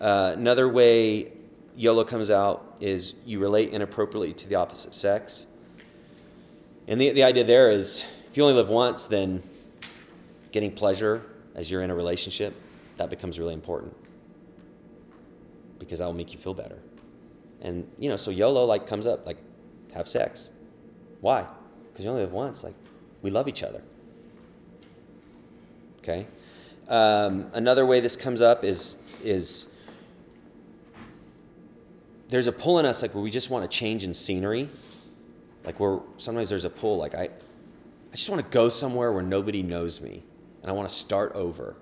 Uh, 0.00 0.32
another 0.34 0.68
way 0.68 1.30
YOLO 1.76 2.02
comes 2.02 2.28
out 2.28 2.74
is 2.80 3.14
you 3.24 3.38
relate 3.38 3.70
inappropriately 3.70 4.32
to 4.32 4.48
the 4.48 4.56
opposite 4.56 4.96
sex. 4.96 5.46
And 6.88 7.00
the, 7.00 7.10
the 7.10 7.22
idea 7.22 7.44
there 7.44 7.70
is 7.70 8.04
if 8.28 8.36
you 8.36 8.42
only 8.42 8.56
live 8.56 8.68
once, 8.68 9.06
then 9.06 9.44
getting 10.50 10.72
pleasure 10.72 11.22
as 11.54 11.70
you're 11.70 11.82
in 11.82 11.90
a 11.90 11.94
relationship, 11.94 12.52
that 12.96 13.10
becomes 13.10 13.38
really 13.38 13.54
important 13.54 13.94
because 15.78 16.00
that 16.00 16.06
will 16.06 16.14
make 16.14 16.32
you 16.32 16.38
feel 16.40 16.54
better. 16.54 16.80
And, 17.60 17.88
you 17.96 18.08
know, 18.08 18.16
so 18.16 18.32
YOLO 18.32 18.64
like 18.64 18.88
comes 18.88 19.06
up, 19.06 19.24
like, 19.24 19.38
have 19.94 20.08
sex. 20.08 20.50
Why? 21.20 21.46
Because 21.92 22.04
you 22.04 22.10
only 22.10 22.22
live 22.22 22.32
once. 22.32 22.64
Like, 22.64 22.74
we 23.22 23.30
love 23.30 23.46
each 23.46 23.62
other. 23.62 23.82
Okay? 26.00 26.26
Um, 26.88 27.50
another 27.52 27.84
way 27.84 28.00
this 28.00 28.16
comes 28.16 28.40
up 28.40 28.64
is 28.64 28.96
is 29.22 29.68
there's 32.30 32.46
a 32.46 32.52
pull 32.52 32.78
in 32.78 32.86
us 32.86 33.02
like 33.02 33.14
where 33.14 33.22
we 33.22 33.30
just 33.30 33.50
want 33.50 33.70
to 33.70 33.78
change 33.78 34.04
in 34.04 34.14
scenery. 34.14 34.68
Like 35.64 35.78
where 35.78 36.00
sometimes 36.16 36.48
there's 36.48 36.64
a 36.64 36.70
pull 36.70 36.96
like 36.96 37.14
I 37.14 37.24
I 37.24 38.16
just 38.16 38.30
want 38.30 38.42
to 38.42 38.50
go 38.50 38.70
somewhere 38.70 39.12
where 39.12 39.22
nobody 39.22 39.62
knows 39.62 40.00
me 40.00 40.22
and 40.62 40.70
I 40.70 40.72
want 40.72 40.88
to 40.88 40.94
start 40.94 41.32
over. 41.34 41.76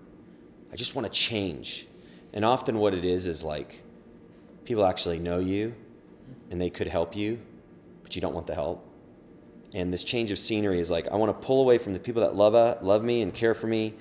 I 0.72 0.76
just 0.76 0.96
want 0.96 1.06
to 1.06 1.12
change. 1.12 1.86
And 2.32 2.44
often 2.44 2.78
what 2.78 2.92
it 2.92 3.04
is 3.04 3.26
is 3.26 3.44
like 3.44 3.82
people 4.64 4.84
actually 4.84 5.20
know 5.20 5.38
you 5.38 5.74
and 6.50 6.60
they 6.60 6.70
could 6.70 6.88
help 6.88 7.14
you, 7.14 7.40
but 8.02 8.16
you 8.16 8.20
don't 8.20 8.34
want 8.34 8.48
the 8.48 8.54
help. 8.54 8.84
And 9.72 9.92
this 9.92 10.02
change 10.02 10.32
of 10.32 10.38
scenery 10.38 10.80
is 10.80 10.90
like 10.90 11.06
I 11.08 11.14
want 11.14 11.38
to 11.38 11.46
pull 11.46 11.60
away 11.60 11.78
from 11.78 11.92
the 11.92 12.00
people 12.00 12.22
that 12.22 12.34
love 12.34 12.56
uh, 12.56 12.76
love 12.82 13.04
me 13.04 13.22
and 13.22 13.32
care 13.32 13.54
for 13.54 13.68
me 13.68 13.94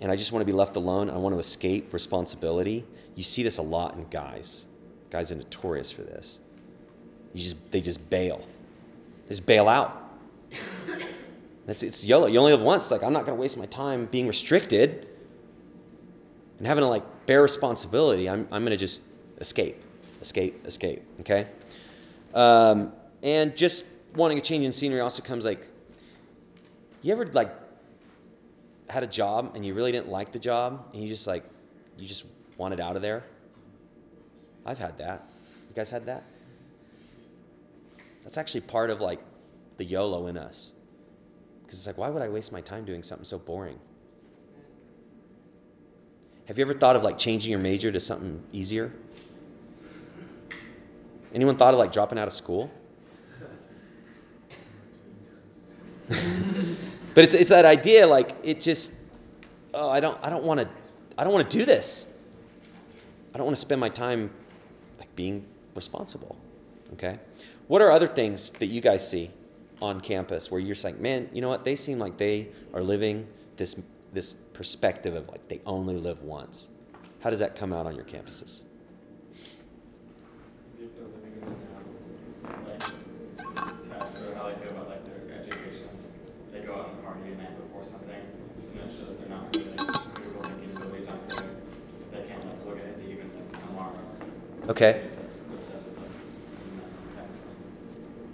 and 0.00 0.10
I 0.12 0.16
just 0.16 0.32
want 0.32 0.42
to 0.42 0.46
be 0.46 0.52
left 0.52 0.76
alone. 0.76 1.10
I 1.10 1.16
want 1.16 1.34
to 1.34 1.38
escape 1.38 1.92
responsibility. 1.92 2.84
You 3.14 3.24
see 3.24 3.42
this 3.42 3.58
a 3.58 3.62
lot 3.62 3.94
in 3.96 4.06
guys. 4.10 4.66
Guys 5.10 5.32
are 5.32 5.36
notorious 5.36 5.90
for 5.90 6.02
this. 6.02 6.40
You 7.34 7.42
just 7.42 7.70
they 7.70 7.80
just 7.80 8.08
bail. 8.10 8.44
They 9.24 9.30
just 9.30 9.46
bail 9.46 9.68
out. 9.68 10.04
That's 11.66 11.82
it's 11.82 12.04
YOLO. 12.04 12.26
You 12.26 12.38
only 12.38 12.52
live 12.52 12.62
once. 12.62 12.90
Like 12.90 13.02
I'm 13.02 13.12
not 13.12 13.26
gonna 13.26 13.38
waste 13.38 13.56
my 13.56 13.66
time 13.66 14.06
being 14.06 14.26
restricted 14.26 15.06
and 16.58 16.66
having 16.66 16.82
to 16.82 16.88
like 16.88 17.26
bear 17.26 17.42
responsibility. 17.42 18.28
I'm 18.28 18.48
I'm 18.50 18.64
gonna 18.64 18.76
just 18.76 19.02
escape, 19.38 19.82
escape, 20.20 20.64
escape. 20.66 21.02
Okay. 21.20 21.46
Um, 22.34 22.92
and 23.22 23.56
just 23.56 23.84
wanting 24.14 24.38
a 24.38 24.40
change 24.40 24.64
in 24.64 24.72
scenery 24.72 25.00
also 25.00 25.22
comes 25.22 25.44
like, 25.44 25.66
you 27.02 27.12
ever 27.12 27.26
like 27.26 27.54
had 28.88 29.02
a 29.02 29.06
job 29.06 29.52
and 29.54 29.64
you 29.64 29.74
really 29.74 29.92
didn't 29.92 30.08
like 30.08 30.32
the 30.32 30.38
job 30.38 30.86
and 30.92 31.02
you 31.02 31.08
just 31.08 31.26
like 31.26 31.44
you 31.96 32.06
just 32.06 32.26
wanted 32.56 32.80
out 32.80 32.96
of 32.96 33.02
there? 33.02 33.24
I've 34.64 34.78
had 34.78 34.98
that. 34.98 35.26
You 35.68 35.74
guys 35.74 35.90
had 35.90 36.06
that? 36.06 36.24
That's 38.22 38.38
actually 38.38 38.62
part 38.62 38.90
of 38.90 39.00
like 39.00 39.20
the 39.76 39.84
yolo 39.84 40.26
in 40.26 40.36
us. 40.36 40.72
Because 41.62 41.78
it's 41.78 41.86
like 41.86 41.98
why 41.98 42.08
would 42.10 42.22
i 42.22 42.28
waste 42.28 42.52
my 42.52 42.60
time 42.60 42.84
doing 42.84 43.02
something 43.02 43.24
so 43.24 43.38
boring? 43.38 43.78
Have 46.46 46.56
you 46.58 46.64
ever 46.64 46.74
thought 46.74 46.96
of 46.96 47.02
like 47.02 47.18
changing 47.18 47.50
your 47.50 47.60
major 47.60 47.92
to 47.92 48.00
something 48.00 48.42
easier? 48.52 48.92
Anyone 51.34 51.56
thought 51.56 51.74
of 51.74 51.80
like 51.80 51.92
dropping 51.92 52.18
out 52.18 52.26
of 52.26 52.32
school 52.32 52.70
but 57.14 57.24
it's, 57.24 57.34
it's 57.34 57.48
that 57.48 57.64
idea 57.64 58.06
like 58.06 58.36
it 58.44 58.60
just 58.60 58.94
oh 59.74 59.88
i 59.90 60.00
don't 60.00 60.18
i 60.22 60.30
don't 60.30 60.44
want 60.44 60.60
to 60.60 60.68
i 61.16 61.24
don't 61.24 61.32
want 61.32 61.50
to 61.50 61.58
do 61.58 61.64
this. 61.64 62.06
I 63.34 63.38
don't 63.38 63.44
want 63.46 63.56
to 63.56 63.60
spend 63.60 63.80
my 63.80 63.90
time 63.90 64.30
like 64.98 65.14
being 65.14 65.44
responsible 65.74 66.36
okay? 66.94 67.18
What 67.68 67.82
are 67.82 67.90
other 67.90 68.08
things 68.08 68.50
that 68.50 68.66
you 68.66 68.80
guys 68.80 69.08
see 69.08 69.30
on 69.80 70.00
campus 70.00 70.50
where 70.50 70.60
you're 70.60 70.74
just 70.74 70.84
like 70.84 70.98
man 70.98 71.28
you 71.32 71.40
know 71.40 71.48
what? 71.48 71.64
They 71.64 71.76
seem 71.76 71.98
like 71.98 72.16
they 72.16 72.48
are 72.74 72.82
living 72.82 73.26
this 73.56 73.80
this 74.12 74.34
perspective 74.52 75.14
of 75.14 75.28
like 75.28 75.46
they 75.48 75.60
only 75.66 75.96
live 75.96 76.22
once. 76.22 76.68
How 77.20 77.30
does 77.30 77.40
that 77.40 77.56
come 77.56 77.72
out 77.72 77.86
on 77.86 77.94
your 77.94 78.04
campuses 78.04 78.62
If 80.80 80.94
they're 80.96 81.04
living 81.04 81.32
in 81.34 81.40
the 81.42 81.50
now, 81.58 82.62
like 82.64 82.78
tests 83.90 84.20
or 84.22 84.34
how 84.34 84.48
they 84.48 84.54
feel 84.62 84.70
about 84.70 84.88
like 84.88 85.04
their 85.04 85.40
education, 85.40 85.88
they 86.52 86.60
go 86.60 86.74
out 86.74 86.90
and 86.90 87.04
party 87.04 87.30
the 87.30 87.36
night 87.36 87.56
before 87.60 87.82
something, 87.84 88.10
and 88.10 88.80
it 88.80 88.94
shows 88.96 89.20
they're 89.20 89.28
not 89.28 89.54
really 89.54 89.70
like 89.76 90.14
critical 90.14 90.42
thinking 90.42 90.76
abilities 90.76 91.08
aren't 91.08 91.28
good. 91.28 91.50
They 92.12 92.22
can't 92.28 92.46
like 92.46 92.64
look 92.66 92.78
ahead 92.78 93.00
to 93.00 93.10
even 93.10 93.30
like 93.34 93.60
tomorrow. 93.60 93.98
okay 93.98 93.98
They 93.98 94.16
just 94.16 94.16
like 94.16 94.18
obsessive 94.18 94.26
like, 94.26 94.26
in 94.28 94.36
that 94.38 94.54
kind 94.54 94.57
of- 94.68 95.18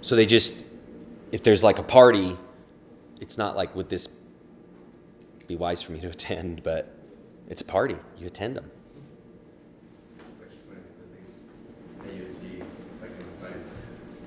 So 0.01 0.15
they 0.15 0.25
just, 0.27 0.57
if 1.31 1.41
there's 1.41 1.63
like 1.63 1.79
a 1.79 1.83
party, 1.83 2.37
it's 3.19 3.37
not 3.37 3.55
like 3.55 3.75
would 3.75 3.89
this 3.89 4.07
be 5.47 5.55
wise 5.55 5.81
for 5.81 5.93
me 5.93 5.99
to 6.01 6.09
attend, 6.15 6.61
but 6.63 6.93
it's 7.49 7.61
a 7.61 7.65
party. 7.65 7.97
You 8.19 8.27
attend 8.27 8.55
them. 8.55 8.69
It's 10.11 10.23
actually 10.41 10.59
funny 10.67 10.81
because 10.85 11.09
I 12.01 12.05
think 12.05 12.19
that 12.19 12.23
you 12.23 12.29
see, 12.31 12.61
like 13.01 13.11
in 13.19 13.27
the 13.29 13.35
science 13.35 13.73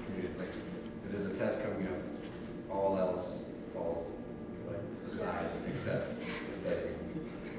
community, 0.07 0.29
it's 0.29 0.39
like, 0.39 0.49
if 0.49 1.13
there's 1.13 1.25
a 1.27 1.39
test 1.39 1.63
coming 1.63 1.87
up, 1.87 2.75
all 2.75 2.99
else 2.99 3.49
falls 3.75 4.07
like 4.69 4.81
to 4.99 5.05
the 5.05 5.11
side 5.17 5.47
except 5.69 6.19
the 6.49 6.55
study. 6.57 6.91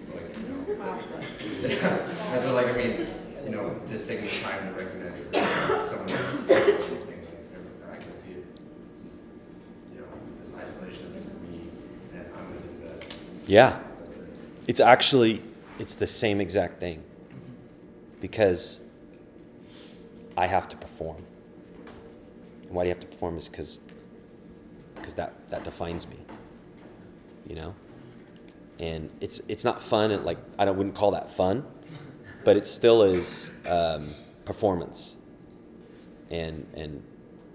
So 0.02 0.14
like, 0.14 0.36
you 0.38 0.44
know. 0.44 0.84
Wow. 0.84 1.00
So 1.02 2.54
like, 2.56 2.68
I 2.68 2.78
mean, 2.78 3.08
you 3.46 3.52
know, 3.52 3.76
just 3.88 4.08
taking 4.08 4.26
the 4.26 4.32
time 4.42 4.74
to 4.74 4.80
recognize 4.84 5.14
if 5.14 5.32
there's 5.32 5.90
someone 5.90 6.10
else 6.10 6.42
doing 6.44 6.62
anything, 6.62 7.28
like, 7.90 8.00
I 8.00 8.04
can 8.04 8.12
see 8.14 8.32
it, 8.32 8.46
just, 9.04 9.20
you 9.94 10.00
know, 10.00 10.06
this 10.40 10.54
isolation 10.56 11.08
of 11.08 11.16
just 11.18 11.34
me, 11.42 11.68
and 12.14 12.26
I'm 12.38 12.46
gonna 12.48 12.60
do 12.60 12.88
this. 12.88 13.02
Yeah. 13.50 13.80
It's 14.68 14.80
actually, 14.80 15.42
it's 15.80 15.96
the 15.96 16.06
same 16.06 16.40
exact 16.40 16.80
thing. 16.80 17.04
Because 18.22 18.80
I 20.38 20.46
have 20.46 20.70
to 20.70 20.78
perform. 20.78 21.26
And 22.64 22.72
why 22.72 22.84
do 22.84 22.90
you 22.90 22.94
have 22.94 23.02
to 23.02 23.08
perform 23.08 23.38
is 23.38 23.50
because 23.50 23.80
because 24.94 25.16
that, 25.16 25.50
that 25.50 25.64
defines 25.64 26.08
me. 26.08 26.18
You 27.48 27.56
know? 27.56 27.76
And 28.78 29.10
it's 29.20 29.40
it's 29.48 29.64
not 29.64 29.82
fun 29.82 30.12
and 30.12 30.24
like 30.24 30.38
I 30.60 30.66
don't 30.66 30.78
wouldn't 30.78 30.96
call 30.96 31.12
that 31.12 31.32
fun, 31.32 31.66
but 32.46 32.56
it 32.56 32.68
still 32.68 33.02
is 33.02 33.50
um, 33.68 34.08
performance. 34.46 35.16
And 36.30 36.68
and 36.76 37.04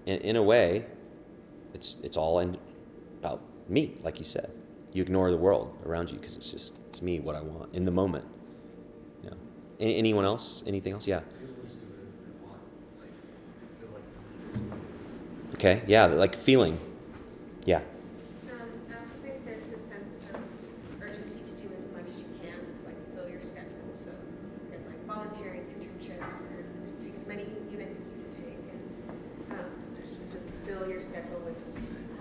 in, 0.05 0.19
in 0.19 0.35
a 0.35 0.43
way, 0.43 0.87
it's 1.73 1.95
it's 2.03 2.17
all 2.17 2.39
in 2.39 2.57
about 3.21 3.41
me, 3.69 3.95
like 4.03 4.19
you 4.19 4.25
said. 4.25 4.51
You 4.95 5.01
ignore 5.01 5.29
the 5.29 5.35
world 5.35 5.77
around 5.85 6.09
you 6.09 6.17
because 6.17 6.35
it's 6.37 6.49
just 6.49 6.77
it's 6.87 7.01
me, 7.01 7.19
what 7.19 7.35
I 7.35 7.41
want 7.41 7.75
in 7.75 7.83
the 7.83 7.91
moment. 7.91 8.23
Yeah. 9.25 9.31
Any, 9.77 9.97
anyone 9.97 10.23
else? 10.23 10.63
Anything 10.65 10.93
else? 10.93 11.05
Yeah. 11.05 11.19
Okay. 15.55 15.81
Yeah. 15.85 16.05
Like 16.05 16.33
feeling. 16.33 16.79
Yeah. 17.65 17.79
Um, 17.79 17.83
I 18.89 18.99
also 18.99 19.15
think 19.21 19.43
there's 19.43 19.65
the 19.65 19.77
sense 19.77 20.21
of 20.33 20.39
urgency 21.03 21.39
to 21.43 21.61
do 21.61 21.67
as 21.75 21.89
much 21.91 22.07
as 22.07 22.15
you 22.15 22.31
can 22.41 22.55
to 22.55 22.85
like 22.85 22.95
fill 23.13 23.29
your 23.29 23.41
schedule. 23.41 23.91
So, 23.95 24.11
and 24.71 24.79
like 24.87 25.05
volunteering 25.05 25.65
internships 25.75 26.47
and 26.47 27.01
take 27.03 27.17
as 27.17 27.27
many 27.27 27.43
units 27.69 27.97
as 27.97 28.13
you 28.15 28.23
can 28.23 28.31
take, 28.31 28.63
and 28.71 29.59
um, 29.59 29.71
just 30.09 30.29
to 30.29 30.37
fill 30.63 30.87
your 30.87 31.01
schedule 31.01 31.41
with 31.43 31.57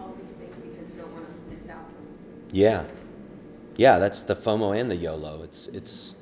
all 0.01 0.13
these 0.21 0.35
things 0.35 0.59
because 0.59 0.91
you 0.91 0.99
don't 0.99 1.13
want 1.13 1.25
to 1.25 1.55
miss 1.55 1.69
out 1.69 1.79
on 1.79 2.19
some. 2.19 2.44
Yeah. 2.55 2.85
Yeah, 3.77 3.99
that's 3.99 4.23
the 4.23 4.37
FOMO 4.37 4.79
and 4.79 4.89
the 4.89 4.95
YOLO. 4.95 5.43
It's 5.43 5.67
it's 5.69 6.15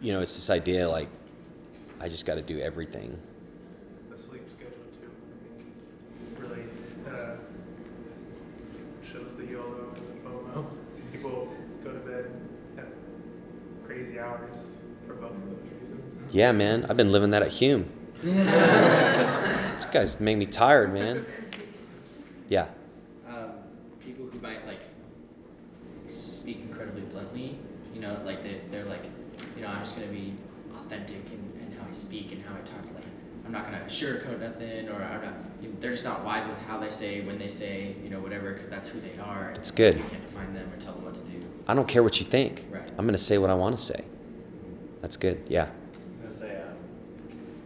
you 0.00 0.12
know, 0.12 0.20
it's 0.20 0.34
this 0.34 0.50
idea 0.50 0.88
like 0.88 1.08
I 2.00 2.08
just 2.08 2.26
got 2.26 2.34
to 2.34 2.42
do 2.42 2.58
everything. 2.58 3.16
the 4.10 4.18
sleep 4.18 4.42
schedule 4.50 4.74
too. 5.00 6.42
Really 6.42 6.64
uh, 7.08 7.36
shows 9.02 9.32
the 9.36 9.46
YOLO 9.46 9.94
and 9.94 10.06
the 10.08 10.28
FOMO. 10.28 10.66
People 11.12 11.54
go 11.84 11.92
to 11.92 11.98
bed 12.00 12.30
at 12.78 12.86
crazy 13.86 14.18
hours 14.18 14.56
for 15.06 15.14
both 15.14 15.30
of 15.30 15.40
those 15.46 15.60
reasons. 15.80 16.34
Yeah, 16.34 16.50
man. 16.50 16.84
I've 16.90 16.96
been 16.96 17.12
living 17.12 17.30
that 17.30 17.42
at 17.42 17.52
Hume. 17.52 17.88
These 18.22 18.34
guys 19.92 20.18
make 20.18 20.36
me 20.36 20.46
tired, 20.46 20.92
man. 20.92 21.24
Yeah. 22.48 22.66
um, 23.28 23.50
people 24.00 24.26
who 24.26 24.38
might 24.40 24.66
like 24.66 24.80
speak 26.06 26.60
incredibly 26.60 27.02
bluntly, 27.02 27.58
you 27.94 28.00
know, 28.00 28.18
like 28.24 28.42
they, 28.42 28.60
they're 28.70 28.84
like, 28.84 29.04
you 29.56 29.62
know, 29.62 29.68
I'm 29.68 29.80
just 29.80 29.96
gonna 29.96 30.08
be 30.08 30.34
authentic 30.78 31.26
in, 31.32 31.60
in 31.60 31.76
how 31.78 31.86
I 31.88 31.92
speak 31.92 32.30
and 32.32 32.42
how 32.44 32.54
I 32.54 32.55
talk. 32.66 32.84
Like, 32.94 33.04
I'm 33.44 33.52
not 33.52 33.64
gonna 33.64 33.84
sugarcoat 33.86 34.40
nothing, 34.40 34.88
or 34.88 35.02
I'm 35.02 35.22
not. 35.22 35.34
You 35.62 35.68
know, 35.68 35.76
they're 35.80 35.92
just 35.92 36.04
not 36.04 36.24
wise 36.24 36.46
with 36.46 36.60
how 36.62 36.78
they 36.78 36.90
say, 36.90 37.22
when 37.22 37.38
they 37.38 37.48
say, 37.48 37.94
you 38.02 38.10
know, 38.10 38.20
whatever, 38.20 38.52
because 38.52 38.68
that's 38.68 38.88
who 38.88 39.00
they 39.00 39.18
are. 39.18 39.50
It's 39.56 39.70
good. 39.70 39.96
You 39.96 40.04
can't 40.04 40.24
define 40.26 40.52
them 40.54 40.70
or 40.72 40.76
tell 40.76 40.92
them 40.94 41.04
what 41.04 41.14
to 41.14 41.20
do. 41.22 41.40
I 41.66 41.74
don't 41.74 41.88
care 41.88 42.02
what 42.02 42.20
you 42.20 42.26
think. 42.26 42.64
Right. 42.70 42.88
I'm 42.98 43.06
going 43.06 43.12
to 43.12 43.18
say 43.18 43.38
what 43.38 43.50
I 43.50 43.54
want 43.54 43.76
to 43.76 43.82
say. 43.82 44.04
That's 45.00 45.16
good. 45.16 45.42
Yeah. 45.48 45.64
I 45.64 46.26
was 46.26 46.38
gonna 46.38 46.50
say, 46.50 46.62
um, 46.62 46.74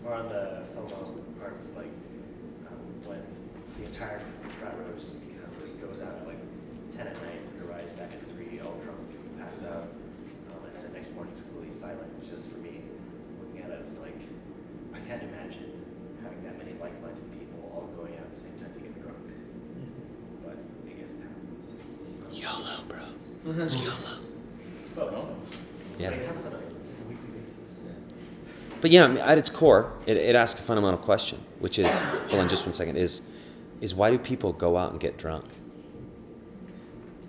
more 0.02 0.14
on 0.14 0.28
the 0.28 0.62
FOMO 0.76 1.40
part, 1.40 1.56
like, 1.74 1.92
um, 2.68 3.08
when 3.08 3.22
the 3.78 3.84
entire 3.86 4.20
frat 4.60 4.74
row 4.78 4.92
just, 4.96 5.14
kind 5.20 5.44
of 5.44 5.60
just 5.60 5.80
goes 5.80 6.02
out 6.02 6.14
at 6.20 6.26
like 6.26 6.38
ten 6.90 7.06
at 7.06 7.16
night, 7.22 7.40
arrives 7.64 7.92
back 7.92 8.12
at 8.12 8.20
three, 8.32 8.60
all 8.60 8.76
drunk, 8.84 9.00
passed 9.38 9.64
out, 9.64 9.88
um, 10.52 10.60
and 10.66 10.74
then 10.76 10.82
the 10.84 10.92
next 10.92 11.14
morning's 11.14 11.40
completely 11.40 11.72
silent, 11.72 12.12
it's 12.18 12.28
just 12.28 12.50
for 12.50 12.58
me, 12.58 12.82
looking 13.40 13.62
at 13.64 13.70
it, 13.70 13.80
it's 13.80 13.98
like, 13.98 14.20
I 14.92 15.00
can't 15.06 15.22
imagine 15.22 15.80
having 16.22 16.42
that 16.44 16.58
many 16.58 16.76
like-minded 16.76 17.30
people 17.32 17.72
all 17.72 17.88
going 17.96 18.14
out 18.20 18.28
at 18.28 18.34
the 18.34 18.40
same 18.40 18.58
time 18.60 18.74
to 18.74 18.80
get 18.80 18.92
drunk, 19.00 19.32
but 20.44 20.58
I 20.58 20.92
guess 20.92 21.16
it 21.16 21.24
happens. 21.24 21.72
YOLO, 22.60 22.82
bro. 22.88 22.98
Oh, 23.46 23.52
no, 23.52 25.10
no. 25.10 25.36
Yeah. 25.98 26.10
It 26.10 26.24
happens 26.24 26.46
on 26.46 26.52
a 26.54 26.56
weekly 27.08 27.28
basis. 27.38 27.92
But 28.80 28.90
yeah, 28.90 29.06
at 29.26 29.38
its 29.38 29.50
core, 29.50 29.92
it, 30.06 30.16
it 30.16 30.34
asks 30.34 30.58
a 30.60 30.62
fundamental 30.62 30.98
question, 30.98 31.38
which 31.58 31.78
is, 31.78 31.86
hold 32.28 32.40
on 32.42 32.48
just 32.48 32.64
one 32.64 32.74
second, 32.74 32.96
is, 32.96 33.22
is 33.80 33.94
why 33.94 34.10
do 34.10 34.18
people 34.18 34.52
go 34.52 34.76
out 34.76 34.92
and 34.92 35.00
get 35.00 35.18
drunk? 35.18 35.44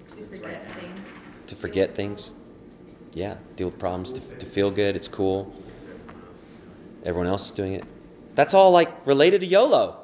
To 0.09 0.25
forget 0.25 0.65
things. 0.79 1.23
To 1.47 1.55
forget 1.55 1.95
things? 1.95 2.53
Yeah, 3.13 3.35
deal 3.57 3.67
with 3.67 3.79
problems, 3.79 4.13
to, 4.13 4.21
to 4.21 4.45
feel 4.45 4.71
good, 4.71 4.95
it's 4.95 5.09
cool. 5.09 5.53
Everyone 7.03 7.27
else 7.27 7.47
is 7.47 7.51
doing 7.51 7.73
it. 7.73 7.83
That's 8.35 8.53
all 8.53 8.71
like 8.71 9.05
related 9.05 9.41
to 9.41 9.47
YOLO, 9.47 9.97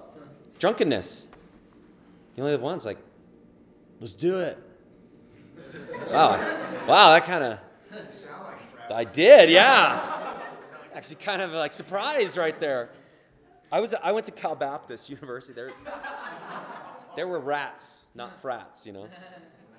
drunkenness. 0.60 1.28
You 2.36 2.44
only 2.44 2.52
live 2.52 2.62
once, 2.62 2.86
like, 2.86 2.98
let's 4.02 4.14
do 4.14 4.40
it. 4.40 4.58
Wow, 6.12 6.86
wow, 6.88 7.12
that 7.12 7.26
kind 7.26 7.44
of. 7.44 7.60
I 8.94 9.04
did, 9.04 9.50
yeah. 9.50 10.36
Actually, 10.96 11.18
kind 11.18 11.42
of 11.42 11.52
like 11.52 11.74
surprised 11.74 12.38
right 12.38 12.60
there. 12.60 12.90
I 13.72 13.80
was 13.80 13.94
I 13.94 14.12
went 14.12 14.26
to 14.28 14.32
Cal 14.32 14.56
Baptist 14.56 15.10
University. 15.10 15.54
There, 15.54 15.70
there 17.16 17.28
were 17.28 17.40
rats, 17.40 18.06
not 18.16 18.40
frats. 18.42 18.86
You 18.86 18.94
know, 18.94 19.08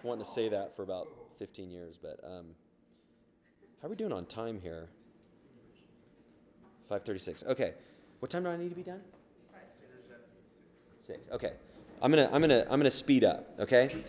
wanting 0.02 0.24
to 0.24 0.30
say 0.30 0.48
that 0.50 0.76
for 0.76 0.82
about 0.82 1.08
15 1.38 1.70
years, 1.70 1.98
but 2.00 2.20
um, 2.24 2.46
how 3.80 3.86
are 3.86 3.90
we 3.90 3.96
doing 3.96 4.12
on 4.12 4.26
time 4.26 4.60
here? 4.60 4.88
5:36. 6.90 7.46
Okay, 7.46 7.74
what 8.20 8.30
time 8.30 8.44
do 8.44 8.50
I 8.50 8.56
need 8.56 8.70
to 8.70 8.74
be 8.74 8.82
done? 8.82 9.00
Six. 11.00 11.28
Okay, 11.30 11.52
I'm 12.02 12.10
gonna 12.10 12.28
I'm 12.32 12.40
gonna 12.40 12.66
I'm 12.70 12.78
gonna 12.78 12.90
speed 12.90 13.24
up. 13.24 13.58
Okay, 13.58 14.04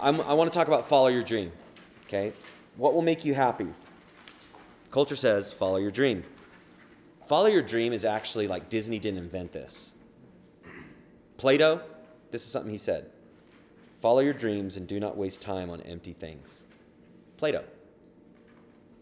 I'm, 0.00 0.20
I 0.20 0.34
want 0.34 0.52
to 0.52 0.56
talk 0.56 0.68
about 0.68 0.88
follow 0.88 1.08
your 1.08 1.22
dream. 1.22 1.52
Okay, 2.06 2.32
what 2.76 2.94
will 2.94 3.02
make 3.02 3.24
you 3.24 3.34
happy? 3.34 3.66
Culture 4.90 5.16
says 5.16 5.52
follow 5.52 5.76
your 5.76 5.90
dream. 5.90 6.24
Follow 7.26 7.46
your 7.46 7.62
dream 7.62 7.92
is 7.92 8.04
actually 8.04 8.46
like 8.46 8.68
Disney 8.68 8.98
didn't 8.98 9.18
invent 9.18 9.52
this. 9.52 9.92
Plato, 11.36 11.82
this 12.30 12.42
is 12.42 12.50
something 12.50 12.72
he 12.72 12.78
said. 12.78 13.10
Follow 14.00 14.20
your 14.20 14.32
dreams 14.32 14.76
and 14.76 14.86
do 14.86 14.98
not 14.98 15.16
waste 15.16 15.42
time 15.42 15.70
on 15.70 15.80
empty 15.82 16.12
things. 16.12 16.64
Plato. 17.36 17.64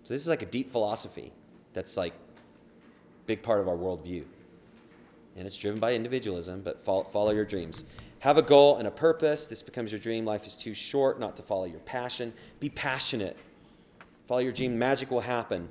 So 0.03 0.15
this 0.15 0.23
is 0.23 0.29
like 0.29 0.43
a 0.43 0.47
deep 0.47 0.71
philosophy 0.71 1.33
that's 1.73 1.97
like 1.97 2.15
big 3.27 3.43
part 3.43 3.61
of 3.61 3.69
our 3.69 3.77
worldview. 3.77 4.25
And 5.37 5.47
it's 5.47 5.57
driven 5.57 5.79
by 5.79 5.95
individualism, 5.95 6.63
but 6.63 6.81
follow, 6.81 7.05
follow 7.05 7.33
your 7.33 7.45
dreams. 7.45 7.85
Have 8.21 8.39
a 8.39 8.43
goal 8.43 8.79
and 8.79 8.89
a 8.89 8.91
purpose. 8.91 9.47
This 9.47 9.63
becomes 9.63 9.93
your 9.93 10.01
dream. 10.01 10.25
Life 10.25 10.47
is 10.47 10.57
too 10.57 10.75
short 10.75 11.21
not 11.21 11.37
to 11.37 11.43
follow 11.43 11.65
your 11.65 11.81
passion. 11.81 12.33
Be 12.61 12.71
passionate. 12.71 13.37
Follow 14.27 14.41
your 14.41 14.53
dream. 14.53 14.79
Magic 14.79 15.11
will 15.11 15.21
happen. 15.21 15.69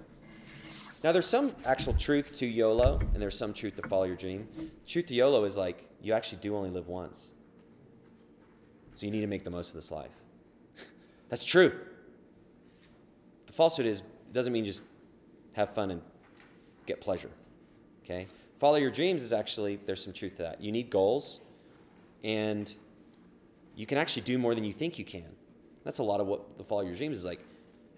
Now, 1.03 1.11
there's 1.11 1.27
some 1.27 1.55
actual 1.65 1.93
truth 1.93 2.35
to 2.37 2.47
YOLO, 2.47 2.99
and 3.13 3.21
there's 3.21 3.37
some 3.37 3.53
truth 3.53 3.75
to 3.75 3.87
follow 3.87 4.05
your 4.05 4.15
dream. 4.15 4.47
Truth 4.87 5.07
to 5.07 5.13
YOLO 5.13 5.43
is 5.43 5.57
like 5.57 5.87
you 6.01 6.13
actually 6.13 6.39
do 6.39 6.55
only 6.55 6.69
live 6.69 6.87
once. 6.87 7.31
So 8.95 9.05
you 9.05 9.11
need 9.11 9.21
to 9.21 9.27
make 9.27 9.43
the 9.43 9.49
most 9.49 9.69
of 9.69 9.75
this 9.75 9.91
life. 9.91 10.11
That's 11.29 11.43
true. 11.43 11.79
The 13.47 13.53
falsehood 13.53 13.85
is 13.85 14.03
doesn't 14.31 14.51
mean 14.51 14.65
just 14.65 14.81
have 15.53 15.73
fun 15.73 15.91
and 15.91 16.01
get 16.85 17.01
pleasure. 17.01 17.29
Okay? 18.03 18.27
Follow 18.57 18.77
your 18.77 18.91
dreams 18.91 19.21
is 19.21 19.33
actually 19.33 19.79
there's 19.85 20.03
some 20.03 20.13
truth 20.13 20.37
to 20.37 20.43
that. 20.43 20.61
You 20.61 20.71
need 20.71 20.89
goals 20.89 21.41
and 22.25 22.73
you 23.75 23.85
can 23.85 23.99
actually 23.99 24.23
do 24.23 24.37
more 24.37 24.55
than 24.55 24.63
you 24.63 24.73
think 24.73 24.97
you 24.97 25.05
can. 25.05 25.29
That's 25.83 25.99
a 25.99 26.03
lot 26.03 26.19
of 26.19 26.27
what 26.27 26.57
the 26.57 26.63
follow 26.63 26.81
your 26.81 26.95
dreams 26.95 27.17
is 27.17 27.23
like. 27.25 27.39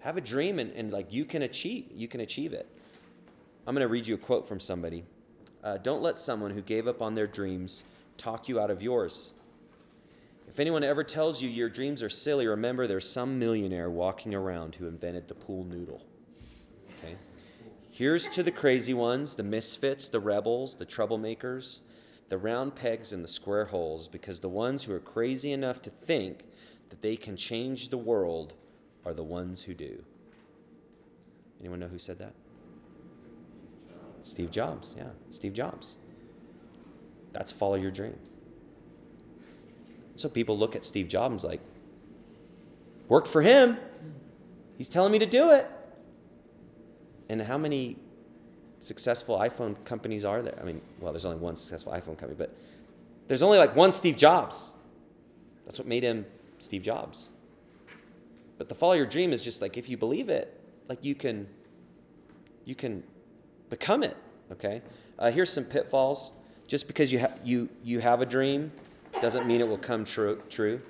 Have 0.00 0.18
a 0.18 0.20
dream 0.20 0.58
and, 0.58 0.70
and 0.72 0.92
like 0.92 1.10
you 1.10 1.24
can 1.24 1.42
achieve 1.42 1.86
you 1.92 2.06
can 2.06 2.20
achieve 2.20 2.52
it. 2.52 2.68
I'm 3.66 3.74
going 3.74 3.84
to 3.84 3.88
read 3.88 4.06
you 4.06 4.14
a 4.14 4.18
quote 4.18 4.46
from 4.46 4.60
somebody. 4.60 5.04
Uh, 5.64 5.78
Don't 5.78 6.02
let 6.02 6.18
someone 6.18 6.50
who 6.50 6.62
gave 6.62 6.86
up 6.86 7.02
on 7.02 7.14
their 7.14 7.26
dreams 7.26 7.84
talk 8.16 8.48
you 8.48 8.60
out 8.60 8.70
of 8.70 8.82
yours. 8.82 9.32
If 10.46 10.60
anyone 10.60 10.84
ever 10.84 11.04
tells 11.04 11.42
you 11.42 11.48
your 11.48 11.68
dreams 11.68 12.02
are 12.02 12.08
silly, 12.08 12.46
remember 12.46 12.86
there's 12.86 13.08
some 13.08 13.38
millionaire 13.38 13.90
walking 13.90 14.34
around 14.34 14.74
who 14.74 14.86
invented 14.86 15.28
the 15.28 15.34
pool 15.34 15.64
noodle. 15.64 16.02
Okay? 16.98 17.16
Here's 17.90 18.28
to 18.30 18.42
the 18.42 18.50
crazy 18.50 18.94
ones, 18.94 19.34
the 19.34 19.42
misfits, 19.42 20.08
the 20.08 20.20
rebels, 20.20 20.74
the 20.74 20.86
troublemakers, 20.86 21.80
the 22.28 22.38
round 22.38 22.74
pegs 22.74 23.12
in 23.12 23.22
the 23.22 23.28
square 23.28 23.64
holes, 23.64 24.08
because 24.08 24.40
the 24.40 24.48
ones 24.48 24.84
who 24.84 24.92
are 24.92 25.00
crazy 25.00 25.52
enough 25.52 25.80
to 25.82 25.90
think 25.90 26.44
that 26.90 27.00
they 27.02 27.16
can 27.16 27.36
change 27.36 27.88
the 27.88 27.98
world 27.98 28.54
are 29.04 29.14
the 29.14 29.22
ones 29.22 29.62
who 29.62 29.74
do. 29.74 30.02
Anyone 31.60 31.80
know 31.80 31.88
who 31.88 31.98
said 31.98 32.18
that? 32.18 32.34
Steve 34.22 34.50
Jobs, 34.50 34.94
yeah, 34.96 35.08
Steve 35.30 35.54
Jobs. 35.54 35.96
That's 37.32 37.50
follow 37.50 37.76
your 37.76 37.90
dream. 37.90 38.16
So 40.16 40.28
people 40.28 40.58
look 40.58 40.76
at 40.76 40.84
Steve 40.84 41.08
Jobs 41.08 41.44
like, 41.44 41.60
worked 43.08 43.28
for 43.28 43.40
him. 43.40 43.78
He's 44.76 44.88
telling 44.88 45.12
me 45.12 45.18
to 45.20 45.26
do 45.26 45.52
it. 45.52 45.66
And 47.28 47.40
how 47.40 47.56
many 47.56 47.96
successful 48.80 49.38
iPhone 49.38 49.82
companies 49.84 50.24
are 50.24 50.42
there? 50.42 50.58
I 50.60 50.64
mean, 50.64 50.80
well, 51.00 51.12
there's 51.12 51.24
only 51.24 51.38
one 51.38 51.56
successful 51.56 51.92
iPhone 51.92 52.18
company, 52.18 52.34
but 52.36 52.54
there's 53.26 53.42
only 53.42 53.58
like 53.58 53.74
one 53.76 53.92
Steve 53.92 54.16
Jobs. 54.16 54.74
That's 55.64 55.78
what 55.78 55.88
made 55.88 56.02
him 56.02 56.24
Steve 56.58 56.82
Jobs. 56.82 57.28
But 58.56 58.68
the 58.68 58.74
follow 58.74 58.94
your 58.94 59.06
dream 59.06 59.32
is 59.32 59.42
just 59.42 59.62
like 59.62 59.76
if 59.76 59.88
you 59.88 59.96
believe 59.96 60.28
it, 60.28 60.60
like 60.88 61.04
you 61.04 61.14
can, 61.14 61.46
you 62.64 62.74
can 62.74 63.02
become 63.70 64.02
it. 64.02 64.16
Okay. 64.52 64.82
Uh, 65.18 65.30
here's 65.30 65.50
some 65.50 65.64
pitfalls. 65.64 66.32
Just 66.66 66.86
because 66.86 67.10
you 67.12 67.20
ha- 67.20 67.32
you 67.44 67.68
you 67.82 67.98
have 68.00 68.20
a 68.20 68.26
dream 68.26 68.70
doesn't 69.22 69.46
mean 69.46 69.60
it 69.60 69.68
will 69.68 69.78
come 69.78 70.04
true. 70.04 70.42
True. 70.50 70.80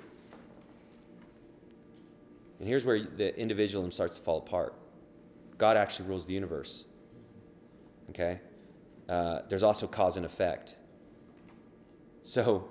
And 2.59 2.67
here's 2.67 2.83
where 2.83 3.01
the 3.01 3.37
individualism 3.39 3.91
starts 3.91 4.17
to 4.17 4.21
fall 4.21 4.39
apart. 4.39 4.73
God 5.57 5.77
actually 5.77 6.09
rules 6.09 6.25
the 6.25 6.33
universe. 6.33 6.85
Okay? 8.09 8.39
Uh, 9.07 9.41
there's 9.49 9.63
also 9.63 9.87
cause 9.87 10.17
and 10.17 10.25
effect. 10.25 10.75
So 12.23 12.69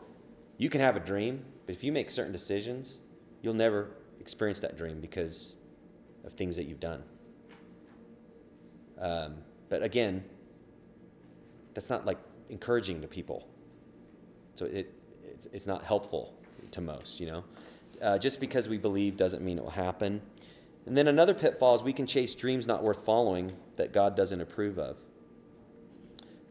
you 0.57 0.71
can 0.71 0.81
have 0.81 0.97
a 0.97 1.01
dream, 1.01 1.45
but 1.67 1.75
if 1.75 1.83
you 1.83 1.93
make 1.93 2.11
certain 2.11 2.33
decisions, 2.33 3.01
you'll 3.43 3.55
never 3.55 3.91
experience 4.21 4.61
that 4.61 4.77
dream 4.77 5.01
because 5.01 5.57
of 6.25 6.33
things 6.33 6.55
that 6.57 6.65
you've 6.65 6.81
done. 6.81 7.03
Um, 9.01 9.37
but 9.69 9.83
again, 9.83 10.25
that's 11.75 11.91
not 11.91 12.05
like 12.05 12.19
encouraging 12.51 13.01
to 13.03 13.09
people. 13.09 13.49
So 14.55 14.67
it, 14.67 14.93
it's, 15.25 15.47
it's 15.53 15.67
not 15.67 15.83
helpful 15.83 16.35
to 16.73 16.81
most, 16.81 17.21
you 17.21 17.27
know. 17.27 17.45
Uh, 18.03 18.19
just 18.19 18.41
because 18.41 18.69
we 18.69 18.79
believe 18.79 19.17
doesn't 19.17 19.43
mean 19.43 19.59
it 19.59 19.65
will 19.65 19.71
happen. 19.71 20.21
And 20.87 20.97
then 20.97 21.09
another 21.09 21.35
pitfall 21.35 21.75
is 21.75 21.83
we 21.83 21.93
can 21.93 22.07
chase 22.07 22.35
dreams 22.35 22.67
not 22.67 22.83
worth 22.83 23.05
following 23.05 23.53
that 23.77 23.93
God 23.93 24.17
doesn't 24.17 24.41
approve 24.41 24.79
of. 24.79 24.97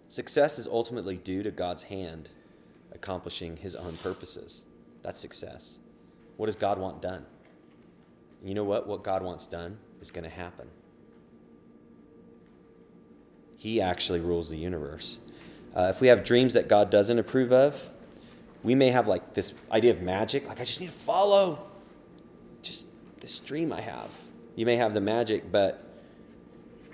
Success 0.08 0.58
is 0.58 0.68
ultimately 0.68 1.18
due 1.18 1.44
to 1.44 1.52
God's 1.52 1.84
hand 1.84 2.30
accomplishing 2.94 3.58
his 3.58 3.76
own 3.76 3.98
purposes. 3.98 4.64
That's 5.04 5.20
success. 5.20 5.80
What 6.38 6.46
does 6.46 6.56
God 6.56 6.80
want 6.80 7.02
done? 7.02 7.26
And 8.40 8.50
you 8.50 8.56
know 8.56 8.64
what? 8.64 8.88
What 8.88 9.04
God 9.04 9.24
wants 9.24 9.48
done 9.48 9.78
is 10.02 10.12
going 10.12 10.24
to 10.24 10.30
happen. 10.30 10.68
He 13.58 13.82
actually 13.82 14.20
rules 14.20 14.50
the 14.50 14.58
universe. 14.58 15.20
Uh, 15.76 15.92
if 15.94 16.00
we 16.00 16.08
have 16.08 16.24
dreams 16.24 16.54
that 16.54 16.68
God 16.68 16.90
doesn't 16.90 17.18
approve 17.18 17.52
of, 17.52 17.82
we 18.64 18.76
may 18.76 18.90
have 18.90 19.08
like 19.08 19.34
this 19.34 19.54
idea 19.72 19.92
of 19.92 20.02
magic, 20.02 20.48
like 20.48 20.60
I 20.60 20.64
just 20.64 20.82
need 20.82 20.88
to 20.88 20.92
follow 20.92 21.68
just 22.62 22.88
this 23.20 23.40
dream 23.40 23.74
I 23.74 23.82
have. 23.82 24.10
You 24.56 24.66
may 24.66 24.76
have 24.76 24.94
the 24.94 25.02
magic, 25.02 25.52
but 25.52 25.84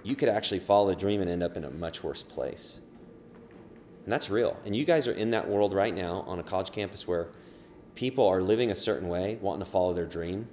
you 0.04 0.16
could 0.16 0.30
actually 0.30 0.60
follow 0.60 0.90
the 0.90 0.96
dream 0.96 1.22
and 1.22 1.30
end 1.30 1.44
up 1.44 1.56
in 1.56 1.64
a 1.64 1.72
much 1.72 2.04
worse 2.04 2.24
place. 2.24 2.80
And 4.04 4.12
that's 4.12 4.30
real. 4.30 4.58
And 4.66 4.76
you 4.76 4.86
guys 4.86 5.08
are 5.08 5.14
in 5.14 5.32
that 5.32 5.48
world 5.48 5.74
right 5.74 5.94
now 5.94 6.24
on 6.28 6.40
a 6.40 6.44
college 6.44 6.72
campus 6.72 7.08
where 7.08 7.30
people 7.96 8.28
are 8.28 8.42
living 8.42 8.72
a 8.72 8.76
certain 8.76 9.08
way, 9.08 9.38
wanting 9.42 9.64
to 9.64 9.70
follow 9.70 9.94
their 9.94 10.06
dream, 10.06 10.48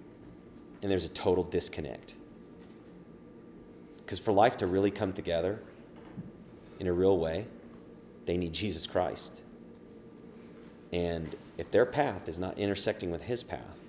and 0.82 0.90
there's 0.90 1.04
a 1.04 1.10
total 1.10 1.44
disconnect. 1.44 2.14
Because 3.98 4.18
for 4.18 4.32
life 4.32 4.56
to 4.58 4.66
really 4.66 4.90
come 4.90 5.12
together 5.12 5.60
in 6.78 6.86
a 6.86 6.92
real 6.92 7.18
way, 7.18 7.46
they 8.26 8.36
need 8.36 8.52
Jesus 8.52 8.86
Christ. 8.86 9.42
And 10.92 11.34
if 11.58 11.70
their 11.70 11.86
path 11.86 12.28
is 12.28 12.38
not 12.38 12.58
intersecting 12.58 13.10
with 13.10 13.22
his 13.22 13.42
path, 13.42 13.82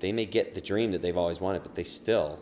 they 0.00 0.12
may 0.12 0.26
get 0.26 0.54
the 0.54 0.60
dream 0.60 0.92
that 0.92 1.02
they've 1.02 1.16
always 1.16 1.40
wanted, 1.40 1.62
but 1.62 1.74
they 1.74 1.84
still 1.84 2.38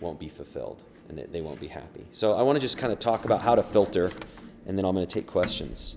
won't 0.00 0.18
be 0.18 0.28
fulfilled 0.28 0.82
and 1.10 1.32
they 1.32 1.40
won't 1.40 1.60
be 1.60 1.66
happy. 1.66 2.06
So 2.12 2.34
I 2.34 2.42
want 2.42 2.56
to 2.56 2.60
just 2.60 2.78
kind 2.78 2.92
of 2.92 2.98
talk 2.98 3.24
about 3.24 3.40
how 3.40 3.54
to 3.54 3.62
filter, 3.62 4.12
and 4.66 4.78
then 4.78 4.84
I'm 4.84 4.94
going 4.94 5.06
to 5.06 5.12
take 5.12 5.26
questions. 5.26 5.96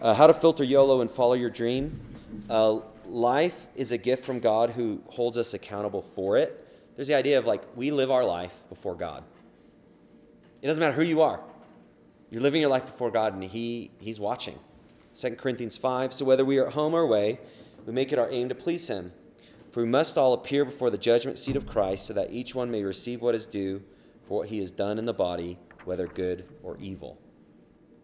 Uh, 0.00 0.12
how 0.12 0.26
to 0.26 0.34
filter 0.34 0.64
YOLO 0.64 1.00
and 1.00 1.10
follow 1.10 1.34
your 1.34 1.50
dream. 1.50 2.00
Uh, 2.50 2.80
life 3.06 3.68
is 3.76 3.92
a 3.92 3.98
gift 3.98 4.24
from 4.24 4.40
God 4.40 4.70
who 4.70 5.02
holds 5.06 5.38
us 5.38 5.54
accountable 5.54 6.02
for 6.02 6.36
it. 6.36 6.66
There's 6.96 7.08
the 7.08 7.14
idea 7.14 7.38
of 7.38 7.46
like 7.46 7.62
we 7.76 7.90
live 7.90 8.10
our 8.10 8.24
life 8.24 8.52
before 8.68 8.96
God. 8.96 9.24
It 10.62 10.66
doesn't 10.66 10.80
matter 10.80 10.94
who 10.94 11.02
you 11.04 11.22
are. 11.22 11.40
You're 12.30 12.42
living 12.42 12.60
your 12.60 12.70
life 12.70 12.86
before 12.86 13.10
God, 13.10 13.34
and 13.34 13.44
He 13.44 13.92
He's 13.98 14.18
watching. 14.18 14.58
2 15.14 15.36
Corinthians 15.36 15.76
5 15.76 16.12
So 16.12 16.24
whether 16.24 16.44
we 16.44 16.58
are 16.58 16.66
at 16.66 16.72
home 16.72 16.94
or 16.94 17.02
away, 17.02 17.38
we 17.86 17.92
make 17.92 18.12
it 18.12 18.18
our 18.18 18.30
aim 18.30 18.48
to 18.48 18.54
please 18.54 18.88
Him. 18.88 19.12
For 19.70 19.82
we 19.82 19.88
must 19.88 20.18
all 20.18 20.32
appear 20.32 20.64
before 20.64 20.90
the 20.90 20.98
judgment 20.98 21.38
seat 21.38 21.56
of 21.56 21.66
Christ, 21.66 22.06
so 22.06 22.14
that 22.14 22.32
each 22.32 22.54
one 22.54 22.70
may 22.70 22.82
receive 22.82 23.22
what 23.22 23.34
is 23.34 23.46
due 23.46 23.82
for 24.26 24.38
what 24.38 24.48
he 24.48 24.58
has 24.58 24.70
done 24.70 24.98
in 24.98 25.04
the 25.04 25.12
body, 25.12 25.58
whether 25.84 26.06
good 26.06 26.46
or 26.62 26.76
evil. 26.78 27.18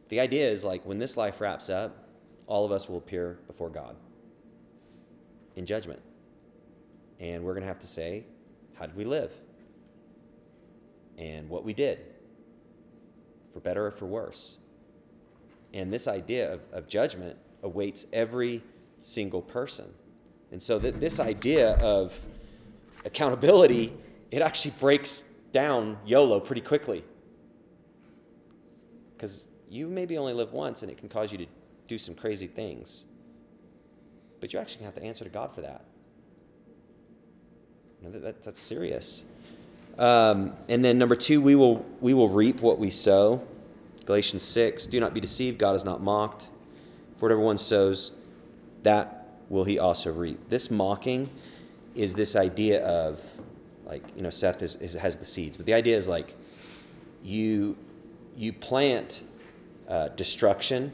The 0.09 0.21
idea 0.21 0.49
is 0.51 0.65
like 0.65 0.85
when 0.85 0.99
this 0.99 1.17
life 1.17 1.41
wraps 1.41 1.71
up, 1.71 2.09
all 2.47 2.65
of 2.65 2.73
us 2.73 2.89
will 2.89 2.99
appear 2.99 3.39
before 3.47 3.71
God 3.71 3.97
in 5.57 5.65
judgment. 5.67 6.01
And 7.21 7.45
we're 7.45 7.53
going 7.53 7.63
to 7.63 7.69
have 7.69 7.79
to 7.81 7.87
say, 7.87 8.25
how 8.79 8.87
did 8.87 8.97
we 8.97 9.05
live? 9.05 9.33
And 11.19 11.49
what 11.49 11.65
we 11.65 11.75
did, 11.75 12.01
for 13.53 13.61
better 13.61 13.87
or 13.87 13.91
for 13.91 14.07
worse. 14.07 14.57
And 15.75 15.93
this 15.93 16.09
idea 16.09 16.53
of, 16.53 16.63
of 16.73 16.89
judgment 16.89 17.37
awaits 17.63 18.07
every 18.13 18.63
single 19.03 19.43
person. 19.43 19.87
And 20.51 20.61
so 20.63 20.81
th- 20.81 20.95
this 20.95 21.21
idea 21.21 21.75
of 21.75 22.19
accountability, 23.05 23.93
it 24.31 24.43
actually 24.43 24.75
breaks 24.81 25.25
down 25.53 25.99
YOLO 26.05 26.41
pretty 26.41 26.61
quickly. 26.61 27.05
Because 29.17 29.47
you 29.69 29.87
maybe 29.87 30.17
only 30.19 30.33
live 30.33 30.53
once 30.53 30.83
and 30.83 30.91
it 30.91 30.99
can 30.99 31.09
cause 31.09 31.33
you 31.33 31.39
to 31.39 31.47
do 31.87 31.99
some 31.99 32.15
crazy 32.15 32.47
things. 32.47 33.05
But 34.41 34.53
you 34.53 34.59
actually 34.59 34.85
have 34.85 34.95
to 34.95 35.03
answer 35.03 35.25
to 35.25 35.31
God 35.31 35.55
for 35.55 35.61
that. 35.61 35.85
You 38.01 38.09
know, 38.09 38.13
that, 38.13 38.23
that 38.23 38.43
that's 38.45 38.61
serious. 38.61 39.25
Um, 39.99 40.53
and 40.69 40.85
then 40.85 40.99
number 40.99 41.15
two, 41.15 41.43
we 41.43 41.55
will, 41.55 41.85
we 42.01 42.15
will 42.15 42.31
reap 42.31 42.61
what 42.61 42.79
we 42.79 42.89
sow. 42.89 43.43
Galatians 44.07 44.43
6 44.43 44.87
Do 44.87 44.99
not 44.99 45.13
be 45.13 45.21
deceived, 45.21 45.59
God 45.59 45.75
is 45.75 45.85
not 45.85 46.03
mocked. 46.03 46.49
For 47.17 47.27
whatever 47.27 47.41
one 47.41 47.59
sows, 47.59 48.13
that 48.83 49.29
will 49.51 49.65
he 49.65 49.79
also 49.79 50.11
reap. 50.13 50.49
This 50.49 50.71
mocking 50.71 51.29
is 51.95 52.15
this 52.15 52.35
idea 52.35 52.83
of, 52.87 53.21
like, 53.91 54.05
you 54.15 54.23
know, 54.23 54.31
Seth 54.31 54.63
is, 54.63 54.77
is, 54.77 54.95
has 54.95 55.17
the 55.17 55.25
seeds, 55.25 55.57
but 55.57 55.67
the 55.67 55.75
idea 55.75 55.97
is 55.97 56.07
like 56.07 56.37
you, 57.25 57.77
you 58.37 58.53
plant 58.53 59.23
uh, 59.89 60.09
destruction, 60.11 60.93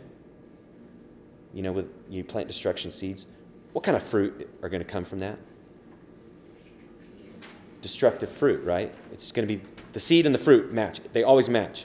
you 1.53 1.61
know, 1.61 1.73
with, 1.73 1.91
you 2.09 2.25
plant 2.25 2.49
destruction 2.49 2.91
seeds. 2.91 3.27
What 3.75 3.85
kind 3.85 3.99
of 3.99 4.03
fruit 4.03 4.49
are 4.63 4.71
going 4.71 4.83
to 4.83 4.89
come 4.89 5.05
from 5.05 5.19
that? 5.19 5.39
Destructive 7.83 8.31
fruit, 8.31 8.65
right? 8.65 8.95
It's 9.13 9.31
going 9.31 9.47
to 9.47 9.55
be 9.55 9.63
the 9.93 10.01
seed 10.01 10.25
and 10.25 10.35
the 10.35 10.39
fruit 10.39 10.73
match. 10.73 11.01
They 11.13 11.23
always 11.23 11.51
match. 11.51 11.85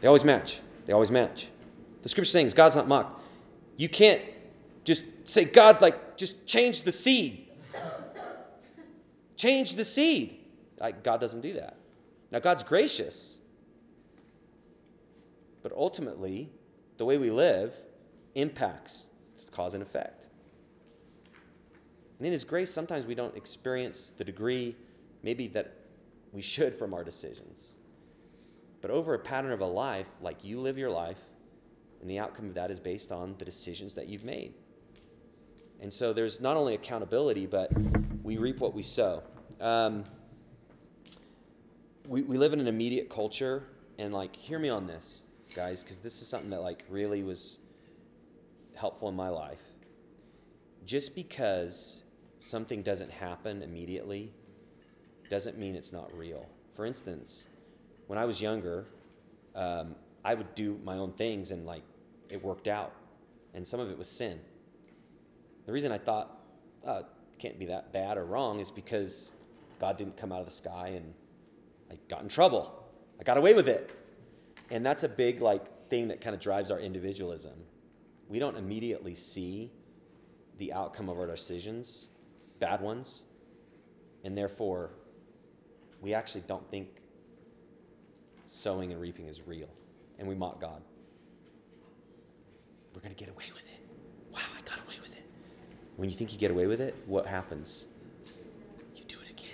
They 0.00 0.06
always 0.06 0.24
match. 0.24 0.60
They 0.86 0.92
always 0.92 1.10
match. 1.10 1.48
The 2.02 2.08
scripture 2.08 2.30
saying 2.30 2.46
is 2.46 2.54
God's 2.54 2.76
not 2.76 2.86
mocked. 2.86 3.20
You 3.76 3.88
can't 3.88 4.22
just 4.84 5.04
say, 5.24 5.44
God, 5.44 5.82
like, 5.82 6.16
just 6.16 6.46
change 6.46 6.82
the 6.82 6.92
seed. 6.92 7.45
Change 9.36 9.74
the 9.74 9.84
seed. 9.84 10.38
Like, 10.78 11.02
God 11.02 11.20
doesn't 11.20 11.40
do 11.40 11.54
that. 11.54 11.76
Now, 12.30 12.38
God's 12.38 12.64
gracious. 12.64 13.38
But 15.62 15.72
ultimately, 15.72 16.50
the 16.98 17.04
way 17.04 17.18
we 17.18 17.30
live 17.30 17.74
impacts 18.34 19.06
cause 19.56 19.72
and 19.72 19.82
effect. 19.82 20.26
And 22.18 22.26
in 22.26 22.32
His 22.32 22.44
grace, 22.44 22.70
sometimes 22.70 23.06
we 23.06 23.14
don't 23.14 23.34
experience 23.36 24.10
the 24.10 24.24
degree, 24.24 24.76
maybe 25.22 25.48
that 25.48 25.72
we 26.32 26.42
should 26.42 26.74
from 26.74 26.92
our 26.92 27.02
decisions. 27.02 27.74
But 28.82 28.90
over 28.90 29.14
a 29.14 29.18
pattern 29.18 29.52
of 29.52 29.60
a 29.60 29.66
life, 29.66 30.08
like 30.20 30.44
you 30.44 30.60
live 30.60 30.76
your 30.76 30.90
life, 30.90 31.20
and 32.02 32.10
the 32.10 32.18
outcome 32.18 32.48
of 32.48 32.54
that 32.54 32.70
is 32.70 32.78
based 32.78 33.10
on 33.10 33.34
the 33.38 33.44
decisions 33.44 33.94
that 33.94 34.08
you've 34.08 34.24
made. 34.24 34.52
And 35.80 35.92
so 35.92 36.12
there's 36.12 36.40
not 36.40 36.56
only 36.56 36.74
accountability, 36.74 37.46
but 37.46 37.70
we 38.26 38.38
reap 38.38 38.58
what 38.58 38.74
we 38.74 38.82
sow. 38.82 39.22
Um, 39.60 40.02
we, 42.08 42.22
we 42.22 42.36
live 42.36 42.52
in 42.52 42.58
an 42.58 42.66
immediate 42.66 43.08
culture, 43.08 43.62
and 43.98 44.12
like, 44.12 44.34
hear 44.34 44.58
me 44.58 44.68
on 44.68 44.88
this, 44.88 45.22
guys, 45.54 45.84
because 45.84 46.00
this 46.00 46.20
is 46.20 46.26
something 46.26 46.50
that 46.50 46.60
like 46.60 46.84
really 46.88 47.22
was 47.22 47.60
helpful 48.74 49.08
in 49.08 49.14
my 49.14 49.28
life. 49.28 49.62
Just 50.84 51.14
because 51.14 52.02
something 52.40 52.82
doesn't 52.82 53.12
happen 53.12 53.62
immediately 53.62 54.32
doesn't 55.30 55.56
mean 55.56 55.76
it's 55.76 55.92
not 55.92 56.12
real. 56.12 56.48
For 56.74 56.84
instance, 56.84 57.46
when 58.08 58.18
I 58.18 58.24
was 58.24 58.42
younger, 58.42 58.86
um, 59.54 59.94
I 60.24 60.34
would 60.34 60.52
do 60.56 60.80
my 60.82 60.96
own 60.96 61.12
things 61.12 61.52
and 61.52 61.64
like 61.64 61.84
it 62.28 62.42
worked 62.42 62.66
out, 62.66 62.92
and 63.54 63.64
some 63.64 63.78
of 63.78 63.88
it 63.88 63.96
was 63.96 64.08
sin. 64.08 64.40
The 65.64 65.72
reason 65.72 65.92
I 65.92 65.98
thought 65.98 66.40
it 66.84 67.06
can't 67.38 67.58
be 67.58 67.66
that 67.66 67.92
bad 67.92 68.16
or 68.18 68.24
wrong 68.24 68.60
is 68.60 68.70
because 68.70 69.32
God 69.78 69.96
didn't 69.96 70.16
come 70.16 70.32
out 70.32 70.40
of 70.40 70.46
the 70.46 70.52
sky 70.52 70.88
and 70.88 71.12
I 71.90 71.96
got 72.08 72.22
in 72.22 72.28
trouble. 72.28 72.84
I 73.20 73.22
got 73.22 73.36
away 73.36 73.54
with 73.54 73.68
it, 73.68 73.90
and 74.70 74.84
that's 74.84 75.02
a 75.02 75.08
big 75.08 75.40
like 75.40 75.88
thing 75.88 76.08
that 76.08 76.20
kind 76.20 76.34
of 76.34 76.40
drives 76.40 76.70
our 76.70 76.80
individualism. 76.80 77.54
We 78.28 78.38
don't 78.38 78.56
immediately 78.56 79.14
see 79.14 79.70
the 80.58 80.72
outcome 80.72 81.08
of 81.08 81.18
our 81.18 81.26
decisions, 81.26 82.08
bad 82.58 82.80
ones, 82.80 83.24
and 84.24 84.36
therefore 84.36 84.90
we 86.00 86.12
actually 86.12 86.42
don't 86.46 86.68
think 86.70 87.02
sowing 88.44 88.92
and 88.92 89.00
reaping 89.00 89.26
is 89.28 89.46
real, 89.46 89.70
and 90.18 90.26
we 90.26 90.34
mock 90.34 90.60
God. 90.60 90.82
We're 92.94 93.00
going 93.00 93.14
to 93.14 93.18
get 93.18 93.30
away 93.30 93.44
with 93.54 93.64
it. 93.66 93.86
Wow, 94.32 94.40
I 94.56 94.62
got 94.62 94.78
away 94.78 94.96
with 95.00 95.05
it. 95.05 95.05
When 95.96 96.10
you 96.10 96.14
think 96.14 96.32
you 96.32 96.38
get 96.38 96.50
away 96.50 96.66
with 96.66 96.80
it, 96.80 96.94
what 97.06 97.26
happens? 97.26 97.86
You 98.94 99.04
do 99.08 99.16
it 99.24 99.30
again. 99.30 99.48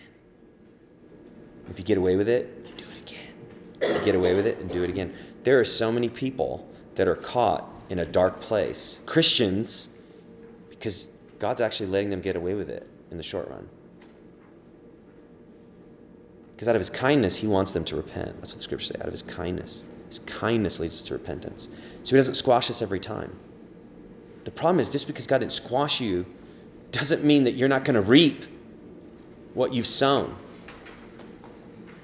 If 1.70 1.78
you 1.78 1.84
get 1.84 1.98
away 1.98 2.16
with 2.16 2.28
it, 2.28 2.66
you 2.66 2.72
do 2.76 2.84
it 2.90 3.10
again. 3.10 3.98
You 3.98 4.04
get 4.04 4.14
away 4.14 4.34
with 4.34 4.46
it 4.46 4.58
and 4.58 4.70
do 4.70 4.82
it 4.82 4.90
again. 4.90 5.14
There 5.44 5.58
are 5.58 5.64
so 5.64 5.92
many 5.92 6.08
people 6.08 6.68
that 6.96 7.08
are 7.08 7.16
caught 7.16 7.68
in 7.88 8.00
a 8.00 8.04
dark 8.04 8.40
place. 8.40 9.00
Christians, 9.06 9.88
because 10.68 11.12
God's 11.38 11.60
actually 11.60 11.86
letting 11.86 12.10
them 12.10 12.20
get 12.20 12.36
away 12.36 12.54
with 12.54 12.70
it 12.70 12.88
in 13.10 13.16
the 13.16 13.22
short 13.22 13.48
run. 13.48 13.68
Because 16.54 16.68
out 16.68 16.76
of 16.76 16.80
his 16.80 16.90
kindness, 16.90 17.36
he 17.36 17.46
wants 17.46 17.72
them 17.72 17.84
to 17.84 17.96
repent. 17.96 18.36
That's 18.36 18.52
what 18.52 18.58
the 18.58 18.62
scriptures 18.62 18.88
say. 18.88 19.00
Out 19.00 19.06
of 19.06 19.12
his 19.12 19.22
kindness. 19.22 19.84
His 20.08 20.20
kindness 20.20 20.78
leads 20.78 20.94
us 20.94 21.02
to 21.08 21.14
repentance. 21.14 21.68
So 22.02 22.10
he 22.10 22.16
doesn't 22.16 22.34
squash 22.34 22.68
us 22.70 22.82
every 22.82 23.00
time. 23.00 23.36
The 24.44 24.50
problem 24.50 24.80
is 24.80 24.88
just 24.88 25.06
because 25.06 25.26
God 25.26 25.38
didn't 25.38 25.52
squash 25.52 26.00
you 26.00 26.26
doesn't 26.90 27.24
mean 27.24 27.44
that 27.44 27.52
you're 27.52 27.68
not 27.68 27.84
going 27.84 27.94
to 27.94 28.02
reap 28.02 28.44
what 29.54 29.72
you've 29.72 29.86
sown. 29.86 30.36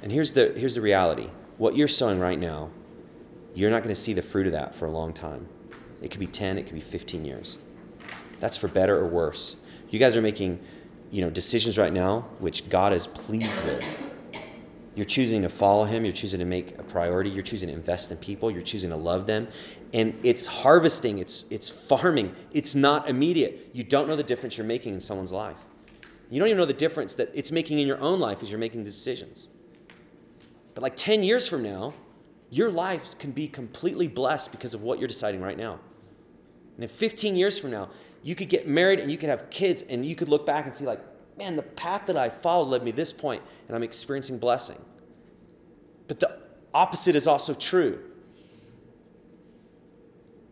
And 0.02 0.12
here's 0.12 0.32
the, 0.32 0.52
here's 0.56 0.74
the 0.74 0.80
reality 0.80 1.28
what 1.58 1.76
you're 1.76 1.88
sowing 1.88 2.20
right 2.20 2.38
now, 2.38 2.70
you're 3.54 3.70
not 3.70 3.82
going 3.82 3.94
to 3.94 4.00
see 4.00 4.12
the 4.12 4.22
fruit 4.22 4.46
of 4.46 4.52
that 4.52 4.74
for 4.74 4.86
a 4.86 4.90
long 4.90 5.12
time. 5.12 5.46
It 6.00 6.10
could 6.10 6.20
be 6.20 6.26
10, 6.28 6.56
it 6.58 6.64
could 6.64 6.74
be 6.74 6.80
15 6.80 7.24
years. 7.24 7.58
That's 8.38 8.56
for 8.56 8.68
better 8.68 8.96
or 8.96 9.06
worse. 9.06 9.56
You 9.90 9.98
guys 9.98 10.16
are 10.16 10.22
making, 10.22 10.60
you 11.10 11.22
know, 11.22 11.30
decisions 11.30 11.76
right 11.76 11.92
now 11.92 12.20
which 12.38 12.68
God 12.68 12.92
is 12.92 13.06
pleased 13.06 13.56
with. 13.64 13.84
You're 14.98 15.04
choosing 15.04 15.42
to 15.42 15.48
follow 15.48 15.84
him, 15.84 16.04
you're 16.04 16.12
choosing 16.12 16.40
to 16.40 16.44
make 16.44 16.76
a 16.76 16.82
priority, 16.82 17.30
you're 17.30 17.44
choosing 17.44 17.68
to 17.68 17.74
invest 17.76 18.10
in 18.10 18.16
people, 18.16 18.50
you're 18.50 18.62
choosing 18.62 18.90
to 18.90 18.96
love 18.96 19.28
them. 19.28 19.46
And 19.94 20.18
it's 20.24 20.44
harvesting, 20.44 21.18
it's 21.18 21.44
it's 21.50 21.68
farming. 21.68 22.34
It's 22.50 22.74
not 22.74 23.08
immediate. 23.08 23.70
You 23.72 23.84
don't 23.84 24.08
know 24.08 24.16
the 24.16 24.24
difference 24.24 24.58
you're 24.58 24.66
making 24.66 24.94
in 24.94 25.00
someone's 25.00 25.32
life. 25.32 25.56
You 26.32 26.40
don't 26.40 26.48
even 26.48 26.58
know 26.58 26.64
the 26.64 26.72
difference 26.72 27.14
that 27.14 27.30
it's 27.32 27.52
making 27.52 27.78
in 27.78 27.86
your 27.86 28.00
own 28.00 28.18
life 28.18 28.42
as 28.42 28.50
you're 28.50 28.58
making 28.58 28.82
decisions. 28.82 29.50
But 30.74 30.82
like 30.82 30.96
10 30.96 31.22
years 31.22 31.46
from 31.46 31.62
now, 31.62 31.94
your 32.50 32.68
lives 32.68 33.14
can 33.14 33.30
be 33.30 33.46
completely 33.46 34.08
blessed 34.08 34.50
because 34.50 34.74
of 34.74 34.82
what 34.82 34.98
you're 34.98 35.06
deciding 35.06 35.40
right 35.40 35.56
now. 35.56 35.78
And 36.74 36.82
in 36.82 36.88
15 36.90 37.36
years 37.36 37.56
from 37.56 37.70
now, 37.70 37.88
you 38.24 38.34
could 38.34 38.48
get 38.48 38.66
married 38.66 38.98
and 38.98 39.12
you 39.12 39.16
could 39.16 39.28
have 39.28 39.48
kids 39.48 39.82
and 39.82 40.04
you 40.04 40.16
could 40.16 40.28
look 40.28 40.44
back 40.44 40.66
and 40.66 40.74
see, 40.74 40.86
like, 40.86 41.00
man, 41.36 41.54
the 41.54 41.62
path 41.62 42.06
that 42.06 42.16
I 42.16 42.28
followed 42.28 42.66
led 42.66 42.82
me 42.82 42.90
this 42.90 43.12
point 43.12 43.44
and 43.68 43.76
I'm 43.76 43.84
experiencing 43.84 44.38
blessing. 44.38 44.78
But 46.08 46.20
the 46.20 46.38
opposite 46.74 47.14
is 47.14 47.26
also 47.26 47.54
true. 47.54 48.02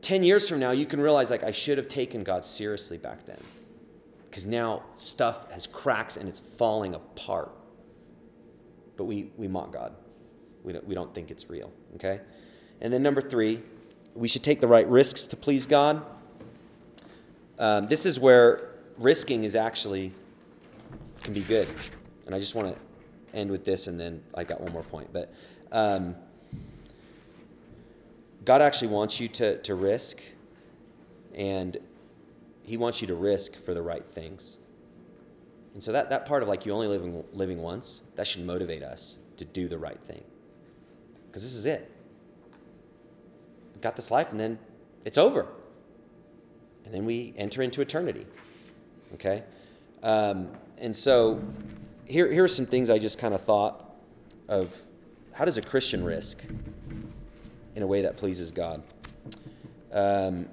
10 0.02 0.22
years 0.22 0.48
from 0.48 0.61
now, 0.61 0.70
you 0.70 0.86
can 0.86 1.00
realize, 1.00 1.30
like, 1.30 1.42
I 1.42 1.50
should 1.50 1.78
have 1.78 1.88
taken 1.88 2.22
God 2.22 2.44
seriously 2.44 2.98
back 2.98 3.26
then. 3.26 3.40
Because 4.30 4.46
now 4.46 4.84
stuff 4.94 5.50
has 5.50 5.66
cracks 5.66 6.16
and 6.16 6.28
it's 6.28 6.38
falling 6.38 6.94
apart. 6.94 7.50
But 8.96 9.04
we, 9.04 9.30
we 9.36 9.48
mock 9.48 9.72
God. 9.72 9.94
We 10.62 10.72
don't, 10.72 10.86
we 10.86 10.94
don't 10.94 11.12
think 11.14 11.30
it's 11.30 11.50
real, 11.50 11.72
okay? 11.96 12.20
And 12.80 12.92
then 12.92 13.02
number 13.02 13.20
three, 13.20 13.62
we 14.14 14.28
should 14.28 14.44
take 14.44 14.61
the 14.61 14.68
right 14.68 14.86
risks 14.88 15.26
to 15.26 15.36
please 15.36 15.66
God. 15.66 16.04
Um, 17.59 17.86
this 17.88 18.07
is 18.07 18.20
where 18.20 18.70
risking 18.98 19.44
is 19.44 19.57
actually 19.57 20.12
can 21.22 21.32
be 21.32 21.40
good. 21.40 21.68
And 22.26 22.34
I 22.34 22.38
just 22.38 22.54
want 22.54 22.74
to 22.74 22.80
end 23.37 23.51
with 23.51 23.64
this, 23.64 23.87
and 23.87 24.01
then 24.01 24.22
I 24.34 24.45
got 24.45 24.61
one 24.61 24.72
more 24.72 24.82
point. 24.82 25.12
But 25.12 25.32
um, 25.70 26.16
God 28.45 28.62
actually 28.62 28.89
wants 28.89 29.20
you 29.20 29.28
to, 29.28 29.59
to 29.62 29.74
risk, 29.74 30.22
and 31.34 31.76
He 32.64 32.76
wants 32.76 33.01
you 33.01 33.07
to 33.09 33.14
risk 33.14 33.57
for 33.57 33.74
the 33.74 33.82
right 33.82 34.05
things. 34.05 34.57
And 35.74 35.84
so 35.84 35.93
that, 35.93 36.09
that 36.09 36.24
part 36.24 36.43
of 36.43 36.49
like 36.49 36.64
you 36.64 36.72
only 36.72 36.89
living 36.89 37.22
living 37.34 37.61
once, 37.61 38.01
that 38.14 38.26
should 38.26 38.47
motivate 38.47 38.82
us 38.82 39.18
to 39.37 39.45
do 39.45 39.68
the 39.68 39.76
right 39.76 40.01
thing. 40.01 40.22
Because 41.26 41.43
this 41.43 41.55
is 41.55 41.66
it. 41.66 41.91
We've 43.74 43.82
got 43.82 43.95
this 43.95 44.11
life 44.11 44.30
and 44.30 44.41
then 44.41 44.59
it's 45.05 45.18
over. 45.18 45.47
And 46.87 46.95
then 46.95 47.05
we 47.05 47.34
enter 47.37 47.61
into 47.61 47.82
eternity. 47.82 48.26
Okay? 49.14 49.43
Um, 50.03 50.49
and 50.78 50.97
so 50.97 51.43
here, 52.07 52.30
here 52.30 52.44
are 52.44 52.48
some 52.48 52.66
things 52.66 52.90
I 52.90 52.98
just 52.98 53.18
kind 53.18 53.34
of 53.34 53.40
thought 53.42 53.84
of 54.48 54.80
how 55.32 55.44
does 55.44 55.59
a 55.59 55.62
Christian 55.62 56.04
risk 56.04 56.44
in 57.74 57.82
a 57.82 57.86
way 57.86 58.02
that 58.02 58.16
pleases 58.16 58.50
God? 58.50 58.82
Um, 59.92 60.46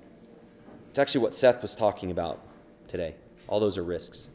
it's 0.89 0.99
actually 0.99 1.21
what 1.21 1.35
Seth 1.35 1.61
was 1.61 1.75
talking 1.75 2.11
about 2.11 2.39
today. 2.87 3.15
All 3.47 3.59
those 3.59 3.77
are 3.77 3.83
risks. 3.83 4.29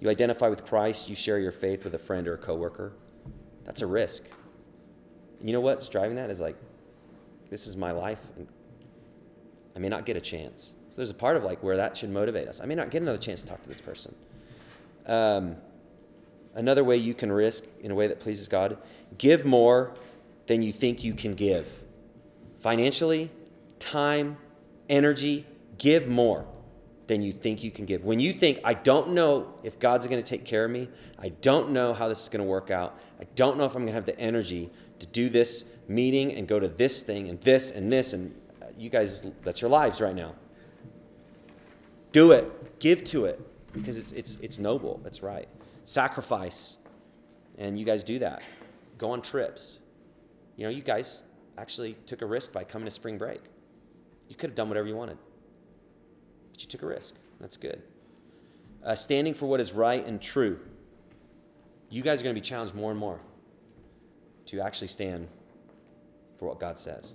You 0.00 0.08
identify 0.08 0.48
with 0.48 0.64
Christ, 0.64 1.08
you 1.08 1.14
share 1.14 1.38
your 1.38 1.52
faith 1.52 1.84
with 1.84 1.94
a 1.94 1.98
friend 1.98 2.26
or 2.26 2.34
a 2.34 2.38
coworker. 2.38 2.92
That's 3.64 3.82
a 3.82 3.86
risk. 3.86 4.24
And 5.38 5.48
you 5.48 5.52
know 5.52 5.60
what's 5.60 5.88
driving 5.88 6.16
that 6.16 6.30
is 6.30 6.40
like, 6.40 6.56
this 7.50 7.66
is 7.66 7.76
my 7.76 7.90
life, 7.90 8.20
and 8.36 8.46
I 9.74 9.78
may 9.78 9.88
not 9.88 10.06
get 10.06 10.16
a 10.16 10.20
chance. 10.20 10.74
So 10.88 10.96
there's 10.96 11.10
a 11.10 11.14
part 11.14 11.36
of 11.36 11.44
like 11.44 11.62
where 11.62 11.76
that 11.76 11.96
should 11.96 12.10
motivate 12.10 12.48
us. 12.48 12.60
I 12.60 12.66
may 12.66 12.74
not 12.74 12.90
get 12.90 13.02
another 13.02 13.18
chance 13.18 13.42
to 13.42 13.48
talk 13.48 13.62
to 13.62 13.68
this 13.68 13.80
person. 13.80 14.14
Um, 15.06 15.56
another 16.54 16.84
way 16.84 16.96
you 16.96 17.14
can 17.14 17.30
risk 17.30 17.64
in 17.80 17.90
a 17.90 17.94
way 17.94 18.06
that 18.06 18.20
pleases 18.20 18.48
God: 18.48 18.78
give 19.18 19.44
more 19.44 19.94
than 20.46 20.62
you 20.62 20.72
think 20.72 21.04
you 21.04 21.14
can 21.14 21.34
give. 21.34 21.70
Financially, 22.58 23.30
time, 23.78 24.36
energy, 24.88 25.46
give 25.78 26.08
more 26.08 26.44
than 27.06 27.22
you 27.22 27.32
think 27.32 27.64
you 27.64 27.70
can 27.72 27.86
give. 27.86 28.04
When 28.04 28.20
you 28.20 28.32
think, 28.32 28.60
I 28.62 28.74
don't 28.74 29.10
know 29.10 29.54
if 29.64 29.80
God's 29.80 30.06
going 30.06 30.22
to 30.22 30.28
take 30.28 30.44
care 30.44 30.64
of 30.64 30.70
me, 30.70 30.88
I 31.18 31.30
don't 31.40 31.70
know 31.70 31.92
how 31.92 32.06
this 32.06 32.22
is 32.22 32.28
going 32.28 32.44
to 32.44 32.48
work 32.48 32.70
out, 32.70 33.00
I 33.20 33.24
don't 33.34 33.56
know 33.58 33.64
if 33.64 33.74
I'm 33.74 33.82
going 33.82 33.88
to 33.88 33.94
have 33.94 34.06
the 34.06 34.18
energy 34.18 34.70
to 35.00 35.06
do 35.06 35.28
this 35.28 35.64
meeting 35.88 36.34
and 36.34 36.46
go 36.46 36.60
to 36.60 36.68
this 36.68 37.02
thing 37.02 37.28
and 37.28 37.40
this 37.40 37.72
and 37.72 37.92
this, 37.92 38.12
and 38.12 38.32
uh, 38.62 38.66
you 38.78 38.90
guys, 38.90 39.28
that's 39.42 39.60
your 39.60 39.70
lives 39.70 40.00
right 40.00 40.14
now. 40.14 40.34
Do 42.12 42.30
it, 42.32 42.78
give 42.78 43.02
to 43.04 43.24
it, 43.24 43.40
because 43.72 43.96
it's, 43.98 44.12
it's, 44.12 44.36
it's 44.36 44.58
noble, 44.60 45.00
it's 45.04 45.22
right. 45.22 45.48
Sacrifice, 45.90 46.76
and 47.58 47.76
you 47.76 47.84
guys 47.84 48.04
do 48.04 48.20
that. 48.20 48.42
Go 48.96 49.10
on 49.10 49.20
trips. 49.20 49.80
You 50.54 50.62
know, 50.62 50.70
you 50.70 50.82
guys 50.82 51.24
actually 51.58 51.96
took 52.06 52.22
a 52.22 52.26
risk 52.26 52.52
by 52.52 52.62
coming 52.62 52.84
to 52.84 52.92
spring 52.92 53.18
break. 53.18 53.40
You 54.28 54.36
could 54.36 54.50
have 54.50 54.54
done 54.54 54.68
whatever 54.68 54.86
you 54.86 54.94
wanted, 54.94 55.18
but 56.52 56.62
you 56.62 56.68
took 56.68 56.82
a 56.82 56.86
risk. 56.86 57.16
That's 57.40 57.56
good. 57.56 57.82
Uh, 58.84 58.94
standing 58.94 59.34
for 59.34 59.46
what 59.46 59.58
is 59.58 59.72
right 59.72 60.06
and 60.06 60.22
true. 60.22 60.60
You 61.88 62.02
guys 62.02 62.20
are 62.20 62.22
going 62.22 62.36
to 62.36 62.40
be 62.40 62.46
challenged 62.46 62.76
more 62.76 62.92
and 62.92 63.00
more 63.00 63.18
to 64.46 64.60
actually 64.60 64.86
stand 64.86 65.26
for 66.38 66.46
what 66.46 66.60
God 66.60 66.78
says. 66.78 67.14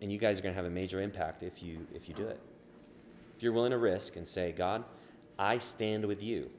And 0.00 0.10
you 0.10 0.16
guys 0.16 0.38
are 0.38 0.42
going 0.42 0.54
to 0.54 0.56
have 0.56 0.64
a 0.64 0.70
major 0.70 1.02
impact 1.02 1.42
if 1.42 1.62
you 1.62 1.86
if 1.94 2.08
you 2.08 2.14
do 2.14 2.26
it. 2.26 2.40
If 3.36 3.42
you're 3.42 3.52
willing 3.52 3.72
to 3.72 3.78
risk 3.78 4.16
and 4.16 4.26
say, 4.26 4.52
God, 4.52 4.82
I 5.38 5.58
stand 5.58 6.04
with 6.04 6.22
you, 6.22 6.50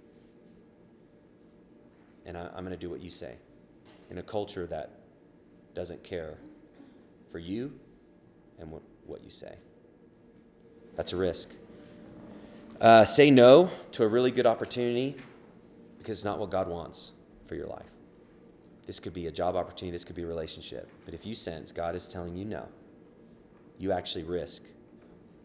and 2.26 2.38
I, 2.38 2.48
I'm 2.56 2.64
going 2.64 2.70
to 2.70 2.78
do 2.78 2.90
what 2.90 3.02
you 3.02 3.10
say, 3.10 3.36
in 4.10 4.18
a 4.18 4.24
culture 4.24 4.66
that 4.68 5.00
doesn't 5.74 6.04
care 6.04 6.38
for 7.32 7.40
you 7.40 7.74
and 8.60 8.72
what, 8.72 8.82
what 9.06 9.24
you 9.24 9.30
say. 9.30 9.56
That's 10.96 11.14
a 11.14 11.18
risk. 11.18 11.54
Uh, 12.82 13.04
say 13.04 13.30
no 13.30 13.70
to 13.92 14.04
a 14.04 14.08
really 14.08 14.32
good 14.32 14.46
opportunity 14.46 15.16
because 15.98 16.18
it's 16.18 16.26
not 16.26 16.40
what 16.40 16.50
God 16.50 16.68
wants 16.68 17.12
for 17.46 17.56
your 17.56 17.68
life. 17.68 17.86
This 18.88 19.00
could 19.00 19.14
be 19.14 19.28
a 19.28 19.32
job 19.32 19.56
opportunity, 19.56 19.92
this 19.92 20.04
could 20.04 20.16
be 20.16 20.24
a 20.24 20.28
relationship. 20.28 20.90
But 21.06 21.14
if 21.14 21.26
you 21.26 21.36
sense 21.36 21.72
God 21.72 21.94
is 21.94 22.08
telling 22.08 22.36
you 22.36 22.46
no, 22.46 22.68
you 23.78 23.92
actually 23.92 24.24
risk 24.24 24.64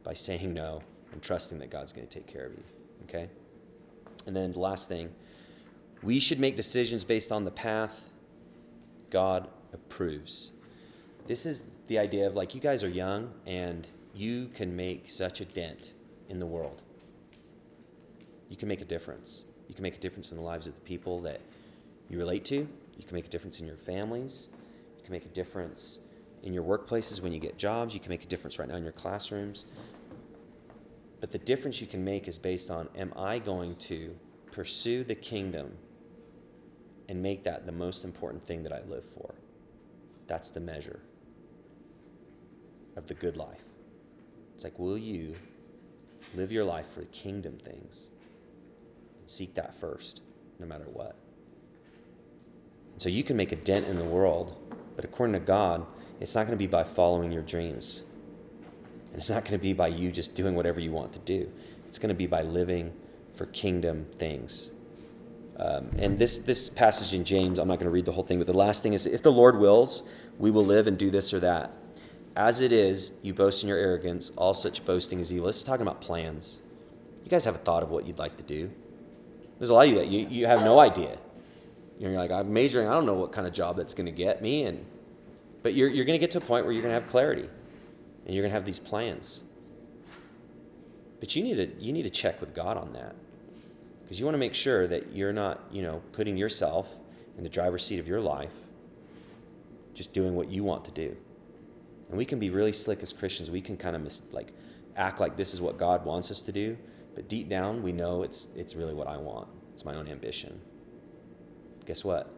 by 0.02 0.14
saying 0.14 0.54
no 0.54 0.80
and 1.12 1.20
trusting 1.22 1.58
that 1.58 1.70
God's 1.70 1.92
going 1.92 2.06
to 2.06 2.12
take 2.12 2.26
care 2.26 2.46
of 2.46 2.52
you. 2.52 2.62
Okay? 3.08 3.28
And 4.26 4.34
then 4.34 4.52
the 4.52 4.60
last 4.60 4.88
thing, 4.88 5.10
we 6.02 6.20
should 6.20 6.38
make 6.38 6.56
decisions 6.56 7.04
based 7.04 7.32
on 7.32 7.44
the 7.44 7.50
path 7.50 8.10
God 9.10 9.48
approves. 9.72 10.52
This 11.26 11.46
is 11.46 11.64
the 11.86 11.98
idea 11.98 12.26
of 12.26 12.34
like 12.34 12.54
you 12.54 12.60
guys 12.60 12.82
are 12.82 12.88
young 12.88 13.32
and 13.46 13.86
you 14.14 14.48
can 14.54 14.74
make 14.74 15.10
such 15.10 15.40
a 15.40 15.44
dent 15.44 15.92
in 16.28 16.38
the 16.38 16.46
world. 16.46 16.82
You 18.48 18.56
can 18.56 18.68
make 18.68 18.80
a 18.80 18.84
difference. 18.84 19.44
You 19.68 19.74
can 19.74 19.82
make 19.82 19.96
a 19.96 20.00
difference 20.00 20.30
in 20.30 20.36
the 20.36 20.42
lives 20.42 20.66
of 20.66 20.74
the 20.74 20.80
people 20.80 21.20
that 21.22 21.40
you 22.08 22.18
relate 22.18 22.44
to. 22.46 22.56
You 22.56 23.04
can 23.04 23.14
make 23.14 23.26
a 23.26 23.30
difference 23.30 23.60
in 23.60 23.66
your 23.66 23.76
families. 23.76 24.48
You 24.96 25.02
can 25.02 25.12
make 25.12 25.24
a 25.24 25.28
difference 25.28 26.00
in 26.42 26.52
your 26.52 26.62
workplaces 26.62 27.22
when 27.22 27.32
you 27.32 27.40
get 27.40 27.56
jobs. 27.56 27.94
You 27.94 28.00
can 28.00 28.10
make 28.10 28.22
a 28.22 28.26
difference 28.26 28.58
right 28.58 28.68
now 28.68 28.76
in 28.76 28.82
your 28.82 28.92
classrooms. 28.92 29.66
But 31.24 31.32
the 31.32 31.38
difference 31.38 31.80
you 31.80 31.86
can 31.86 32.04
make 32.04 32.28
is 32.28 32.36
based 32.36 32.70
on 32.70 32.86
am 32.98 33.10
I 33.16 33.38
going 33.38 33.76
to 33.76 34.14
pursue 34.52 35.04
the 35.04 35.14
kingdom 35.14 35.72
and 37.08 37.22
make 37.22 37.44
that 37.44 37.64
the 37.64 37.72
most 37.72 38.04
important 38.04 38.46
thing 38.46 38.62
that 38.62 38.74
I 38.74 38.82
live 38.82 39.06
for? 39.06 39.34
That's 40.26 40.50
the 40.50 40.60
measure 40.60 41.00
of 42.96 43.06
the 43.06 43.14
good 43.14 43.38
life. 43.38 43.64
It's 44.54 44.64
like, 44.64 44.78
will 44.78 44.98
you 44.98 45.34
live 46.34 46.52
your 46.52 46.66
life 46.66 46.90
for 46.90 47.00
the 47.00 47.06
kingdom 47.06 47.56
things? 47.56 48.10
Seek 49.24 49.54
that 49.54 49.74
first, 49.80 50.20
no 50.58 50.66
matter 50.66 50.88
what. 50.92 51.16
And 52.92 53.00
so 53.00 53.08
you 53.08 53.24
can 53.24 53.38
make 53.38 53.52
a 53.52 53.56
dent 53.56 53.86
in 53.86 53.96
the 53.96 54.04
world, 54.04 54.76
but 54.94 55.06
according 55.06 55.32
to 55.32 55.40
God, 55.40 55.86
it's 56.20 56.34
not 56.34 56.46
going 56.46 56.58
to 56.58 56.62
be 56.62 56.66
by 56.66 56.84
following 56.84 57.32
your 57.32 57.40
dreams. 57.40 58.02
And 59.14 59.20
it's 59.20 59.30
not 59.30 59.44
going 59.44 59.52
to 59.52 59.62
be 59.62 59.72
by 59.72 59.86
you 59.86 60.10
just 60.10 60.34
doing 60.34 60.56
whatever 60.56 60.80
you 60.80 60.90
want 60.90 61.12
to 61.12 61.20
do. 61.20 61.48
It's 61.86 62.00
going 62.00 62.08
to 62.08 62.16
be 62.16 62.26
by 62.26 62.42
living 62.42 62.92
for 63.34 63.46
kingdom 63.46 64.06
things. 64.18 64.72
Um, 65.56 65.88
and 65.98 66.18
this, 66.18 66.38
this 66.38 66.68
passage 66.68 67.14
in 67.14 67.24
James, 67.24 67.60
I'm 67.60 67.68
not 67.68 67.74
going 67.74 67.84
to 67.84 67.92
read 67.92 68.06
the 68.06 68.10
whole 68.10 68.24
thing, 68.24 68.38
but 68.38 68.48
the 68.48 68.52
last 68.52 68.82
thing 68.82 68.92
is 68.92 69.06
if 69.06 69.22
the 69.22 69.30
Lord 69.30 69.60
wills, 69.60 70.02
we 70.40 70.50
will 70.50 70.66
live 70.66 70.88
and 70.88 70.98
do 70.98 71.12
this 71.12 71.32
or 71.32 71.38
that. 71.38 71.70
As 72.34 72.60
it 72.60 72.72
is, 72.72 73.12
you 73.22 73.32
boast 73.32 73.62
in 73.62 73.68
your 73.68 73.78
arrogance, 73.78 74.32
all 74.34 74.52
such 74.52 74.84
boasting 74.84 75.20
is 75.20 75.32
evil. 75.32 75.46
This 75.46 75.58
is 75.58 75.64
talking 75.64 75.82
about 75.86 76.00
plans. 76.00 76.60
You 77.22 77.30
guys 77.30 77.44
have 77.44 77.54
a 77.54 77.58
thought 77.58 77.84
of 77.84 77.92
what 77.92 78.08
you'd 78.08 78.18
like 78.18 78.36
to 78.38 78.42
do. 78.42 78.68
There's 79.60 79.70
a 79.70 79.74
lot 79.74 79.86
of 79.86 79.92
you 79.92 79.98
that 80.00 80.08
you, 80.08 80.26
you 80.26 80.46
have 80.48 80.62
no 80.62 80.80
idea. 80.80 81.18
You're 82.00 82.10
like, 82.14 82.32
I'm 82.32 82.52
majoring, 82.52 82.88
I 82.88 82.90
don't 82.94 83.06
know 83.06 83.14
what 83.14 83.30
kind 83.30 83.46
of 83.46 83.52
job 83.52 83.76
that's 83.76 83.94
going 83.94 84.06
to 84.06 84.12
get 84.12 84.42
me. 84.42 84.64
And, 84.64 84.84
but 85.62 85.74
you're, 85.74 85.88
you're 85.88 86.04
going 86.04 86.18
to 86.18 86.20
get 86.20 86.32
to 86.32 86.38
a 86.38 86.40
point 86.40 86.64
where 86.64 86.72
you're 86.72 86.82
going 86.82 86.92
to 86.92 87.00
have 87.00 87.08
clarity 87.08 87.48
and 88.24 88.34
you're 88.34 88.42
going 88.42 88.50
to 88.50 88.54
have 88.54 88.64
these 88.64 88.78
plans. 88.78 89.42
But 91.20 91.34
you 91.34 91.42
need 91.42 91.56
to, 91.56 91.82
you 91.82 91.92
need 91.92 92.02
to 92.02 92.10
check 92.10 92.40
with 92.40 92.54
God 92.54 92.76
on 92.76 92.92
that 92.92 93.14
because 94.02 94.18
you 94.18 94.26
want 94.26 94.34
to 94.34 94.38
make 94.38 94.54
sure 94.54 94.86
that 94.86 95.12
you're 95.12 95.32
not, 95.32 95.60
you 95.70 95.82
know, 95.82 96.02
putting 96.12 96.36
yourself 96.36 96.88
in 97.36 97.42
the 97.42 97.48
driver's 97.48 97.84
seat 97.84 97.98
of 97.98 98.06
your 98.06 98.20
life, 98.20 98.52
just 99.94 100.12
doing 100.12 100.34
what 100.34 100.50
you 100.50 100.62
want 100.62 100.84
to 100.84 100.90
do. 100.90 101.16
And 102.08 102.18
we 102.18 102.24
can 102.24 102.38
be 102.38 102.50
really 102.50 102.72
slick 102.72 103.02
as 103.02 103.12
Christians. 103.12 103.50
We 103.50 103.60
can 103.60 103.76
kind 103.76 103.96
of 103.96 104.02
mis- 104.02 104.22
like 104.32 104.52
act 104.96 105.20
like 105.20 105.36
this 105.36 105.54
is 105.54 105.60
what 105.60 105.78
God 105.78 106.04
wants 106.04 106.30
us 106.30 106.42
to 106.42 106.52
do, 106.52 106.76
but 107.14 107.28
deep 107.28 107.48
down 107.48 107.82
we 107.82 107.92
know 107.92 108.22
it's 108.22 108.48
it's 108.54 108.74
really 108.74 108.94
what 108.94 109.08
I 109.08 109.16
want. 109.16 109.48
It's 109.72 109.84
my 109.84 109.94
own 109.94 110.06
ambition. 110.08 110.60
Guess 111.86 112.04
what? 112.04 112.30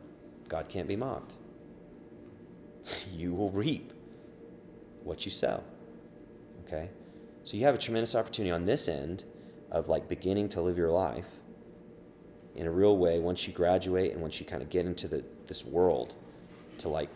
God 0.48 0.68
can't 0.68 0.88
be 0.88 0.96
mocked. 0.96 1.32
you 3.12 3.34
will 3.34 3.50
reap 3.50 3.92
what 5.02 5.24
you 5.24 5.30
sow. 5.30 5.62
Okay? 6.66 6.88
So 7.44 7.56
you 7.56 7.64
have 7.64 7.74
a 7.74 7.78
tremendous 7.78 8.14
opportunity 8.14 8.50
on 8.50 8.64
this 8.66 8.88
end 8.88 9.24
of 9.70 9.88
like 9.88 10.08
beginning 10.08 10.48
to 10.50 10.60
live 10.60 10.76
your 10.76 10.90
life 10.90 11.28
in 12.56 12.66
a 12.66 12.70
real 12.70 12.96
way 12.96 13.20
once 13.20 13.46
you 13.46 13.52
graduate 13.52 14.12
and 14.12 14.20
once 14.20 14.40
you 14.40 14.46
kind 14.46 14.62
of 14.62 14.70
get 14.70 14.86
into 14.86 15.06
the, 15.06 15.24
this 15.46 15.64
world 15.64 16.14
to 16.78 16.88
like 16.88 17.10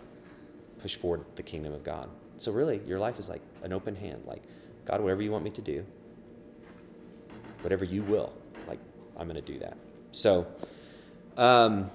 push 0.79 0.97
forward 0.97 1.25
the 1.37 1.43
kingdom 1.43 1.73
of 1.73 1.83
God. 1.83 2.09
So 2.37 2.53
really, 2.53 2.81
your 2.87 2.99
life 2.99 3.19
is 3.19 3.29
like 3.29 3.43
an 3.63 3.73
open 3.73 3.95
hand. 3.95 4.23
Like, 4.25 4.43
God, 4.87 5.01
whatever 5.01 5.23
you 5.23 5.31
want 5.31 5.45
me 5.45 5.51
to 5.51 5.61
do, 5.61 5.85
whatever 7.61 7.85
you 7.85 8.03
will, 8.03 8.33
like, 8.67 8.79
I'm 9.17 9.29
going 9.29 9.43
to 9.43 9.53
do 9.53 9.59
that. 9.59 9.77
So, 10.13 10.47
um, 11.37 11.91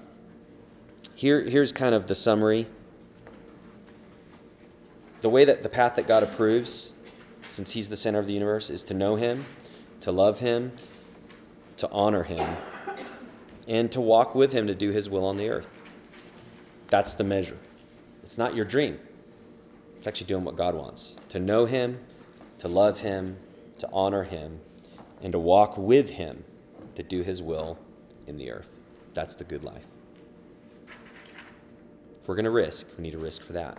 here, 1.14 1.40
here's 1.42 1.72
kind 1.72 1.94
of 1.94 2.06
the 2.06 2.14
summary. 2.14 2.66
The 5.22 5.28
way 5.28 5.44
that 5.44 5.62
the 5.62 5.68
path 5.68 5.96
that 5.96 6.06
God 6.06 6.22
approves, 6.22 6.92
since 7.48 7.72
He's 7.72 7.88
the 7.88 7.96
center 7.96 8.18
of 8.18 8.26
the 8.26 8.32
universe, 8.32 8.70
is 8.70 8.82
to 8.84 8.94
know 8.94 9.16
Him, 9.16 9.44
to 10.00 10.12
love 10.12 10.40
Him, 10.40 10.72
to 11.78 11.88
honor 11.90 12.22
Him, 12.22 12.56
and 13.68 13.90
to 13.92 14.00
walk 14.00 14.34
with 14.34 14.52
Him 14.52 14.66
to 14.66 14.74
do 14.74 14.90
His 14.90 15.08
will 15.08 15.24
on 15.24 15.36
the 15.36 15.48
earth. 15.48 15.68
That's 16.88 17.14
the 17.14 17.24
measure. 17.24 17.58
It's 18.22 18.38
not 18.38 18.54
your 18.54 18.64
dream. 18.64 18.98
It's 19.98 20.06
actually 20.06 20.26
doing 20.26 20.44
what 20.44 20.56
God 20.56 20.74
wants 20.74 21.16
to 21.30 21.38
know 21.38 21.64
Him, 21.64 21.98
to 22.58 22.68
love 22.68 23.00
Him, 23.00 23.36
to 23.78 23.88
honor 23.92 24.24
Him, 24.24 24.60
and 25.22 25.32
to 25.32 25.38
walk 25.38 25.76
with 25.76 26.10
Him 26.10 26.44
to 26.94 27.02
do 27.02 27.22
His 27.22 27.42
will 27.42 27.78
in 28.26 28.36
the 28.36 28.50
earth. 28.50 28.70
That's 29.14 29.34
the 29.34 29.44
good 29.44 29.64
life. 29.64 29.84
If 32.20 32.28
we're 32.28 32.34
going 32.34 32.44
to 32.44 32.50
risk, 32.50 32.90
we 32.96 33.02
need 33.02 33.12
to 33.12 33.18
risk 33.18 33.42
for 33.42 33.52
that. 33.52 33.78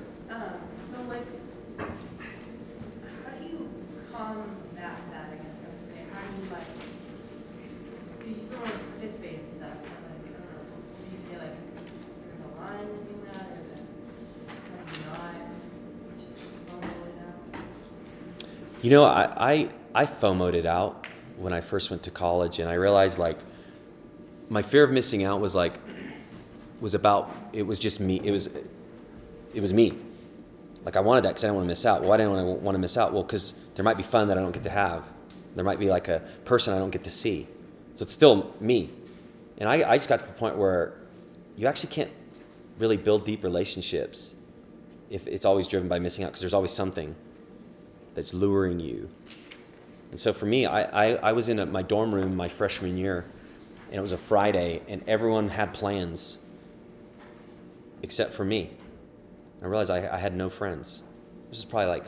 know, 18.97 19.05
I, 19.05 19.51
I, 19.53 19.69
I 19.93 20.05
FOMO'd 20.05 20.55
it 20.55 20.65
out 20.65 21.07
when 21.37 21.53
I 21.53 21.61
first 21.61 21.89
went 21.89 22.03
to 22.03 22.11
college, 22.11 22.59
and 22.59 22.69
I 22.69 22.73
realized 22.73 23.17
like 23.17 23.37
my 24.49 24.61
fear 24.61 24.83
of 24.83 24.91
missing 24.91 25.23
out 25.23 25.39
was 25.39 25.55
like 25.55 25.75
was 26.81 26.93
about 26.95 27.31
it 27.53 27.63
was 27.63 27.79
just 27.79 27.99
me. 27.99 28.19
It 28.23 28.31
was 28.31 28.47
it 29.53 29.61
was 29.61 29.73
me. 29.73 29.93
Like 30.83 30.95
I 30.95 30.99
wanted 30.99 31.23
that 31.23 31.29
because 31.29 31.43
I 31.43 31.47
didn't 31.47 31.57
want 31.57 31.65
to 31.65 31.69
miss 31.69 31.85
out. 31.85 32.03
Why 32.03 32.17
didn't 32.17 32.35
I 32.37 32.43
want 32.43 32.75
to 32.75 32.79
miss 32.79 32.97
out? 32.97 33.13
Well, 33.13 33.23
because 33.23 33.53
there 33.75 33.85
might 33.85 33.97
be 33.97 34.03
fun 34.03 34.27
that 34.29 34.37
I 34.37 34.41
don't 34.41 34.51
get 34.51 34.63
to 34.63 34.69
have. 34.69 35.03
There 35.55 35.63
might 35.63 35.79
be 35.79 35.89
like 35.89 36.07
a 36.07 36.21
person 36.45 36.73
I 36.73 36.79
don't 36.79 36.89
get 36.89 37.03
to 37.03 37.11
see. 37.11 37.47
So 37.93 38.03
it's 38.03 38.13
still 38.13 38.55
me. 38.59 38.89
And 39.57 39.69
I, 39.69 39.91
I 39.91 39.97
just 39.97 40.09
got 40.09 40.21
to 40.21 40.25
the 40.25 40.33
point 40.33 40.57
where 40.57 40.93
you 41.55 41.67
actually 41.67 41.93
can't 41.93 42.09
really 42.79 42.97
build 42.97 43.25
deep 43.25 43.43
relationships 43.43 44.35
if 45.09 45.27
it's 45.27 45.45
always 45.45 45.67
driven 45.67 45.87
by 45.87 45.99
missing 45.99 46.23
out 46.23 46.29
because 46.29 46.41
there's 46.41 46.53
always 46.53 46.71
something 46.71 47.15
that's 48.13 48.33
luring 48.33 48.79
you. 48.79 49.09
And 50.11 50.19
so 50.19 50.33
for 50.33 50.45
me, 50.45 50.65
I, 50.65 50.83
I, 50.83 51.15
I 51.15 51.31
was 51.31 51.49
in 51.49 51.59
a, 51.59 51.65
my 51.65 51.81
dorm 51.81 52.13
room 52.13 52.35
my 52.35 52.49
freshman 52.49 52.97
year, 52.97 53.25
and 53.87 53.95
it 53.95 54.01
was 54.01 54.11
a 54.11 54.17
Friday, 54.17 54.81
and 54.87 55.01
everyone 55.07 55.47
had 55.47 55.73
plans 55.73 56.39
except 58.03 58.33
for 58.33 58.43
me. 58.43 58.71
I 59.61 59.65
realized 59.65 59.91
I, 59.91 60.13
I 60.13 60.17
had 60.17 60.35
no 60.35 60.49
friends. 60.49 61.03
This 61.49 61.59
is 61.59 61.65
probably 61.65 61.89
like 61.89 62.05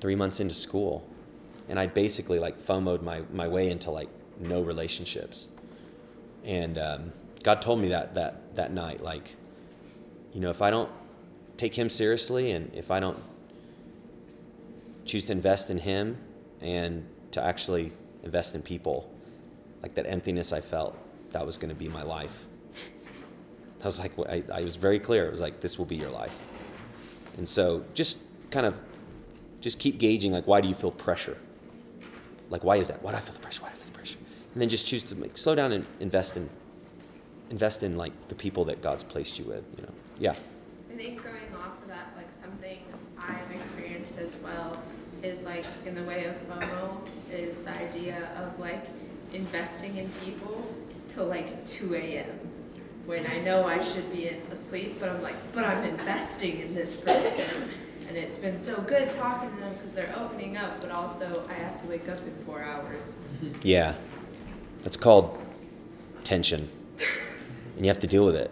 three 0.00 0.14
months 0.14 0.40
into 0.40 0.54
school, 0.54 1.06
and 1.68 1.78
I 1.78 1.86
basically 1.86 2.38
like 2.38 2.58
FOMO'd 2.58 3.02
my, 3.02 3.22
my 3.32 3.46
way 3.46 3.70
into 3.70 3.90
like 3.90 4.08
no 4.40 4.62
relationships. 4.62 5.48
And 6.44 6.78
um, 6.78 7.12
God 7.42 7.62
told 7.62 7.80
me 7.80 7.88
that, 7.88 8.14
that 8.14 8.54
that 8.56 8.72
night, 8.72 9.02
like, 9.02 9.34
you 10.32 10.40
know, 10.40 10.50
if 10.50 10.62
I 10.62 10.70
don't 10.70 10.90
take 11.56 11.74
Him 11.74 11.88
seriously, 11.88 12.50
and 12.50 12.72
if 12.74 12.90
I 12.90 13.00
don't 13.00 13.18
choose 15.04 15.26
to 15.26 15.32
invest 15.32 15.70
in 15.70 15.78
Him, 15.78 16.16
and 16.60 17.06
to 17.32 17.42
actually 17.42 17.92
invest 18.22 18.54
in 18.54 18.62
people, 18.62 19.10
like 19.82 19.94
that 19.94 20.06
emptiness 20.06 20.52
I 20.52 20.60
felt, 20.60 20.96
that 21.30 21.44
was 21.44 21.58
going 21.58 21.68
to 21.68 21.74
be 21.74 21.88
my 21.88 22.02
life. 22.02 22.46
I 23.82 23.84
was 23.84 23.98
like, 23.98 24.12
I, 24.18 24.42
I 24.50 24.62
was 24.62 24.76
very 24.76 24.98
clear. 24.98 25.26
It 25.26 25.30
was 25.30 25.42
like, 25.42 25.60
this 25.60 25.78
will 25.78 25.84
be 25.84 25.96
your 25.96 26.10
life. 26.10 26.34
And 27.36 27.46
so 27.46 27.84
just 27.92 28.22
kind 28.50 28.64
of, 28.64 28.80
just 29.60 29.78
keep 29.78 29.98
gauging, 29.98 30.32
like, 30.32 30.46
why 30.46 30.62
do 30.62 30.68
you 30.68 30.74
feel 30.74 30.90
pressure? 30.90 31.36
Like, 32.48 32.64
why 32.64 32.76
is 32.76 32.88
that? 32.88 33.02
Why 33.02 33.10
do 33.10 33.18
I 33.18 33.20
feel 33.20 33.34
the 33.34 33.40
pressure? 33.40 33.62
Why 33.62 33.68
do 33.68 33.74
I 33.74 33.78
feel 33.78 33.88
the 33.88 33.98
pressure? 33.98 34.18
And 34.54 34.62
then 34.62 34.68
just 34.70 34.86
choose 34.86 35.02
to 35.04 35.16
like, 35.16 35.36
slow 35.36 35.54
down 35.54 35.72
and 35.72 35.84
invest 36.00 36.38
in, 36.38 36.48
invest 37.50 37.82
in 37.82 37.96
like 37.96 38.12
the 38.28 38.34
people 38.34 38.64
that 38.66 38.80
God's 38.80 39.04
placed 39.04 39.38
you 39.38 39.44
with. 39.44 39.64
You 39.76 39.82
know, 39.82 39.92
yeah. 40.18 40.34
I 40.90 40.96
think 40.96 41.22
going 41.22 41.54
off 41.54 41.82
of 41.82 41.88
that, 41.88 42.14
like 42.16 42.32
something 42.32 42.78
I've 43.18 43.50
experienced 43.54 44.18
as 44.18 44.36
well 44.36 44.80
is 45.24 45.44
like 45.44 45.64
in 45.86 45.94
the 45.94 46.02
way 46.02 46.24
of 46.24 46.34
FOMO 46.48 47.08
is 47.32 47.62
the 47.62 47.70
idea 47.70 48.28
of 48.36 48.58
like 48.58 48.86
investing 49.32 49.96
in 49.96 50.08
people 50.24 50.72
till 51.08 51.26
like 51.26 51.66
2 51.66 51.94
a.m. 51.94 52.26
when 53.06 53.26
I 53.26 53.40
know 53.40 53.64
I 53.64 53.82
should 53.82 54.12
be 54.12 54.28
asleep, 54.52 54.96
but 55.00 55.08
I'm 55.08 55.22
like, 55.22 55.34
but 55.52 55.64
I'm 55.64 55.84
investing 55.84 56.60
in 56.60 56.74
this 56.74 56.94
person. 56.96 57.70
And 58.08 58.16
it's 58.18 58.36
been 58.36 58.60
so 58.60 58.80
good 58.82 59.10
talking 59.10 59.50
to 59.54 59.60
them 59.60 59.74
because 59.74 59.94
they're 59.94 60.14
opening 60.16 60.56
up, 60.56 60.80
but 60.80 60.90
also 60.90 61.46
I 61.48 61.54
have 61.54 61.80
to 61.82 61.88
wake 61.88 62.08
up 62.08 62.18
in 62.18 62.44
four 62.44 62.62
hours. 62.62 63.18
Yeah. 63.62 63.94
That's 64.82 64.96
called 64.96 65.40
tension. 66.22 66.68
and 67.76 67.84
you 67.84 67.88
have 67.88 68.00
to 68.00 68.06
deal 68.06 68.26
with 68.26 68.36
it. 68.36 68.50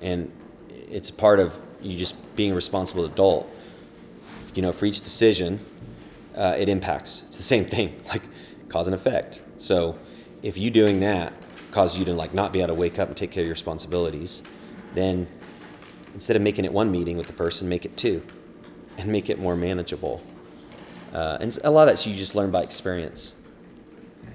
And 0.00 0.32
it's 0.70 1.10
part 1.10 1.40
of 1.40 1.56
you 1.80 1.96
just 1.98 2.16
being 2.36 2.52
a 2.52 2.54
responsible 2.54 3.04
adult. 3.04 3.50
You 4.54 4.62
know, 4.62 4.72
for 4.72 4.86
each 4.86 5.02
decision, 5.02 5.60
uh, 6.36 6.54
it 6.58 6.68
impacts. 6.68 7.22
It's 7.26 7.36
the 7.36 7.42
same 7.42 7.64
thing, 7.64 8.00
like 8.08 8.22
cause 8.68 8.86
and 8.86 8.94
effect. 8.94 9.42
So 9.58 9.98
if 10.42 10.58
you 10.58 10.70
doing 10.70 11.00
that 11.00 11.32
causes 11.70 11.98
you 11.98 12.04
to 12.06 12.12
like 12.14 12.32
not 12.32 12.52
be 12.52 12.60
able 12.60 12.68
to 12.68 12.74
wake 12.74 12.98
up 12.98 13.08
and 13.08 13.16
take 13.16 13.30
care 13.30 13.42
of 13.42 13.46
your 13.46 13.54
responsibilities, 13.54 14.42
then 14.94 15.26
instead 16.14 16.36
of 16.36 16.42
making 16.42 16.64
it 16.64 16.72
one 16.72 16.90
meeting 16.90 17.16
with 17.16 17.26
the 17.26 17.32
person, 17.32 17.68
make 17.68 17.84
it 17.84 17.96
two, 17.96 18.22
and 18.98 19.06
make 19.08 19.28
it 19.28 19.38
more 19.38 19.56
manageable. 19.56 20.22
Uh, 21.12 21.38
and 21.40 21.56
a 21.64 21.70
lot 21.70 21.88
of 21.88 21.96
that 21.96 22.06
you 22.06 22.14
just 22.14 22.34
learn 22.34 22.50
by 22.50 22.62
experience, 22.62 23.34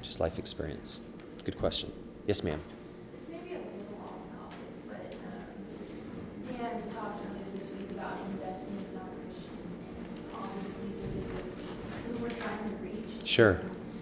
just 0.01 0.19
life 0.19 0.39
experience. 0.39 0.99
Good 1.43 1.57
question. 1.57 1.91
Yes, 2.27 2.43
ma'am. 2.43 2.59
This 3.13 3.27
may 3.29 3.37
be 3.39 3.55
a 3.55 3.57
little 3.57 3.97
off 4.05 4.21
topic, 4.31 4.57
but, 4.87 5.13
um, 5.27 6.57
Dan 6.57 6.83
talked 6.93 7.25
earlier 7.25 7.45
this 7.55 7.67
week 7.71 7.91
about 7.91 8.17
investing 8.31 8.77
in 8.77 8.95
non-Christians 8.95 9.85
and 9.97 10.05
obviously 10.35 10.89
physically 11.01 11.41
who 12.07 12.17
we're 12.23 12.29
trying 12.29 12.69
to 12.69 12.75
reach. 12.83 13.10
Sure. 13.23 13.59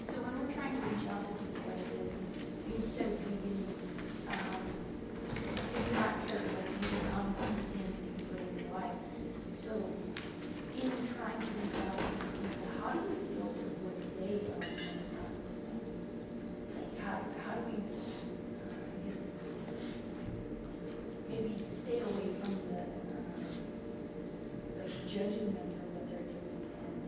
So 0.08 0.16
when 0.26 0.34
we're 0.42 0.54
trying 0.54 0.74
to 0.74 0.88
reach 0.88 1.06
out 1.12 1.22
to 1.28 1.34
people 1.38 1.70
um, 4.28 4.64
you're 6.90 7.12
you 8.18 8.66
can. 8.74 8.98
So 9.60 9.72
in 10.74 10.90
trying 11.14 11.40
to 11.40 11.46
reach 11.46 11.78
out 11.84 11.94
to 12.00 12.04
these 12.10 12.32
people, 12.42 12.68
how 12.82 12.90
do 12.96 13.00
we 13.06 13.16
filter 13.38 13.70
what 13.86 14.02
they 14.18 14.50
are 14.50 14.58
telling 14.58 15.14
us? 15.20 15.46
Like 16.74 16.96
how, 17.06 17.22
do 17.54 17.62
we, 17.70 17.76
maybe 21.30 21.54
stay 21.72 22.00
away 22.00 22.34
from 22.42 22.54
the, 22.72 22.82
uh, 24.80 24.90
judging 25.08 25.54
them 25.54 25.70
what 25.94 26.10
they're 26.10 26.26
doing 26.26 26.66
and, 26.88 27.04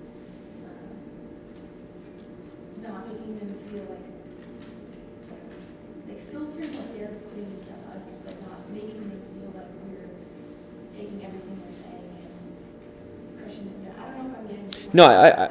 um, 0.69 1.01
not 2.83 3.01
making 3.31 3.47
them 3.47 3.57
feel 3.69 3.85
like, 3.89 4.07
like 6.07 6.31
filtering 6.31 6.75
what 6.75 6.97
they're 6.97 7.07
putting 7.29 7.45
into 7.45 7.73
us, 7.95 8.05
but 8.25 8.35
not 8.49 8.69
making 8.71 9.09
them 9.09 9.21
feel 9.33 9.51
like 9.55 9.71
we're 9.87 10.09
taking 10.95 11.25
everything 11.25 11.61
they're 11.63 11.79
saying 11.81 12.11
and 12.21 13.43
crushing 13.43 13.69
down. 13.83 13.95
I 13.99 14.01
don't 14.17 14.23
know 14.23 14.33
if 14.33 14.39
I'm 14.39 14.47
getting. 14.47 14.89
No, 14.93 15.05
I, 15.05 15.45
I, 15.45 15.49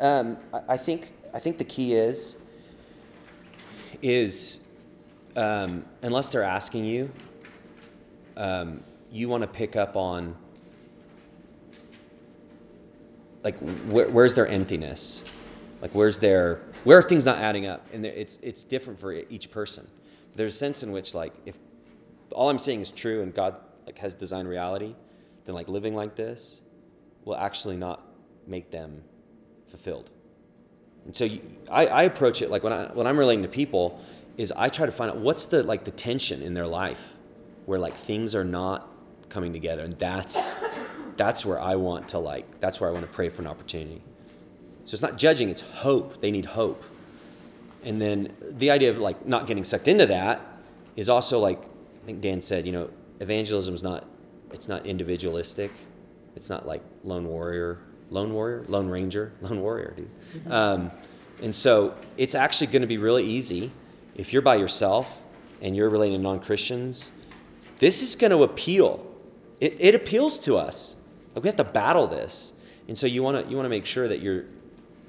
um, 0.00 0.36
I 0.68 0.76
think 0.76 1.12
I 1.32 1.38
think 1.38 1.58
the 1.58 1.64
key 1.64 1.94
is 1.94 2.36
is 4.02 4.60
um, 5.36 5.84
unless 6.02 6.30
they're 6.32 6.42
asking 6.42 6.84
you, 6.84 7.10
um, 8.36 8.82
you 9.10 9.28
want 9.28 9.42
to 9.42 9.46
pick 9.46 9.76
up 9.76 9.96
on 9.96 10.34
like 13.44 13.56
where, 13.58 14.08
where's 14.08 14.34
their 14.34 14.46
emptiness, 14.46 15.22
like 15.80 15.92
where's 15.92 16.18
their 16.18 16.60
where 16.84 16.98
are 16.98 17.02
things 17.02 17.24
not 17.24 17.38
adding 17.38 17.66
up, 17.66 17.86
and 17.92 18.04
it's 18.04 18.36
it's 18.38 18.64
different 18.64 18.98
for 18.98 19.12
each 19.12 19.50
person. 19.50 19.86
There's 20.34 20.54
a 20.54 20.58
sense 20.58 20.82
in 20.82 20.92
which 20.92 21.14
like 21.14 21.34
if 21.44 21.56
all 22.32 22.50
I'm 22.50 22.58
saying 22.58 22.80
is 22.80 22.90
true 22.90 23.22
and 23.22 23.34
God 23.34 23.56
like 23.86 23.98
has 23.98 24.14
designed 24.14 24.48
reality, 24.48 24.94
then 25.44 25.54
like 25.54 25.68
living 25.68 25.94
like 25.94 26.16
this 26.16 26.60
will 27.24 27.36
actually 27.36 27.76
not 27.76 28.02
make 28.46 28.70
them 28.70 29.02
fulfilled. 29.68 30.10
And 31.04 31.16
so 31.16 31.24
you, 31.24 31.40
I, 31.70 31.86
I 31.86 32.02
approach 32.04 32.42
it 32.42 32.50
like 32.50 32.62
when 32.62 32.72
I 32.72 32.86
when 32.92 33.06
I'm 33.06 33.18
relating 33.18 33.42
to 33.42 33.48
people 33.48 34.00
is 34.36 34.52
I 34.52 34.68
try 34.68 34.86
to 34.86 34.92
find 34.92 35.10
out 35.10 35.18
what's 35.18 35.46
the 35.46 35.62
like 35.62 35.84
the 35.84 35.90
tension 35.90 36.42
in 36.42 36.54
their 36.54 36.66
life 36.66 37.14
where 37.66 37.78
like 37.78 37.94
things 37.94 38.34
are 38.34 38.44
not 38.44 38.88
coming 39.28 39.52
together 39.52 39.82
and 39.82 39.92
that's 39.94 40.56
that's 41.16 41.44
where 41.44 41.60
I 41.60 41.76
want 41.76 42.08
to 42.10 42.18
like 42.18 42.60
that's 42.60 42.80
where 42.80 42.90
I 42.90 42.92
want 42.92 43.04
to 43.04 43.12
pray 43.12 43.28
for 43.28 43.42
an 43.42 43.48
opportunity. 43.48 44.02
So 44.86 44.94
it's 44.94 45.02
not 45.02 45.18
judging, 45.18 45.50
it's 45.50 45.60
hope. 45.60 46.20
They 46.20 46.30
need 46.30 46.46
hope. 46.46 46.82
And 47.84 48.00
then 48.00 48.34
the 48.40 48.70
idea 48.70 48.90
of 48.90 48.98
like 48.98 49.26
not 49.26 49.46
getting 49.46 49.64
sucked 49.64 49.88
into 49.88 50.06
that 50.06 50.40
is 50.96 51.08
also 51.08 51.38
like 51.38 51.62
I 51.62 52.06
think 52.06 52.20
Dan 52.20 52.40
said, 52.40 52.66
you 52.66 52.72
know, 52.72 52.88
evangelism 53.20 53.74
is 53.74 53.82
not 53.82 54.04
it's 54.52 54.68
not 54.68 54.86
individualistic. 54.86 55.72
It's 56.36 56.48
not 56.48 56.66
like 56.66 56.82
lone 57.02 57.26
warrior, 57.26 57.78
lone 58.10 58.32
warrior, 58.32 58.64
lone 58.68 58.88
ranger, 58.88 59.32
lone 59.40 59.60
warrior, 59.60 59.92
dude. 59.96 60.52
Um, 60.52 60.90
and 61.42 61.54
so 61.54 61.94
it's 62.16 62.34
actually 62.34 62.68
going 62.68 62.82
to 62.82 62.88
be 62.88 62.98
really 62.98 63.24
easy 63.24 63.72
if 64.14 64.32
you're 64.32 64.42
by 64.42 64.56
yourself 64.56 65.22
and 65.60 65.74
you're 65.76 65.90
relating 65.90 66.16
to 66.16 66.22
non-Christians. 66.22 67.12
This 67.78 68.02
is 68.02 68.14
going 68.14 68.30
to 68.30 68.42
appeal. 68.42 69.04
It, 69.60 69.76
it 69.78 69.94
appeals 69.94 70.38
to 70.40 70.56
us. 70.56 70.96
Like 71.34 71.42
we 71.42 71.48
have 71.48 71.56
to 71.56 71.64
battle 71.64 72.06
this, 72.06 72.52
and 72.88 72.96
so 72.96 73.06
you 73.06 73.22
want 73.22 73.42
to 73.42 73.50
you 73.50 73.56
want 73.56 73.66
to 73.66 73.70
make 73.70 73.84
sure 73.84 74.08
that 74.08 74.20
you're, 74.20 74.44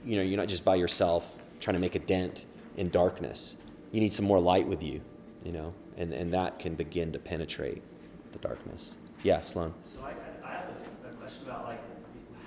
you 0.07 0.15
know, 0.15 0.21
you're 0.21 0.37
not 0.37 0.47
just 0.47 0.63
by 0.63 0.75
yourself 0.75 1.35
trying 1.59 1.73
to 1.73 1.81
make 1.81 1.95
a 1.95 1.99
dent 1.99 2.45
in 2.77 2.89
darkness. 2.89 3.57
You 3.91 3.99
need 3.99 4.13
some 4.13 4.25
more 4.25 4.39
light 4.39 4.65
with 4.65 4.81
you, 4.81 5.01
you 5.43 5.51
know, 5.51 5.73
and 5.97 6.13
and 6.13 6.31
that 6.31 6.59
can 6.59 6.75
begin 6.75 7.11
to 7.11 7.19
penetrate 7.19 7.83
the 8.31 8.39
darkness. 8.39 8.95
Yeah, 9.23 9.41
Sloan. 9.41 9.73
So 9.83 9.99
I, 10.05 10.47
I 10.47 10.51
have 10.51 10.69
a 11.11 11.15
question 11.17 11.43
about 11.49 11.65
like, 11.65 11.81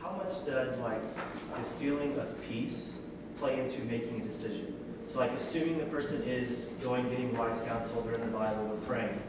how 0.00 0.12
much 0.12 0.46
does 0.46 0.78
like 0.78 1.02
the 1.56 1.62
feeling 1.78 2.16
of 2.18 2.40
peace 2.48 3.00
play 3.38 3.60
into 3.60 3.80
making 3.80 4.22
a 4.22 4.24
decision? 4.24 4.74
So 5.06 5.18
like, 5.18 5.32
assuming 5.32 5.78
the 5.78 5.86
person 5.86 6.22
is 6.22 6.66
going, 6.82 7.08
getting 7.10 7.36
wise 7.36 7.60
counsel, 7.66 8.00
they're 8.02 8.14
in 8.14 8.20
the 8.20 8.38
Bible, 8.38 8.68
they're 8.68 8.88
praying. 8.88 9.20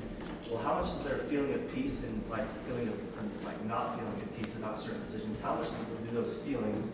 Well, 0.49 0.61
how 0.61 0.75
much 0.75 0.87
is 0.87 0.99
their 0.99 1.17
feeling 1.17 1.53
of 1.53 1.73
peace 1.73 2.03
and 2.03 2.23
like 2.29 2.45
feeling 2.65 2.87
of 2.87 3.45
like 3.45 3.63
not 3.65 3.97
feeling 3.97 4.13
at 4.21 4.41
peace 4.41 4.55
about 4.55 4.79
certain 4.79 5.01
decisions? 5.01 5.39
How 5.41 5.55
much 5.55 5.67
do 5.67 6.15
those 6.15 6.37
feelings 6.39 6.87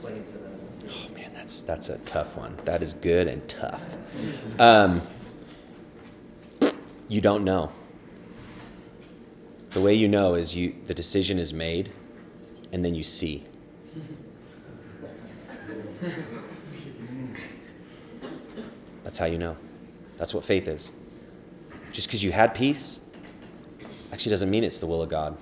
play 0.00 0.12
into 0.12 0.22
decision? 0.22 0.57
Oh 0.86 1.14
man, 1.14 1.30
that's 1.34 1.62
that's 1.62 1.88
a 1.88 1.98
tough 1.98 2.36
one. 2.36 2.58
That 2.64 2.82
is 2.82 2.94
good 2.94 3.26
and 3.26 3.46
tough. 3.48 3.96
Um, 4.58 5.02
you 7.08 7.20
don't 7.20 7.44
know. 7.44 7.72
The 9.70 9.80
way 9.80 9.94
you 9.94 10.08
know 10.08 10.34
is 10.34 10.54
you 10.54 10.74
the 10.86 10.94
decision 10.94 11.38
is 11.38 11.52
made, 11.52 11.90
and 12.72 12.84
then 12.84 12.94
you 12.94 13.02
see. 13.02 13.44
That's 19.04 19.18
how 19.18 19.26
you 19.26 19.38
know. 19.38 19.56
That's 20.18 20.34
what 20.34 20.44
faith 20.44 20.68
is. 20.68 20.92
Just 21.92 22.08
because 22.08 22.22
you 22.22 22.32
had 22.32 22.54
peace 22.54 23.00
actually 24.12 24.30
doesn't 24.30 24.50
mean 24.50 24.64
it's 24.64 24.78
the 24.78 24.86
will 24.86 25.02
of 25.02 25.08
God. 25.08 25.36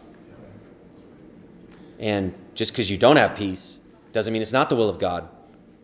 And 1.99 2.35
just 2.55 2.73
because 2.73 2.91
you 2.91 2.97
don't 2.97 3.17
have 3.17 3.37
peace 3.37 3.81
doesn't 4.17 4.33
mean 4.33 4.41
it's 4.41 4.53
not 4.53 4.71
the 4.71 4.77
will 4.77 4.89
of 4.89 4.99
God. 4.99 5.29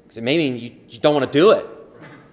Because 0.04 0.16
it 0.16 0.22
may 0.22 0.38
mean 0.38 0.58
you, 0.58 0.72
you 0.88 0.98
don't 0.98 1.12
want 1.12 1.30
to 1.30 1.38
do 1.38 1.50
it. 1.50 1.66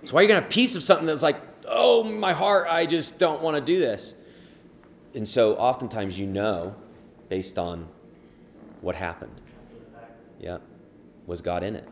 So 0.06 0.14
why 0.14 0.22
are 0.22 0.24
you 0.24 0.30
going 0.30 0.40
to 0.40 0.44
have 0.44 0.50
peace 0.50 0.78
of 0.78 0.82
something 0.82 1.06
that's 1.06 1.22
like, 1.22 1.36
oh, 1.68 2.06
my 2.06 2.32
heart, 2.32 2.68
I 2.70 2.86
just 2.86 3.20
don't 3.20 3.42
want 3.42 3.58
to 3.58 3.62
do 3.62 3.80
this? 3.80 4.16
And 5.14 5.28
so 5.28 5.56
oftentimes 5.56 6.18
you 6.18 6.26
know 6.26 6.74
based 7.28 7.60
on 7.60 7.90
what 8.80 8.96
happened. 8.96 9.42
Yeah. 10.40 10.60
Was 11.28 11.42
God 11.42 11.64
in 11.64 11.76
it? 11.76 11.86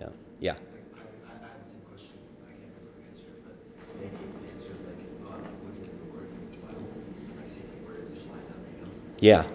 Yeah. 0.00 0.06
Yeah. 0.38 0.52
I, 0.52 0.54
I, 0.54 0.54
I 0.54 1.48
had 1.48 1.64
the 1.64 1.68
same 1.68 1.80
question. 1.90 2.14
I 2.46 2.52
can't 2.52 2.70
remember 2.78 2.94
the 2.96 3.08
answer, 3.08 3.26
but 3.42 3.98
they 3.98 4.06
gave 4.06 4.38
the 4.38 4.74
like, 4.86 5.02
I'm 5.26 5.42
looking 5.66 5.82
at 5.82 5.98
the 5.98 6.14
word 6.14 6.28
in 6.30 6.50
the 6.52 6.58
Bible. 6.58 6.86
and 7.26 7.42
I 7.44 7.48
see 7.50 7.62
like, 7.62 7.88
where 7.88 7.98
is 8.04 8.10
this 8.10 8.28
line 8.28 8.38
up. 8.38 8.88
Yeah. 9.18 9.46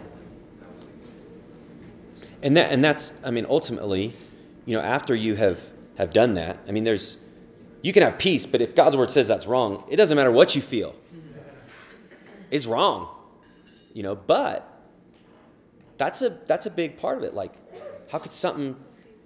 And 2.48 2.56
that 2.56 2.72
and 2.72 2.82
that's 2.82 3.12
I 3.26 3.32
mean 3.32 3.46
ultimately, 3.50 4.14
you 4.66 4.78
know, 4.78 4.82
after 4.82 5.14
you 5.14 5.36
have 5.36 5.70
have 5.98 6.14
done 6.14 6.36
that, 6.36 6.58
I 6.66 6.72
mean 6.72 6.86
there's 6.86 7.18
you 7.82 7.92
can 7.92 8.04
have 8.04 8.18
peace, 8.18 8.46
but 8.46 8.62
if 8.62 8.74
God's 8.74 8.96
word 8.96 9.12
says 9.12 9.28
that's 9.28 9.46
wrong, 9.48 9.84
it 9.90 9.98
doesn't 9.98 10.16
matter 10.16 10.32
what 10.32 10.56
you 10.56 10.62
feel. 10.62 10.96
It's 12.50 12.66
wrong. 12.66 13.10
You 13.94 14.04
know, 14.04 14.16
but 14.16 14.66
that's 15.98 16.22
a 16.22 16.30
that's 16.48 16.68
a 16.68 16.70
big 16.70 16.98
part 16.98 17.18
of 17.18 17.26
it. 17.26 17.34
Like, 17.34 17.52
how 18.10 18.18
could 18.18 18.32
something 18.32 18.78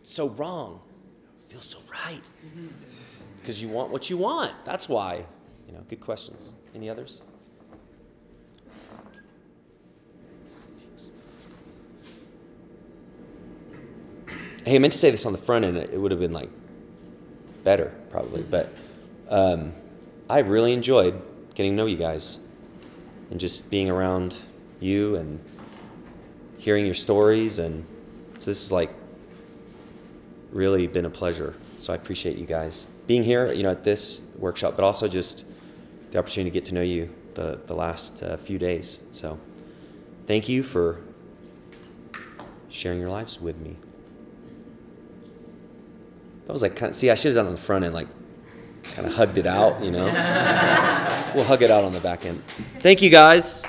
so 0.02 0.30
wrong 0.30 0.80
feel 1.46 1.62
so 1.62 1.78
right? 1.92 2.22
Because 3.40 3.62
you 3.62 3.68
want 3.68 3.92
what 3.92 4.10
you 4.10 4.18
want. 4.18 4.52
That's 4.66 4.90
why. 4.90 5.24
You 5.68 5.74
know, 5.74 5.84
good 5.88 6.02
questions. 6.02 6.54
Any 6.74 6.90
others? 6.90 7.22
Hey, 14.72 14.78
I 14.78 14.80
meant 14.80 14.94
to 14.94 15.00
say 15.00 15.12
this 15.12 15.26
on 15.26 15.34
the 15.34 15.38
front 15.38 15.66
end. 15.66 15.76
It 15.76 15.98
would 15.98 16.12
have 16.12 16.22
been 16.22 16.32
like 16.32 16.50
better, 17.66 17.94
probably. 18.10 18.42
But 18.42 18.70
um, 19.28 19.74
I 20.30 20.40
really 20.40 20.72
enjoyed 20.72 21.22
getting 21.56 21.74
to 21.74 21.76
know 21.76 21.88
you 21.88 21.98
guys 21.98 22.40
and 23.32 23.38
just 23.38 23.70
being 23.70 23.90
around 23.90 24.38
you 24.80 25.18
and 25.18 25.42
hearing 26.58 26.86
your 26.86 26.94
stories. 26.94 27.60
And 27.60 27.86
so 28.40 28.46
this 28.46 28.64
is 28.64 28.72
like 28.72 28.90
really 30.54 30.88
been 30.88 31.04
a 31.04 31.10
pleasure. 31.10 31.54
So 31.80 31.92
I 31.92 31.98
appreciate 31.98 32.38
you 32.38 32.46
guys 32.46 32.88
being 33.08 33.24
here, 33.24 33.52
you 33.52 33.64
know, 33.64 33.72
at 33.72 33.84
this 33.84 34.22
workshop, 34.38 34.78
but 34.78 34.86
also 34.86 35.06
just 35.06 35.44
the 36.12 36.18
opportunity 36.18 36.50
to 36.50 36.54
get 36.54 36.64
to 36.70 36.74
know 36.74 36.82
you 36.82 37.14
the, 37.34 37.60
the 37.68 37.76
last 37.76 38.24
uh, 38.24 38.38
few 38.38 38.58
days. 38.58 39.02
So 39.12 39.38
thank 40.28 40.48
you 40.48 40.64
for 40.64 41.02
sharing 42.70 43.02
your 43.02 43.10
lives 43.10 43.42
with 43.42 43.58
me. 43.58 43.76
That 46.52 46.56
was 46.56 46.64
like 46.64 46.76
kind 46.76 46.90
of, 46.90 46.98
see, 46.98 47.10
I 47.10 47.16
should 47.16 47.34
have 47.34 47.36
done 47.36 47.46
it 47.46 47.48
on 47.52 47.56
the 47.56 47.62
front 47.62 47.86
end, 47.86 47.94
like 47.94 48.10
kind 48.84 49.08
of 49.08 49.14
hugged 49.14 49.38
it 49.38 49.48
out, 49.48 49.82
you 49.82 49.90
know? 49.90 50.04
we'll 51.34 51.46
hug 51.46 51.62
it 51.62 51.72
out 51.72 51.86
on 51.86 51.94
the 51.94 52.02
back 52.02 52.26
end. 52.26 52.44
Thank 52.80 53.02
you 53.02 53.10
guys. 53.10 53.66